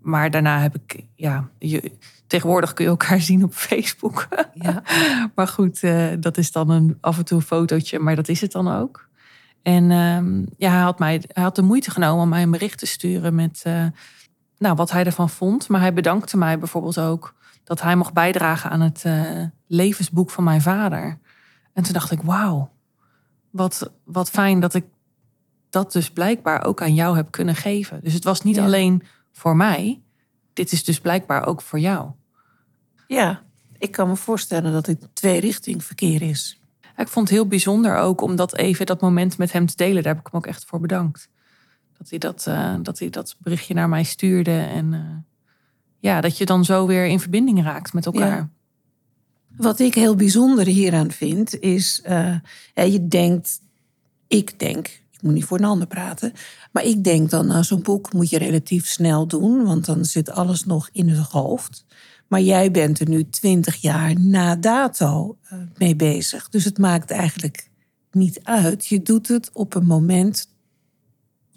Maar 0.00 0.30
daarna 0.30 0.60
heb 0.60 0.74
ik, 0.74 1.04
ja, 1.14 1.48
je, 1.58 1.92
tegenwoordig 2.26 2.72
kun 2.72 2.84
je 2.84 2.90
elkaar 2.90 3.20
zien 3.30 3.44
op 3.44 3.54
Facebook. 3.54 4.28
Ja. 4.54 4.82
maar 5.34 5.48
goed, 5.48 5.80
dat 6.20 6.38
is 6.38 6.52
dan 6.52 6.70
een, 6.70 6.98
af 7.00 7.18
en 7.18 7.24
toe 7.24 7.38
een 7.38 7.44
fotootje, 7.44 7.98
maar 7.98 8.16
dat 8.16 8.28
is 8.28 8.40
het 8.40 8.52
dan 8.52 8.68
ook. 8.68 9.09
En 9.62 9.90
um, 9.90 10.46
ja, 10.56 10.70
hij 10.70 10.80
had, 10.80 10.98
mij, 10.98 11.22
hij 11.26 11.42
had 11.42 11.56
de 11.56 11.62
moeite 11.62 11.90
genomen 11.90 12.22
om 12.22 12.28
mij 12.28 12.42
een 12.42 12.50
bericht 12.50 12.78
te 12.78 12.86
sturen 12.86 13.34
met 13.34 13.62
uh, 13.66 13.86
nou, 14.58 14.74
wat 14.74 14.90
hij 14.90 15.04
ervan 15.04 15.30
vond. 15.30 15.68
Maar 15.68 15.80
hij 15.80 15.92
bedankte 15.92 16.36
mij 16.36 16.58
bijvoorbeeld 16.58 16.98
ook 16.98 17.34
dat 17.64 17.80
hij 17.82 17.96
mocht 17.96 18.12
bijdragen 18.12 18.70
aan 18.70 18.80
het 18.80 19.04
uh, 19.06 19.44
levensboek 19.66 20.30
van 20.30 20.44
mijn 20.44 20.62
vader. 20.62 21.18
En 21.72 21.82
toen 21.82 21.92
dacht 21.92 22.10
ik, 22.10 22.22
wauw, 22.22 22.70
wat, 23.50 23.92
wat 24.04 24.30
fijn 24.30 24.60
dat 24.60 24.74
ik 24.74 24.84
dat 25.70 25.92
dus 25.92 26.10
blijkbaar 26.10 26.64
ook 26.64 26.82
aan 26.82 26.94
jou 26.94 27.16
heb 27.16 27.30
kunnen 27.30 27.54
geven. 27.54 28.00
Dus 28.02 28.12
het 28.12 28.24
was 28.24 28.42
niet 28.42 28.56
ja. 28.56 28.64
alleen 28.64 29.02
voor 29.32 29.56
mij, 29.56 30.00
dit 30.52 30.72
is 30.72 30.84
dus 30.84 31.00
blijkbaar 31.00 31.46
ook 31.46 31.62
voor 31.62 31.78
jou. 31.78 32.10
Ja, 33.06 33.42
ik 33.78 33.90
kan 33.90 34.08
me 34.08 34.16
voorstellen 34.16 34.72
dat 34.72 34.86
het 34.86 35.08
twee 35.12 35.40
richting 35.40 35.84
verkeer 35.84 36.22
is. 36.22 36.59
Ik 37.00 37.08
vond 37.08 37.28
het 37.28 37.36
heel 37.36 37.46
bijzonder 37.46 37.96
ook 37.96 38.20
om 38.20 38.36
dat 38.36 38.56
even 38.56 38.86
dat 38.86 39.00
moment 39.00 39.38
met 39.38 39.52
hem 39.52 39.66
te 39.66 39.76
delen. 39.76 40.02
Daar 40.02 40.14
heb 40.14 40.26
ik 40.26 40.32
hem 40.32 40.40
ook 40.40 40.46
echt 40.46 40.64
voor 40.64 40.80
bedankt. 40.80 41.28
Dat 41.98 42.10
hij 42.10 42.18
dat, 42.18 42.46
uh, 42.48 42.74
dat, 42.82 42.98
hij 42.98 43.10
dat 43.10 43.36
berichtje 43.38 43.74
naar 43.74 43.88
mij 43.88 44.02
stuurde. 44.02 44.58
En 44.58 44.92
uh, 44.92 45.00
ja, 45.98 46.20
dat 46.20 46.38
je 46.38 46.44
dan 46.44 46.64
zo 46.64 46.86
weer 46.86 47.06
in 47.06 47.20
verbinding 47.20 47.62
raakt 47.62 47.92
met 47.92 48.06
elkaar. 48.06 48.48
Wat 49.56 49.78
ik 49.78 49.94
heel 49.94 50.14
bijzonder 50.14 50.66
hieraan 50.66 51.10
vind, 51.10 51.58
is 51.58 52.02
uh, 52.08 52.34
je 52.74 53.08
denkt, 53.08 53.60
ik 54.26 54.58
denk, 54.58 54.86
ik 55.10 55.22
moet 55.22 55.32
niet 55.32 55.44
voor 55.44 55.58
een 55.58 55.64
ander 55.64 55.86
praten, 55.86 56.32
maar 56.72 56.84
ik 56.84 57.04
denk 57.04 57.30
dan, 57.30 57.46
nou, 57.46 57.64
zo'n 57.64 57.82
boek 57.82 58.12
moet 58.12 58.30
je 58.30 58.38
relatief 58.38 58.86
snel 58.86 59.26
doen, 59.26 59.64
want 59.64 59.84
dan 59.84 60.04
zit 60.04 60.30
alles 60.30 60.64
nog 60.64 60.88
in 60.92 61.08
het 61.08 61.28
hoofd. 61.28 61.84
Maar 62.30 62.40
jij 62.40 62.70
bent 62.70 63.00
er 63.00 63.08
nu 63.08 63.28
twintig 63.28 63.76
jaar 63.76 64.20
na 64.20 64.56
dato 64.56 65.36
eh, 65.42 65.58
mee 65.78 65.96
bezig. 65.96 66.48
Dus 66.48 66.64
het 66.64 66.78
maakt 66.78 67.10
eigenlijk 67.10 67.70
niet 68.10 68.40
uit. 68.42 68.86
Je 68.86 69.02
doet 69.02 69.28
het 69.28 69.50
op 69.52 69.74
een 69.74 69.86
moment 69.86 70.48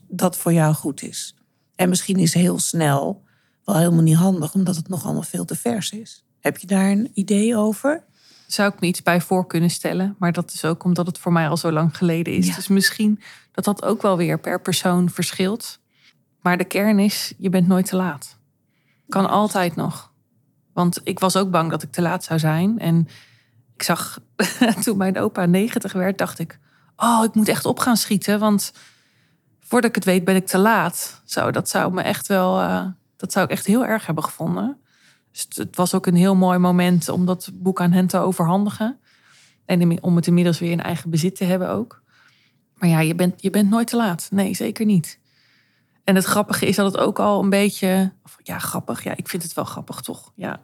dat 0.07 0.37
voor 0.37 0.53
jou 0.53 0.73
goed 0.73 1.01
is. 1.01 1.35
En 1.75 1.89
misschien 1.89 2.17
is 2.17 2.33
heel 2.33 2.59
snel 2.59 3.23
wel 3.65 3.77
helemaal 3.77 4.03
niet 4.03 4.15
handig, 4.15 4.53
omdat 4.53 4.75
het 4.75 4.87
nog 4.87 5.03
allemaal 5.03 5.23
veel 5.23 5.45
te 5.45 5.55
vers 5.55 5.91
is. 5.91 6.25
Heb 6.39 6.57
je 6.57 6.67
daar 6.67 6.91
een 6.91 7.11
idee 7.13 7.57
over? 7.57 8.03
Zou 8.47 8.73
ik 8.73 8.79
me 8.79 8.87
iets 8.87 9.03
bij 9.03 9.21
voor 9.21 9.47
kunnen 9.47 9.69
stellen. 9.69 10.15
Maar 10.19 10.31
dat 10.31 10.53
is 10.53 10.65
ook 10.65 10.83
omdat 10.83 11.07
het 11.07 11.17
voor 11.17 11.31
mij 11.31 11.47
al 11.47 11.57
zo 11.57 11.71
lang 11.71 11.97
geleden 11.97 12.33
is. 12.33 12.47
Ja. 12.47 12.55
Dus 12.55 12.67
misschien 12.67 13.21
dat 13.51 13.63
dat 13.63 13.83
ook 13.83 14.01
wel 14.01 14.17
weer 14.17 14.39
per 14.39 14.61
persoon 14.61 15.09
verschilt. 15.09 15.79
Maar 16.41 16.57
de 16.57 16.63
kern 16.63 16.99
is, 16.99 17.33
je 17.37 17.49
bent 17.49 17.67
nooit 17.67 17.85
te 17.85 17.95
laat. 17.95 18.37
Kan 19.09 19.29
altijd 19.29 19.75
nog. 19.75 20.12
Want 20.73 21.01
ik 21.03 21.19
was 21.19 21.35
ook 21.35 21.51
bang 21.51 21.69
dat 21.69 21.83
ik 21.83 21.91
te 21.91 22.01
laat 22.01 22.23
zou 22.23 22.39
zijn. 22.39 22.79
En 22.79 23.07
ik 23.75 23.83
zag 23.83 24.19
toen 24.83 24.97
mijn 24.97 25.17
opa 25.17 25.45
90 25.45 25.93
werd, 25.93 26.17
dacht 26.17 26.39
ik: 26.39 26.59
Oh, 26.95 27.23
ik 27.23 27.33
moet 27.33 27.47
echt 27.47 27.65
op 27.65 27.79
gaan 27.79 27.97
schieten. 27.97 28.39
Want 28.39 28.73
voordat 29.59 29.89
ik 29.89 29.95
het 29.95 30.05
weet, 30.05 30.23
ben 30.23 30.35
ik 30.35 30.47
te 30.47 30.57
laat. 30.57 31.21
Zo, 31.25 31.51
dat 31.51 31.69
zou 31.69 31.93
me 31.93 32.01
echt 32.01 32.27
wel. 32.27 32.61
Uh, 32.61 32.85
dat 33.17 33.31
zou 33.31 33.45
ik 33.45 33.51
echt 33.51 33.65
heel 33.65 33.85
erg 33.85 34.05
hebben 34.05 34.23
gevonden. 34.23 34.77
Dus 35.31 35.47
het 35.49 35.75
was 35.75 35.93
ook 35.93 36.05
een 36.05 36.15
heel 36.15 36.35
mooi 36.35 36.57
moment 36.57 37.09
om 37.09 37.25
dat 37.25 37.49
boek 37.53 37.81
aan 37.81 37.91
hen 37.91 38.07
te 38.07 38.17
overhandigen. 38.17 38.99
En 39.65 40.03
om 40.03 40.15
het 40.15 40.27
inmiddels 40.27 40.59
weer 40.59 40.71
in 40.71 40.81
eigen 40.81 41.09
bezit 41.09 41.35
te 41.35 41.43
hebben 41.43 41.69
ook. 41.69 42.01
Maar 42.77 42.89
ja, 42.89 42.99
je 42.99 43.15
bent, 43.15 43.41
je 43.41 43.49
bent 43.49 43.69
nooit 43.69 43.87
te 43.87 43.95
laat. 43.95 44.27
Nee, 44.31 44.55
zeker 44.55 44.85
niet. 44.85 45.19
En 46.03 46.15
het 46.15 46.25
grappige 46.25 46.65
is 46.65 46.75
dat 46.75 46.91
het 46.91 47.01
ook 47.01 47.19
al 47.19 47.43
een 47.43 47.49
beetje. 47.49 48.13
Of, 48.23 48.37
ja, 48.43 48.59
grappig. 48.59 49.03
Ja, 49.03 49.15
ik 49.15 49.29
vind 49.29 49.43
het 49.43 49.53
wel 49.53 49.65
grappig 49.65 50.01
toch. 50.01 50.31
Ja. 50.35 50.61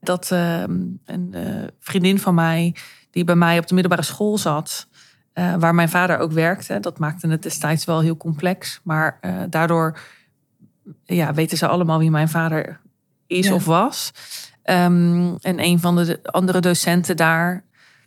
Dat 0.00 0.30
uh, 0.32 0.60
een 0.60 1.32
uh, 1.34 1.64
vriendin 1.80 2.18
van 2.18 2.34
mij, 2.34 2.74
die 3.10 3.24
bij 3.24 3.34
mij 3.34 3.58
op 3.58 3.66
de 3.66 3.74
middelbare 3.74 4.06
school 4.06 4.38
zat. 4.38 4.88
Uh, 5.34 5.54
waar 5.54 5.74
mijn 5.74 5.88
vader 5.88 6.18
ook 6.18 6.32
werkte. 6.32 6.80
Dat 6.80 6.98
maakte 6.98 7.28
het 7.28 7.42
destijds 7.42 7.84
wel 7.84 8.00
heel 8.00 8.16
complex. 8.16 8.80
Maar 8.82 9.18
eh, 9.20 9.42
daardoor 9.50 9.98
ja, 11.04 11.34
weten 11.34 11.58
ze 11.58 11.66
allemaal 11.66 11.98
wie 11.98 12.10
mijn 12.10 12.28
vader 12.28 12.80
is 13.26 13.46
ja. 13.46 13.54
of 13.54 13.64
was. 13.64 14.12
Um, 14.64 15.36
en 15.36 15.60
een 15.64 15.80
van 15.80 15.96
de 15.96 16.18
andere 16.22 16.60
docenten 16.60 17.16
daar. 17.16 17.64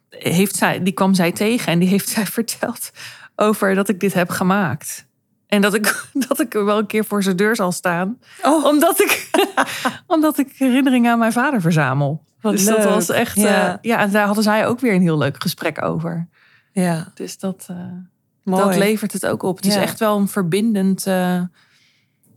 Heeft 0.09 0.55
zij, 0.55 0.83
die 0.83 0.93
kwam 0.93 1.13
zij 1.13 1.31
tegen 1.31 1.71
en 1.71 1.79
die 1.79 1.89
heeft 1.89 2.09
zij 2.15 2.25
verteld 2.25 2.91
over 3.35 3.75
dat 3.75 3.89
ik 3.89 3.99
dit 3.99 4.13
heb 4.13 4.29
gemaakt. 4.29 5.07
En 5.49 5.61
dat 5.61 5.73
ik, 5.73 6.05
dat 6.27 6.39
ik 6.39 6.53
wel 6.53 6.77
een 6.77 6.85
keer 6.85 7.05
voor 7.05 7.23
zijn 7.23 7.35
deur 7.35 7.55
zal 7.55 7.71
staan. 7.71 8.19
Oh. 8.43 8.65
Omdat, 8.65 8.99
ik, 8.99 9.29
omdat 10.07 10.37
ik 10.37 10.53
herinneringen 10.57 11.11
aan 11.11 11.19
mijn 11.19 11.31
vader 11.31 11.61
verzamel. 11.61 12.23
Dus 12.41 12.65
leuk. 12.65 12.75
dat 12.75 12.85
was 12.85 13.09
echt. 13.09 13.35
Ja. 13.35 13.71
Uh, 13.71 13.77
ja, 13.81 13.99
en 13.99 14.11
daar 14.11 14.25
hadden 14.25 14.43
zij 14.43 14.67
ook 14.67 14.79
weer 14.79 14.93
een 14.93 15.01
heel 15.01 15.17
leuk 15.17 15.41
gesprek 15.41 15.83
over. 15.83 16.27
Ja. 16.71 17.11
Dus 17.13 17.37
dat, 17.37 17.67
uh, 17.71 18.57
dat 18.57 18.75
levert 18.75 19.13
het 19.13 19.25
ook 19.25 19.43
op. 19.43 19.55
Het 19.55 19.65
ja. 19.65 19.71
is 19.71 19.77
echt 19.77 19.99
wel 19.99 20.17
een 20.17 20.27
verbindend, 20.27 21.05
uh, 21.07 21.41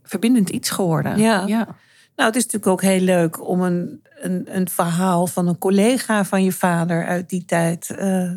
verbindend 0.03 0.49
iets 0.49 0.69
geworden. 0.69 1.17
Ja. 1.17 1.43
ja. 1.47 1.67
Nou, 2.15 2.29
het 2.29 2.35
is 2.35 2.43
natuurlijk 2.43 2.71
ook 2.71 2.81
heel 2.81 2.99
leuk 2.99 3.47
om 3.47 3.61
een, 3.61 4.01
een, 4.15 4.57
een 4.57 4.69
verhaal 4.69 5.27
van 5.27 5.47
een 5.47 5.57
collega 5.57 6.25
van 6.25 6.43
je 6.43 6.51
vader 6.51 7.05
uit 7.05 7.29
die 7.29 7.45
tijd 7.45 7.85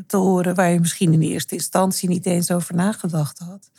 te 0.06 0.16
horen. 0.16 0.54
Waar 0.54 0.70
je 0.70 0.80
misschien 0.80 1.12
in 1.12 1.20
eerste 1.20 1.54
instantie 1.54 2.08
niet 2.08 2.26
eens 2.26 2.50
over 2.50 2.74
nagedacht 2.74 3.38
had. 3.38 3.70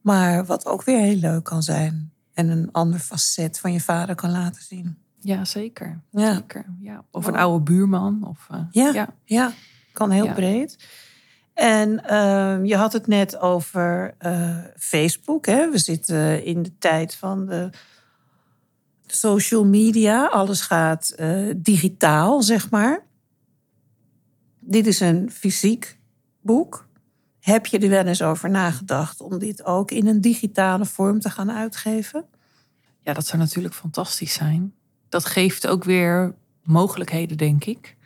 Maar 0.00 0.44
wat 0.44 0.66
ook 0.66 0.84
weer 0.84 0.98
heel 1.00 1.16
leuk 1.16 1.44
kan 1.44 1.62
zijn. 1.62 2.12
en 2.34 2.48
een 2.48 2.68
ander 2.72 2.98
facet 2.98 3.58
van 3.58 3.72
je 3.72 3.80
vader 3.80 4.14
kan 4.14 4.30
laten 4.30 4.62
zien. 4.62 4.98
Ja, 5.18 5.44
zeker. 5.44 6.00
Ja. 6.10 6.34
zeker. 6.34 6.64
Ja. 6.80 7.04
Of 7.10 7.26
een 7.26 7.36
oude 7.36 7.64
buurman. 7.64 8.26
Of, 8.28 8.46
eh, 8.50 8.60
Ja. 8.70 8.92
ja. 8.92 9.08
Ja, 9.24 9.52
kan 9.92 10.10
heel 10.10 10.24
Ja. 10.24 10.32
breed. 10.32 10.88
En 11.54 12.04
ehm, 12.04 12.64
je 12.64 12.76
had 12.76 12.92
het 12.92 13.06
net 13.06 13.38
over 13.38 14.14
eh, 14.18 14.58
Facebook. 14.76 15.46
Hè? 15.46 15.70
We 15.70 15.78
zitten 15.78 16.44
in 16.44 16.62
de 16.62 16.78
tijd 16.78 17.14
van 17.14 17.46
de 17.46 17.70
social 19.06 19.64
media. 19.64 20.26
Alles 20.26 20.60
gaat 20.60 21.08
eh, 21.08 21.50
digitaal, 21.56 22.42
zeg 22.42 22.70
maar. 22.70 23.04
Dit 24.58 24.86
is 24.86 25.00
een 25.00 25.30
fysiek 25.30 25.98
boek. 26.40 26.88
Heb 27.40 27.66
je 27.66 27.78
er 27.78 27.88
wel 27.88 28.04
eens 28.04 28.22
over 28.22 28.50
nagedacht 28.50 29.20
om 29.20 29.38
dit 29.38 29.64
ook 29.64 29.90
in 29.90 30.06
een 30.06 30.20
digitale 30.20 30.84
vorm 30.84 31.20
te 31.20 31.30
gaan 31.30 31.50
uitgeven? 31.50 32.24
Ja, 33.02 33.12
dat 33.12 33.26
zou 33.26 33.42
natuurlijk 33.42 33.74
fantastisch 33.74 34.32
zijn. 34.32 34.74
Dat 35.08 35.24
geeft 35.24 35.66
ook 35.66 35.84
weer 35.84 36.34
mogelijkheden, 36.62 37.36
denk 37.36 37.64
ik. 37.64 37.96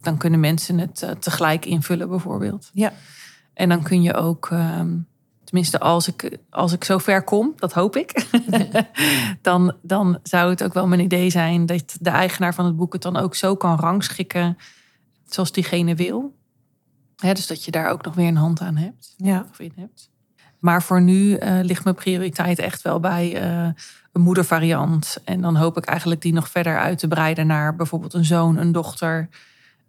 Dan 0.00 0.16
kunnen 0.16 0.40
mensen 0.40 0.78
het 0.78 1.02
eh, 1.02 1.10
tegelijk 1.10 1.66
invullen, 1.66 2.08
bijvoorbeeld. 2.08 2.70
Ja. 2.72 2.92
En 3.54 3.68
dan 3.68 3.82
kun 3.82 4.02
je 4.02 4.14
ook, 4.14 4.48
ehm, 4.50 4.96
tenminste 5.44 5.80
als 5.80 6.08
ik, 6.08 6.38
als 6.50 6.72
ik 6.72 6.84
zo 6.84 6.98
ver 6.98 7.24
kom, 7.24 7.52
dat 7.56 7.72
hoop 7.72 7.96
ik, 7.96 8.26
dan, 9.42 9.76
dan 9.82 10.18
zou 10.22 10.50
het 10.50 10.62
ook 10.62 10.72
wel 10.72 10.86
mijn 10.86 11.00
idee 11.00 11.30
zijn 11.30 11.66
dat 11.66 11.96
de 12.00 12.10
eigenaar 12.10 12.54
van 12.54 12.64
het 12.64 12.76
boek 12.76 12.92
het 12.92 13.02
dan 13.02 13.16
ook 13.16 13.34
zo 13.34 13.56
kan 13.56 13.78
rangschikken 13.78 14.56
zoals 15.26 15.52
diegene 15.52 15.94
wil. 15.94 16.34
Dus 17.22 17.46
dat 17.46 17.64
je 17.64 17.70
daar 17.70 17.90
ook 17.90 18.04
nog 18.04 18.14
weer 18.14 18.28
een 18.28 18.36
hand 18.36 18.60
aan 18.60 18.76
hebt 18.76 19.14
Ja. 19.16 19.46
of 19.50 19.58
in 19.58 19.72
hebt. 19.76 20.10
Maar 20.58 20.82
voor 20.82 21.02
nu 21.02 21.34
eh, 21.34 21.58
ligt 21.62 21.84
mijn 21.84 21.96
prioriteit 21.96 22.58
echt 22.58 22.82
wel 22.82 23.00
bij 23.00 23.40
eh, 23.42 23.68
een 24.12 24.20
moedervariant. 24.20 25.16
En 25.24 25.40
dan 25.40 25.56
hoop 25.56 25.76
ik 25.76 25.84
eigenlijk 25.84 26.20
die 26.20 26.32
nog 26.32 26.48
verder 26.50 26.78
uit 26.78 26.98
te 26.98 27.08
breiden 27.08 27.46
naar 27.46 27.76
bijvoorbeeld 27.76 28.14
een 28.14 28.24
zoon, 28.24 28.56
een 28.56 28.72
dochter. 28.72 29.28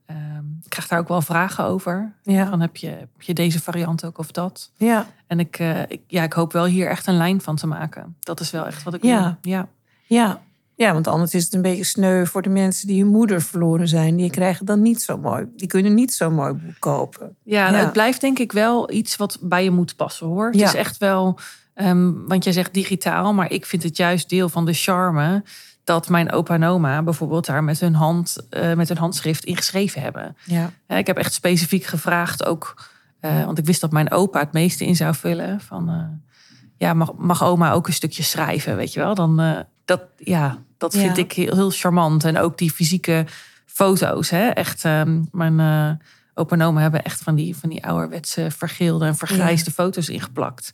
Ehm, 0.05 0.43
ik 0.63 0.69
krijg 0.69 0.87
daar 0.87 0.99
ook 0.99 1.07
wel 1.07 1.21
vragen 1.21 1.63
over. 1.65 2.13
Ja. 2.23 2.49
Van 2.49 2.59
heb 2.61 2.75
je, 2.77 2.87
heb 2.87 3.21
je 3.21 3.33
deze 3.33 3.61
variant 3.61 4.05
ook 4.05 4.17
of 4.17 4.31
dat? 4.31 4.71
Ja. 4.77 5.05
En 5.27 5.39
ik, 5.39 5.59
eh, 5.59 5.81
ik, 5.81 6.01
ja, 6.07 6.23
ik 6.23 6.33
hoop 6.33 6.51
wel 6.51 6.65
hier 6.65 6.87
echt 6.89 7.07
een 7.07 7.17
lijn 7.17 7.41
van 7.41 7.55
te 7.55 7.67
maken. 7.67 8.15
Dat 8.19 8.39
is 8.39 8.51
wel 8.51 8.65
echt 8.65 8.83
wat 8.83 8.93
ik 8.93 9.03
Ja. 9.03 9.21
wil. 9.41 9.53
Ja. 9.53 9.67
Ja. 10.05 10.41
Ja, 10.75 10.93
want 10.93 11.07
anders 11.07 11.33
is 11.33 11.43
het 11.43 11.53
een 11.53 11.61
beetje 11.61 11.83
sneu 11.83 12.25
voor 12.25 12.41
de 12.41 12.49
mensen 12.49 12.87
die 12.87 13.01
hun 13.01 13.11
moeder 13.11 13.41
verloren 13.41 13.87
zijn. 13.87 14.15
Die 14.15 14.29
krijgen 14.29 14.65
dan 14.65 14.81
niet 14.81 15.01
zo 15.01 15.17
mooi. 15.17 15.45
Die 15.55 15.67
kunnen 15.67 15.93
niet 15.93 16.13
zo 16.13 16.31
mooi 16.31 16.53
boek 16.53 16.79
kopen. 16.79 17.35
Ja, 17.43 17.63
nou, 17.63 17.75
Ja. 17.77 17.83
het 17.83 17.93
blijft 17.93 18.21
denk 18.21 18.39
ik 18.39 18.51
wel 18.51 18.91
iets 18.91 19.15
wat 19.15 19.37
bij 19.41 19.63
je 19.63 19.71
moet 19.71 19.95
passen 19.95 20.27
hoor. 20.27 20.45
Het 20.45 20.55
Ja. 20.59 20.67
is 20.67 20.73
echt 20.73 20.97
wel, 20.97 21.39
ehm, 21.73 22.11
want 22.27 22.43
jij 22.43 22.53
zegt 22.53 22.73
digitaal, 22.73 23.33
maar 23.33 23.51
ik 23.51 23.65
vind 23.65 23.83
het 23.83 23.97
juist 23.97 24.29
deel 24.29 24.49
van 24.49 24.65
de 24.65 24.73
charme 24.73 25.43
dat 25.83 26.09
mijn 26.09 26.31
opa 26.31 26.53
en 26.53 26.63
oma 26.63 27.03
bijvoorbeeld 27.03 27.45
daar 27.45 27.63
met 27.63 27.79
hun, 27.79 27.93
hand, 27.95 28.37
eh, 28.49 28.73
met 28.73 28.87
hun 28.87 28.97
handschrift 28.97 29.43
in 29.45 29.55
geschreven 29.57 30.01
hebben. 30.01 30.35
Ja. 30.45 30.71
Ik 30.87 31.07
heb 31.07 31.17
echt 31.17 31.33
specifiek 31.33 31.83
gevraagd 31.83 32.45
ook, 32.45 32.89
eh, 33.19 33.45
want 33.45 33.57
ik 33.57 33.65
wist 33.65 33.81
dat 33.81 33.91
mijn 33.91 34.11
opa 34.11 34.39
het 34.39 34.53
meeste 34.53 34.85
in 34.85 34.95
zou 34.95 35.15
vullen. 35.15 35.59
Van, 35.61 35.89
eh, 35.89 36.31
ja, 36.77 36.93
mag, 36.93 37.13
mag 37.17 37.43
oma 37.43 37.71
ook 37.71 37.87
een 37.87 37.93
stukje 37.93 38.23
schrijven, 38.23 38.75
weet 38.75 38.93
je 38.93 38.99
wel? 38.99 39.15
Dan, 39.15 39.65
dat, 39.85 40.01
ja, 40.17 40.57
dat 40.77 40.93
vind 40.93 41.15
Ja. 41.15 41.23
ik 41.23 41.31
heel, 41.31 41.53
heel 41.55 41.69
charmant. 41.69 42.23
En 42.23 42.37
ook 42.37 42.57
die 42.57 42.71
fysieke 42.71 43.25
foto's, 43.65 44.29
hè? 44.29 44.47
Echt, 44.47 44.85
ehm, 44.85 45.21
mijn 45.31 45.99
opa 46.33 46.55
en 46.55 46.61
oma 46.61 46.81
hebben 46.81 47.03
echt 47.03 47.21
van 47.21 47.35
die, 47.35 47.55
van 47.55 47.69
die 47.69 47.85
ouderwetse 47.85 48.51
vergeelde 48.51 49.05
en 49.05 49.15
vergrijsde 49.15 49.71
foto's 49.71 50.09
ingeplakt. 50.09 50.73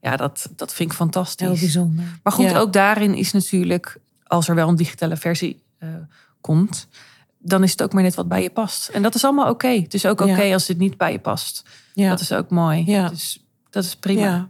Ja, 0.00 0.16
dat, 0.16 0.48
dat 0.56 0.74
vind 0.74 0.90
ik 0.90 0.96
fantastisch. 0.96 1.46
Heel 1.46 1.56
bijzonder. 1.58 2.04
Maar 2.22 2.32
goed, 2.32 2.44
Ja. 2.50 2.58
ook 2.58 2.72
daarin 2.72 3.14
is 3.14 3.32
natuurlijk, 3.32 3.98
als 4.24 4.48
er 4.48 4.54
wel 4.54 4.68
een 4.68 4.76
digitale 4.76 5.16
versie 5.16 5.62
eh, 5.78 5.88
komt, 6.40 6.88
dan 7.38 7.62
is 7.62 7.70
het 7.70 7.82
ook 7.82 7.92
maar 7.92 8.02
net 8.02 8.14
wat 8.14 8.28
bij 8.28 8.42
je 8.42 8.50
past. 8.50 8.88
En 8.88 9.02
dat 9.02 9.14
is 9.14 9.24
allemaal 9.24 9.50
oké. 9.50 9.68
Het 9.68 9.94
is 9.94 10.06
ook 10.06 10.20
oké 10.20 10.52
als 10.52 10.68
het 10.68 10.78
niet 10.78 10.96
bij 10.96 11.12
je 11.12 11.18
past. 11.18 11.62
Ja. 11.94 12.08
Dat 12.08 12.20
is 12.20 12.32
ook 12.32 12.50
mooi. 12.50 12.84
Ja. 12.86 13.08
Dus 13.08 13.44
dat 13.70 13.84
is 13.84 13.96
prima. 13.96 14.48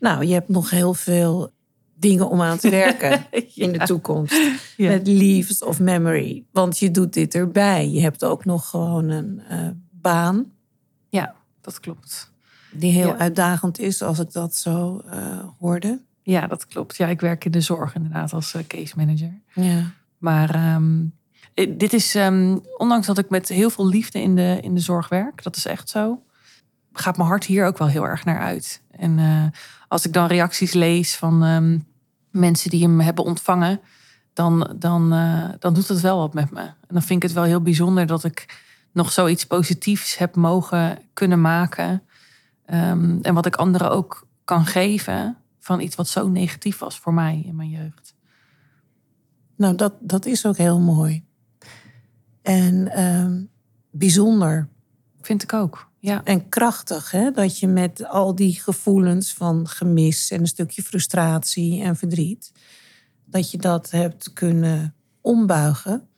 Nou, 0.00 0.24
je 0.24 0.32
hebt 0.32 0.48
nog 0.48 0.70
heel 0.70 0.94
veel 0.94 1.50
dingen 1.98 2.28
om 2.30 2.40
aan 2.42 2.58
te 2.58 2.70
werken 2.70 3.26
in 3.54 3.72
de 3.72 3.78
toekomst. 3.78 4.34
Ja. 4.76 4.90
Met 4.90 5.06
Leaves 5.06 5.64
of 5.64 5.80
Memory. 5.80 6.44
Want 6.52 6.78
je 6.78 6.90
doet 6.90 7.12
dit 7.12 7.34
erbij. 7.34 7.88
Je 7.90 8.00
hebt 8.00 8.24
ook 8.24 8.44
nog 8.44 8.68
gewoon 8.68 9.08
een 9.08 9.40
eh, 9.48 9.68
baan 9.90 10.46
Ja, 11.08 11.34
dat 11.60 11.80
klopt. 11.80 12.32
die 12.72 12.92
heel 12.92 13.08
Ja. 13.08 13.18
uitdagend 13.18 13.78
is, 13.78 14.02
als 14.02 14.18
ik 14.18 14.32
dat 14.32 14.56
zo 14.56 15.02
eh, 15.10 15.38
hoorde. 15.58 16.00
Ja, 16.22 16.46
dat 16.46 16.66
klopt. 16.66 16.96
Ja, 16.96 17.06
ik 17.06 17.20
werk 17.20 17.44
in 17.44 17.50
de 17.50 17.60
zorg 17.60 17.94
inderdaad 17.94 18.32
als 18.32 18.54
eh, 18.54 18.62
case 18.66 18.94
manager. 18.96 19.40
Ja. 19.54 19.82
Maar 20.18 20.54
ehm, 20.54 21.04
eh, 21.54 21.72
dit 21.78 21.92
is, 21.92 22.14
ehm, 22.14 22.58
ondanks 22.76 23.06
dat 23.06 23.18
ik 23.18 23.30
met 23.30 23.48
heel 23.48 23.70
veel 23.70 23.86
liefde 23.88 24.20
in 24.22 24.36
de, 24.36 24.58
in 24.62 24.74
de 24.74 24.80
zorg 24.80 25.08
werk, 25.08 25.42
dat 25.42 25.56
is 25.56 25.66
echt 25.66 25.88
zo, 25.88 26.22
gaat 26.92 27.16
mijn 27.16 27.28
hart 27.28 27.44
hier 27.44 27.66
ook 27.66 27.78
wel 27.78 27.88
heel 27.88 28.06
erg 28.06 28.24
naar 28.24 28.38
uit. 28.40 28.82
En 28.90 29.18
als 29.88 30.06
ik 30.06 30.12
dan 30.12 30.26
reacties 30.26 30.72
lees 30.72 31.16
van 31.16 31.44
ehm, 31.44 31.78
mensen 32.38 32.70
die 32.70 32.82
hem 32.82 33.00
hebben 33.00 33.24
ontvangen, 33.24 33.80
dan, 34.32 34.74
dan, 34.78 35.12
eh, 35.12 35.48
dan 35.58 35.74
doet 35.74 35.88
het 35.88 36.00
wel 36.00 36.18
wat 36.18 36.34
met 36.34 36.50
me. 36.50 36.60
En 36.60 36.88
dan 36.88 37.02
vind 37.02 37.22
ik 37.22 37.28
het 37.28 37.32
wel 37.38 37.44
heel 37.44 37.62
bijzonder 37.62 38.06
dat 38.06 38.24
ik 38.24 38.62
nog 38.92 39.12
zoiets 39.12 39.46
positiefs 39.46 40.18
heb 40.18 40.36
mogen 40.36 40.98
kunnen 41.12 41.40
maken. 41.40 42.02
Ehm, 42.66 43.18
en 43.22 43.34
wat 43.34 43.46
ik 43.46 43.56
anderen 43.56 43.90
ook 43.90 44.26
kan 44.44 44.66
geven 44.66 45.36
van 45.58 45.80
iets 45.80 45.96
wat 45.96 46.08
zo 46.08 46.28
negatief 46.28 46.78
was 46.78 46.98
voor 46.98 47.14
mij 47.14 47.42
in 47.46 47.56
mijn 47.56 47.70
jeugd. 47.70 48.14
Nou, 49.56 49.74
dat, 49.74 49.92
dat 50.00 50.26
is 50.26 50.46
ook 50.46 50.56
heel 50.56 50.80
mooi. 50.80 51.24
En 52.42 52.88
ehm, 52.88 53.42
bijzonder 53.90 54.68
Vind 55.28 55.42
ik 55.42 55.52
ook. 55.52 55.87
Ja. 56.00 56.24
en 56.24 56.48
krachtig, 56.48 57.10
hè? 57.10 57.30
dat 57.30 57.58
je 57.58 57.66
met 57.66 58.04
al 58.04 58.34
die 58.34 58.60
gevoelens 58.60 59.32
van 59.32 59.68
gemis 59.68 60.30
en 60.30 60.40
een 60.40 60.46
stukje 60.46 60.82
frustratie 60.82 61.82
en 61.82 61.96
verdriet, 61.96 62.52
dat 63.24 63.50
je 63.50 63.58
dat 63.58 63.90
hebt 63.90 64.32
kunnen 64.32 64.94
ombuigen 65.20 66.08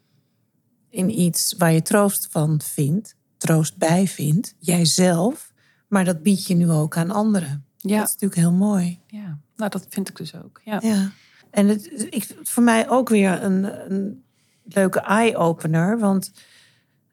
in 0.89 1.21
iets 1.21 1.55
waar 1.59 1.73
je 1.73 1.83
troost 1.83 2.29
van 2.31 2.61
vindt, 2.61 3.17
troost 3.37 3.77
bij 3.77 4.07
vindt, 4.07 4.55
jijzelf, 4.59 5.53
maar 5.89 6.05
dat 6.05 6.23
bied 6.23 6.47
je 6.47 6.55
nu 6.55 6.71
ook 6.71 6.97
aan 6.97 7.11
anderen. 7.11 7.65
Ja. 7.77 7.99
Dat 7.99 8.07
is 8.07 8.13
natuurlijk 8.13 8.41
heel 8.41 8.53
mooi. 8.53 9.01
Ja, 9.07 9.39
nou 9.57 9.71
dat 9.71 9.87
vind 9.89 10.09
ik 10.09 10.17
dus 10.17 10.35
ook. 10.35 10.61
Ja. 10.65 10.79
Ja. 10.83 11.11
En 11.51 11.69
het 11.69 12.07
ik, 12.11 12.37
voor 12.43 12.63
mij 12.63 12.89
ook 12.89 13.09
weer 13.09 13.43
een, 13.43 13.93
een 13.93 14.25
leuke 14.63 15.01
eye-opener. 15.01 15.99
Want 15.99 16.33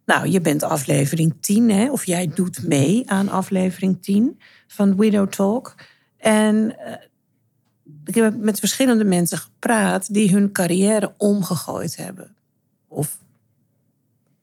nou, 0.07 0.27
je 0.27 0.41
bent 0.41 0.63
aflevering 0.63 1.33
10, 1.39 1.69
hè, 1.69 1.91
of 1.91 2.05
jij 2.05 2.27
doet 2.27 2.63
mee 2.63 3.09
aan 3.09 3.29
aflevering 3.29 4.01
10 4.01 4.39
van 4.67 4.97
Widow 4.97 5.29
Talk. 5.29 5.75
En 6.17 6.79
eh, 6.79 6.93
ik 8.05 8.15
heb 8.15 8.37
met 8.37 8.59
verschillende 8.59 9.03
mensen 9.03 9.37
gepraat 9.37 10.13
die 10.13 10.31
hun 10.31 10.51
carrière 10.51 11.13
omgegooid 11.17 11.95
hebben. 11.95 12.35
Of 12.87 13.17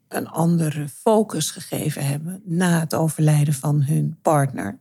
een 0.09 0.29
andere 0.29 0.89
focus 0.89 1.51
gegeven 1.51 2.07
hebben 2.07 2.43
na 2.45 2.81
het 2.81 2.95
overlijden 2.95 3.55
van 3.55 3.83
hun 3.83 4.19
partner. 4.23 4.79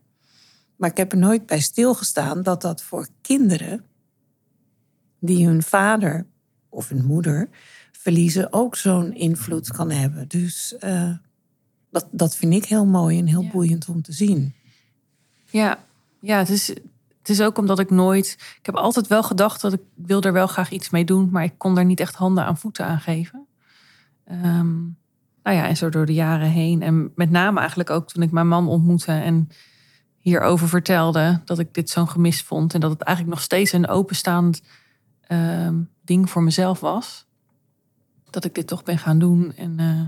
Maar 0.76 0.90
ik 0.90 0.96
heb 0.96 1.12
er 1.12 1.18
nooit 1.18 1.46
bij 1.46 1.60
stilgestaan 1.60 2.42
dat 2.42 2.60
dat 2.60 2.82
voor 2.82 3.08
kinderen 3.20 3.84
die 5.18 5.46
hun 5.46 5.62
vader 5.62 6.26
of 6.68 6.88
hun 6.88 7.04
moeder 7.04 7.48
verliezen 8.04 8.52
ook 8.52 8.76
zo'n 8.76 9.14
invloed 9.14 9.72
kan 9.72 9.90
hebben. 9.90 10.28
Dus 10.28 10.76
eh, 10.78 11.10
dat, 11.90 12.06
dat 12.10 12.36
vind 12.36 12.54
ik 12.54 12.64
heel 12.64 12.86
mooi 12.86 13.18
en 13.18 13.26
heel 13.26 13.42
Ja. 13.42 13.50
boeiend 13.50 13.88
om 13.88 14.02
te 14.02 14.12
zien. 14.12 14.54
Ja, 15.44 15.78
ja 16.20 16.38
het, 16.38 16.48
is, 16.48 16.68
het 17.18 17.28
is 17.28 17.40
ook 17.40 17.58
omdat 17.58 17.78
ik 17.78 17.90
nooit... 17.90 18.36
Ik 18.58 18.66
heb 18.66 18.74
altijd 18.74 19.06
wel 19.06 19.22
gedacht 19.22 19.60
dat 19.60 19.72
ik 19.72 19.80
wil 19.94 20.22
er 20.22 20.32
wel 20.32 20.46
graag 20.46 20.70
iets 20.70 20.90
mee 20.90 21.04
doen... 21.04 21.28
maar 21.30 21.44
ik 21.44 21.54
kon 21.56 21.74
daar 21.74 21.84
niet 21.84 22.00
echt 22.00 22.14
handen 22.14 22.44
aan 22.44 22.58
voeten 22.58 22.86
aan 22.86 23.00
geven. 23.00 23.46
Ehm, 24.24 24.80
nou 25.42 25.56
ja, 25.56 25.68
en 25.68 25.76
zo 25.76 25.88
door 25.88 26.06
de 26.06 26.14
jaren 26.14 26.50
heen. 26.50 26.82
En 26.82 27.12
met 27.14 27.30
name 27.30 27.58
eigenlijk 27.58 27.90
ook 27.90 28.08
toen 28.08 28.22
ik 28.22 28.30
mijn 28.30 28.48
man 28.48 28.68
ontmoette... 28.68 29.12
en 29.12 29.48
hierover 30.18 30.68
vertelde 30.68 31.40
dat 31.44 31.58
ik 31.58 31.74
dit 31.74 31.90
zo'n 31.90 32.08
gemis 32.08 32.42
vond... 32.42 32.74
en 32.74 32.80
dat 32.80 32.90
het 32.90 33.02
eigenlijk 33.02 33.36
nog 33.36 33.44
steeds 33.44 33.72
een 33.72 33.88
openstaand 33.88 34.62
ehm, 35.20 35.82
ding 36.02 36.30
voor 36.30 36.42
mezelf 36.42 36.80
was. 36.80 37.26
Dat 38.34 38.44
ik 38.44 38.54
dit 38.54 38.66
toch 38.66 38.82
ben 38.82 38.98
gaan 38.98 39.18
doen 39.18 39.52
en 39.56 39.78
eh, 39.78 40.00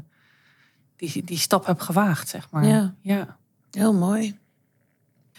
die, 0.97 1.25
die 1.25 1.39
stap 1.39 1.67
heb 1.67 1.81
gewaagd, 1.81 2.29
zeg 2.29 2.51
maar. 2.51 2.65
Ja. 2.65 2.95
ja. 3.01 3.39
Heel 3.71 3.95
mooi. 3.95 4.39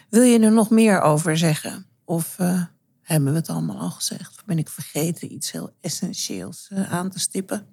Wil 0.08 0.22
je 0.22 0.38
er 0.40 0.52
nog 0.52 0.70
meer 0.70 1.00
over 1.00 1.38
zeggen? 1.38 1.86
Of 2.04 2.38
eh, 2.38 2.62
hebben 3.02 3.30
we 3.32 3.38
het 3.38 3.48
allemaal 3.48 3.78
al 3.78 3.90
gezegd? 3.90 4.28
Of 4.38 4.44
ben 4.44 4.58
ik 4.58 4.68
vergeten 4.68 5.32
iets 5.32 5.50
heel 5.52 5.72
essentieels 5.80 6.68
eh, 6.72 6.92
aan 6.92 7.10
te 7.10 7.18
stippen? 7.18 7.66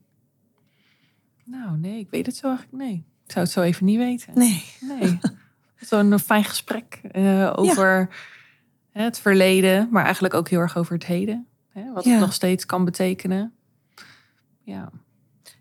Nou, 1.44 1.78
nee, 1.78 2.00
ik 2.00 2.10
weet 2.10 2.26
het 2.26 2.36
zo 2.36 2.48
eigenlijk. 2.48 2.78
Nee, 2.84 3.06
ik 3.26 3.32
zou 3.32 3.46
het 3.46 3.54
zo 3.54 3.62
even 3.62 3.86
niet 3.86 3.98
weten. 3.98 4.34
Nee. 4.34 4.64
Nee. 4.82 5.20
Zo'n 5.90 6.20
fijn 6.20 6.44
gesprek 6.44 7.02
over 7.56 8.10
hè, 8.92 9.04
het 9.04 9.20
verleden, 9.20 9.88
maar 9.92 10.04
eigenlijk 10.04 10.34
ook 10.34 10.50
heel 10.50 10.60
erg 10.60 10.78
over 10.78 10.94
het 10.94 11.06
heden. 11.06 11.48
Hè, 11.70 11.94
wat 11.94 12.04
Ja. 12.04 12.12
het 12.12 12.20
nog 12.20 12.34
steeds 12.34 12.66
kan 12.66 12.86
betekenen. 12.86 13.54
Ja, 14.62 14.92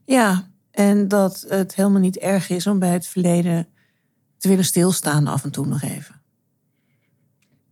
Ja, 0.06 0.50
en 0.70 1.08
dat 1.08 1.44
het 1.48 1.74
helemaal 1.74 2.00
niet 2.00 2.16
erg 2.18 2.48
is 2.50 2.66
om 2.66 2.78
bij 2.78 2.92
het 2.92 3.06
verleden 3.06 3.68
te 4.38 4.48
willen 4.48 4.64
stilstaan 4.64 5.26
af 5.26 5.44
en 5.44 5.50
toe 5.50 5.66
nog 5.66 5.82
even. 5.82 6.22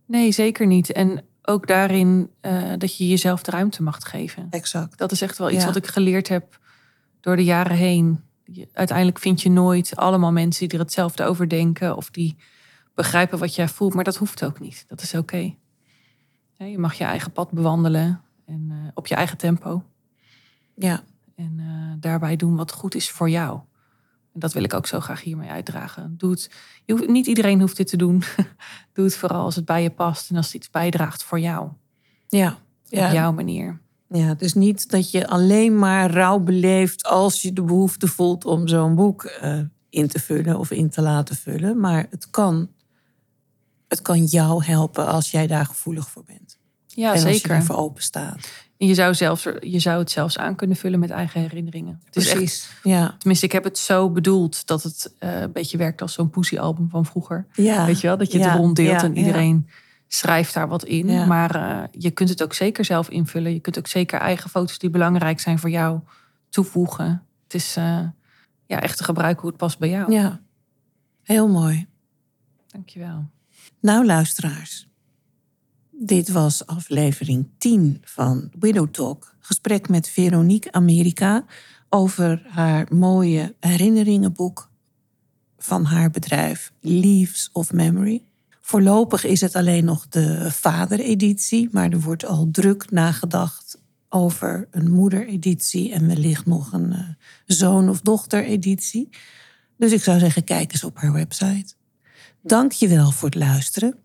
nee, 0.05 0.31
zeker 0.31 0.67
niet. 0.67 0.91
En 0.91 1.25
ook 1.41 1.67
daarin 1.67 2.29
eh, 2.41 2.71
dat 2.77 2.97
je 2.97 3.07
jezelf 3.07 3.43
de 3.43 3.51
ruimte 3.51 3.83
mag 3.83 3.97
geven. 4.09 4.47
Exact. 4.49 4.97
Dat 4.97 5.11
is 5.11 5.21
echt 5.21 5.37
wel 5.37 5.49
iets 5.49 5.59
Ja. 5.59 5.65
wat 5.65 5.75
ik 5.75 5.87
geleerd 5.87 6.27
heb 6.27 6.59
door 7.19 7.35
de 7.35 7.43
jaren 7.43 7.75
heen. 7.77 8.23
Je- 8.43 8.69
Uiteindelijk 8.73 9.19
vind 9.19 9.41
je 9.41 9.49
nooit 9.49 9.95
allemaal 9.95 10.31
mensen 10.31 10.67
die 10.67 10.77
er 10.77 10.83
hetzelfde 10.83 11.23
over 11.23 11.49
denken 11.49 11.95
of 11.95 12.09
die 12.09 12.35
begrijpen 12.93 13.39
wat 13.39 13.55
jij 13.55 13.67
voelt, 13.67 13.93
maar 13.93 14.03
dat 14.03 14.15
hoeft 14.15 14.43
ook 14.45 14.59
niet. 14.59 14.85
Dat 14.87 15.01
is 15.01 15.13
oké. 15.13 15.55
Ja, 16.53 16.65
Je 16.65 16.77
mag 16.77 16.93
je 16.93 17.03
eigen 17.03 17.31
pad 17.31 17.51
bewandelen 17.51 18.21
en 18.45 18.67
eh, 18.69 18.77
op 18.93 19.07
je 19.07 19.15
eigen 19.15 19.37
tempo. 19.37 19.83
Ja, 20.75 21.03
En 21.43 21.59
eh, 21.59 21.93
daarbij 21.99 22.35
doen 22.35 22.55
wat 22.55 22.71
goed 22.71 22.95
is 22.95 23.11
voor 23.11 23.29
jou. 23.29 23.59
En 24.33 24.39
dat 24.39 24.53
wil 24.53 24.63
ik 24.63 24.73
ook 24.73 24.87
zo 24.87 24.99
graag 24.99 25.21
hiermee 25.21 25.49
uitdragen. 25.49 26.15
Doe 26.17 26.31
het. 26.31 26.49
Je 26.85 26.93
hoeft, 26.93 27.07
niet 27.07 27.27
iedereen 27.27 27.59
hoeft 27.59 27.77
dit 27.77 27.87
te 27.87 27.97
doen. 27.97 28.23
Doe 28.93 29.05
het 29.05 29.15
vooral 29.15 29.43
als 29.43 29.55
het 29.55 29.65
bij 29.65 29.83
je 29.83 29.91
past 29.91 30.29
en 30.29 30.35
als 30.35 30.45
het 30.45 30.55
iets 30.55 30.69
bijdraagt 30.69 31.23
voor 31.23 31.39
jou. 31.39 31.69
ja. 32.29 32.57
ja. 32.83 33.07
Op 33.07 33.13
jouw 33.13 33.31
manier. 33.31 33.81
Ja, 34.07 34.33
dus 34.33 34.53
niet 34.53 34.89
dat 34.89 35.11
je 35.11 35.27
alleen 35.27 35.79
maar 35.79 36.11
rouw 36.11 36.39
beleeft 36.39 37.03
als 37.03 37.41
je 37.41 37.53
de 37.53 37.63
behoefte 37.63 38.07
voelt 38.07 38.45
om 38.45 38.67
zo'n 38.67 38.95
boek 38.95 39.23
eh, 39.23 39.59
in 39.89 40.07
te 40.07 40.19
vullen 40.19 40.59
of 40.59 40.71
in 40.71 40.89
te 40.89 41.01
laten 41.01 41.35
vullen. 41.35 41.79
Maar 41.79 42.07
het 42.09 42.29
kan, 42.29 42.69
het 43.87 44.01
kan 44.01 44.25
jou 44.25 44.63
helpen 44.63 45.07
als 45.07 45.31
jij 45.31 45.47
daar 45.47 45.65
gevoelig 45.65 46.09
voor 46.09 46.23
bent. 46.23 46.59
Ja, 46.95 47.07
en 47.07 47.13
als 47.13 47.21
je 47.23 47.33
zeker. 47.33 47.51
ervoor 47.51 47.75
open 47.75 48.03
staat. 48.03 48.49
En 48.77 48.87
je 48.87 48.93
zou, 48.93 49.13
zelfs, 49.13 49.47
je 49.59 49.79
zou 49.79 49.99
het 49.99 50.11
zelfs 50.11 50.37
aan 50.37 50.55
kunnen 50.55 50.77
vullen 50.77 50.99
met 50.99 51.09
eigen 51.09 51.41
herinneringen. 51.41 52.01
Het 52.05 52.15
is 52.15 52.29
echt, 52.29 52.69
Ja. 52.83 53.15
tenminste, 53.17 53.45
ik 53.45 53.51
heb 53.51 53.63
het 53.63 53.77
zo 53.77 54.09
bedoeld 54.09 54.67
dat 54.67 54.83
het 54.83 55.13
eh, 55.19 55.41
een 55.41 55.51
beetje 55.51 55.77
werkt 55.77 56.01
als 56.01 56.13
zo'n 56.13 56.29
poesie-album 56.29 56.89
van 56.89 57.05
vroeger. 57.05 57.45
ja. 57.53 57.85
Weet 57.85 58.01
je 58.01 58.07
wel, 58.07 58.17
dat 58.17 58.31
je 58.31 58.39
het 58.39 58.55
ronddeelt 58.57 59.01
ja, 59.01 59.07
en 59.07 59.17
iedereen 59.17 59.69
schrijft 60.07 60.53
daar 60.53 60.67
wat 60.67 60.83
in. 60.83 61.07
Ja. 61.07 61.25
Maar 61.25 61.55
eh, 61.55 61.83
je 61.91 62.11
kunt 62.11 62.29
het 62.29 62.43
ook 62.43 62.53
zeker 62.53 62.85
zelf 62.85 63.09
invullen. 63.09 63.53
Je 63.53 63.59
kunt 63.59 63.77
ook 63.77 63.87
zeker 63.87 64.19
eigen 64.19 64.49
foto's 64.49 64.77
die 64.79 64.89
belangrijk 64.89 65.39
zijn 65.39 65.59
voor 65.59 65.69
jou 65.69 65.99
toevoegen. 66.49 67.23
Het 67.43 67.53
is 67.53 67.75
eh, 67.75 67.99
ja, 68.65 68.81
echt 68.81 68.97
te 68.97 69.03
gebruiken 69.03 69.41
hoe 69.41 69.49
het 69.49 69.59
past 69.59 69.79
bij 69.79 69.89
jou. 69.89 70.11
Ja, 70.11 70.39
heel 71.23 71.47
mooi. 71.47 71.87
Dankjewel. 72.67 73.25
Nou, 73.79 74.05
luisteraars. 74.05 74.87
Dit 75.99 76.29
was 76.29 76.65
aflevering 76.65 77.49
10 77.57 78.01
van 78.03 78.51
Widow 78.59 78.87
Talk. 78.87 79.35
Gesprek 79.39 79.89
met 79.89 80.09
Veronique 80.09 80.71
Amerika 80.71 81.45
over 81.89 82.41
haar 82.47 82.87
mooie 82.89 83.55
herinneringenboek 83.59 84.69
van 85.57 85.85
haar 85.85 86.09
bedrijf 86.09 86.71
Leaves 86.79 87.49
of 87.51 87.73
Memory. 87.73 88.23
Voorlopig 88.61 89.23
is 89.23 89.41
het 89.41 89.55
alleen 89.55 89.85
nog 89.85 90.07
de 90.07 90.51
vadereditie, 90.51 91.69
maar 91.71 91.89
er 91.89 92.01
wordt 92.01 92.25
al 92.25 92.47
druk 92.51 92.91
nagedacht 92.91 93.81
over 94.09 94.67
een 94.71 94.91
moedereditie 94.91 95.93
en 95.93 96.07
wellicht 96.07 96.45
nog 96.45 96.73
een 96.73 96.93
eh, 96.93 96.99
zoon- 97.45 97.89
of 97.89 98.01
dochtereditie. 98.01 99.09
Dus 99.77 99.91
ik 99.91 100.03
zou 100.03 100.19
zeggen, 100.19 100.43
kijk 100.43 100.71
eens 100.71 100.83
op 100.83 100.97
haar 100.97 101.13
website. 101.13 101.73
Dank 102.41 102.71
je 102.71 102.87
wel 102.87 103.11
voor 103.11 103.29
het 103.29 103.37
luisteren. 103.37 104.02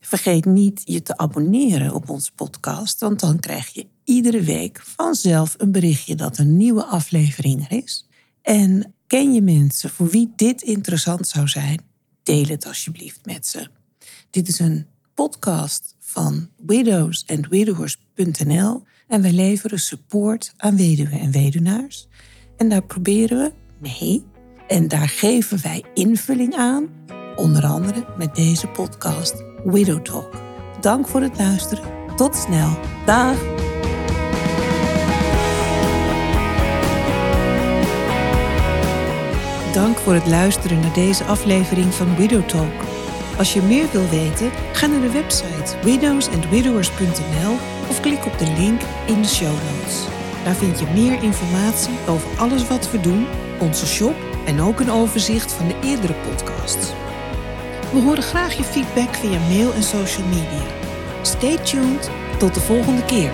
Vergeet 0.00 0.44
niet 0.44 0.82
je 0.84 1.02
te 1.02 1.16
abonneren 1.16 1.94
op 1.94 2.10
onze 2.10 2.32
podcast, 2.34 3.00
want 3.00 3.20
dan 3.20 3.40
krijg 3.40 3.68
je 3.68 3.86
iedere 4.04 4.40
week 4.40 4.80
vanzelf 4.82 5.54
een 5.58 5.72
berichtje 5.72 6.14
dat 6.14 6.38
een 6.38 6.56
nieuwe 6.56 6.84
aflevering 6.84 7.68
er 7.68 7.76
is. 7.76 8.08
En 8.42 8.94
ken 9.06 9.34
je 9.34 9.42
mensen 9.42 9.90
voor 9.90 10.08
wie 10.08 10.32
dit 10.36 10.62
interessant 10.62 11.28
zou 11.28 11.48
zijn? 11.48 11.80
Deel 12.22 12.46
het 12.46 12.66
alsjeblieft 12.66 13.24
met 13.24 13.46
ze. 13.46 13.68
Dit 14.30 14.48
is 14.48 14.58
een 14.58 14.86
podcast 15.14 15.96
van 15.98 16.48
widowsandwidowers.nl 16.56 18.82
en 19.08 19.22
wij 19.22 19.32
leveren 19.32 19.78
support 19.78 20.52
aan 20.56 20.76
weduwen 20.76 21.20
en 21.20 21.30
weduwnaars. 21.30 22.08
En 22.56 22.68
daar 22.68 22.84
proberen 22.84 23.38
we, 23.38 23.52
nee, 23.78 24.24
en 24.68 24.88
daar 24.88 25.08
geven 25.08 25.62
wij 25.62 25.84
invulling 25.94 26.54
aan, 26.54 26.88
onder 27.36 27.64
andere 27.64 28.06
met 28.18 28.34
deze 28.34 28.66
podcast 28.66 29.45
Widow 29.64 30.00
Talk. 30.02 30.30
Dank 30.80 31.08
voor 31.08 31.20
het 31.20 31.38
luisteren. 31.38 31.84
Tot 32.16 32.36
snel. 32.36 32.78
Dag. 33.04 33.36
Dank 39.72 39.96
voor 39.96 40.14
het 40.14 40.26
luisteren 40.26 40.80
naar 40.80 40.94
deze 40.94 41.24
aflevering 41.24 41.94
van 41.94 42.16
Widow 42.16 42.48
Talk. 42.48 42.72
Als 43.38 43.52
je 43.52 43.62
meer 43.62 43.86
wil 43.92 44.08
weten, 44.08 44.50
ga 44.72 44.86
naar 44.86 45.00
de 45.00 45.10
website 45.10 45.76
widowsandwidowers.nl 45.82 47.52
of 47.88 48.00
klik 48.00 48.26
op 48.26 48.38
de 48.38 48.52
link 48.58 48.80
in 49.06 49.22
de 49.22 49.28
show 49.28 49.52
notes. 49.52 50.04
Daar 50.44 50.54
vind 50.54 50.78
je 50.78 50.86
meer 50.94 51.22
informatie 51.22 51.98
over 52.08 52.38
alles 52.38 52.68
wat 52.68 52.90
we 52.90 53.00
doen, 53.00 53.26
onze 53.60 53.86
shop 53.86 54.14
en 54.46 54.60
ook 54.60 54.80
een 54.80 54.90
overzicht 54.90 55.52
van 55.52 55.68
de 55.68 55.78
eerdere 55.82 56.14
podcasts. 56.14 57.05
We 57.92 58.00
horen 58.00 58.22
graag 58.22 58.56
je 58.56 58.62
feedback 58.62 59.14
via 59.14 59.38
mail 59.38 59.72
en 59.72 59.82
social 59.82 60.26
media. 60.26 60.66
Stay 61.22 61.56
tuned. 61.56 62.10
Tot 62.38 62.54
de 62.54 62.60
volgende 62.60 63.04
keer. 63.04 63.30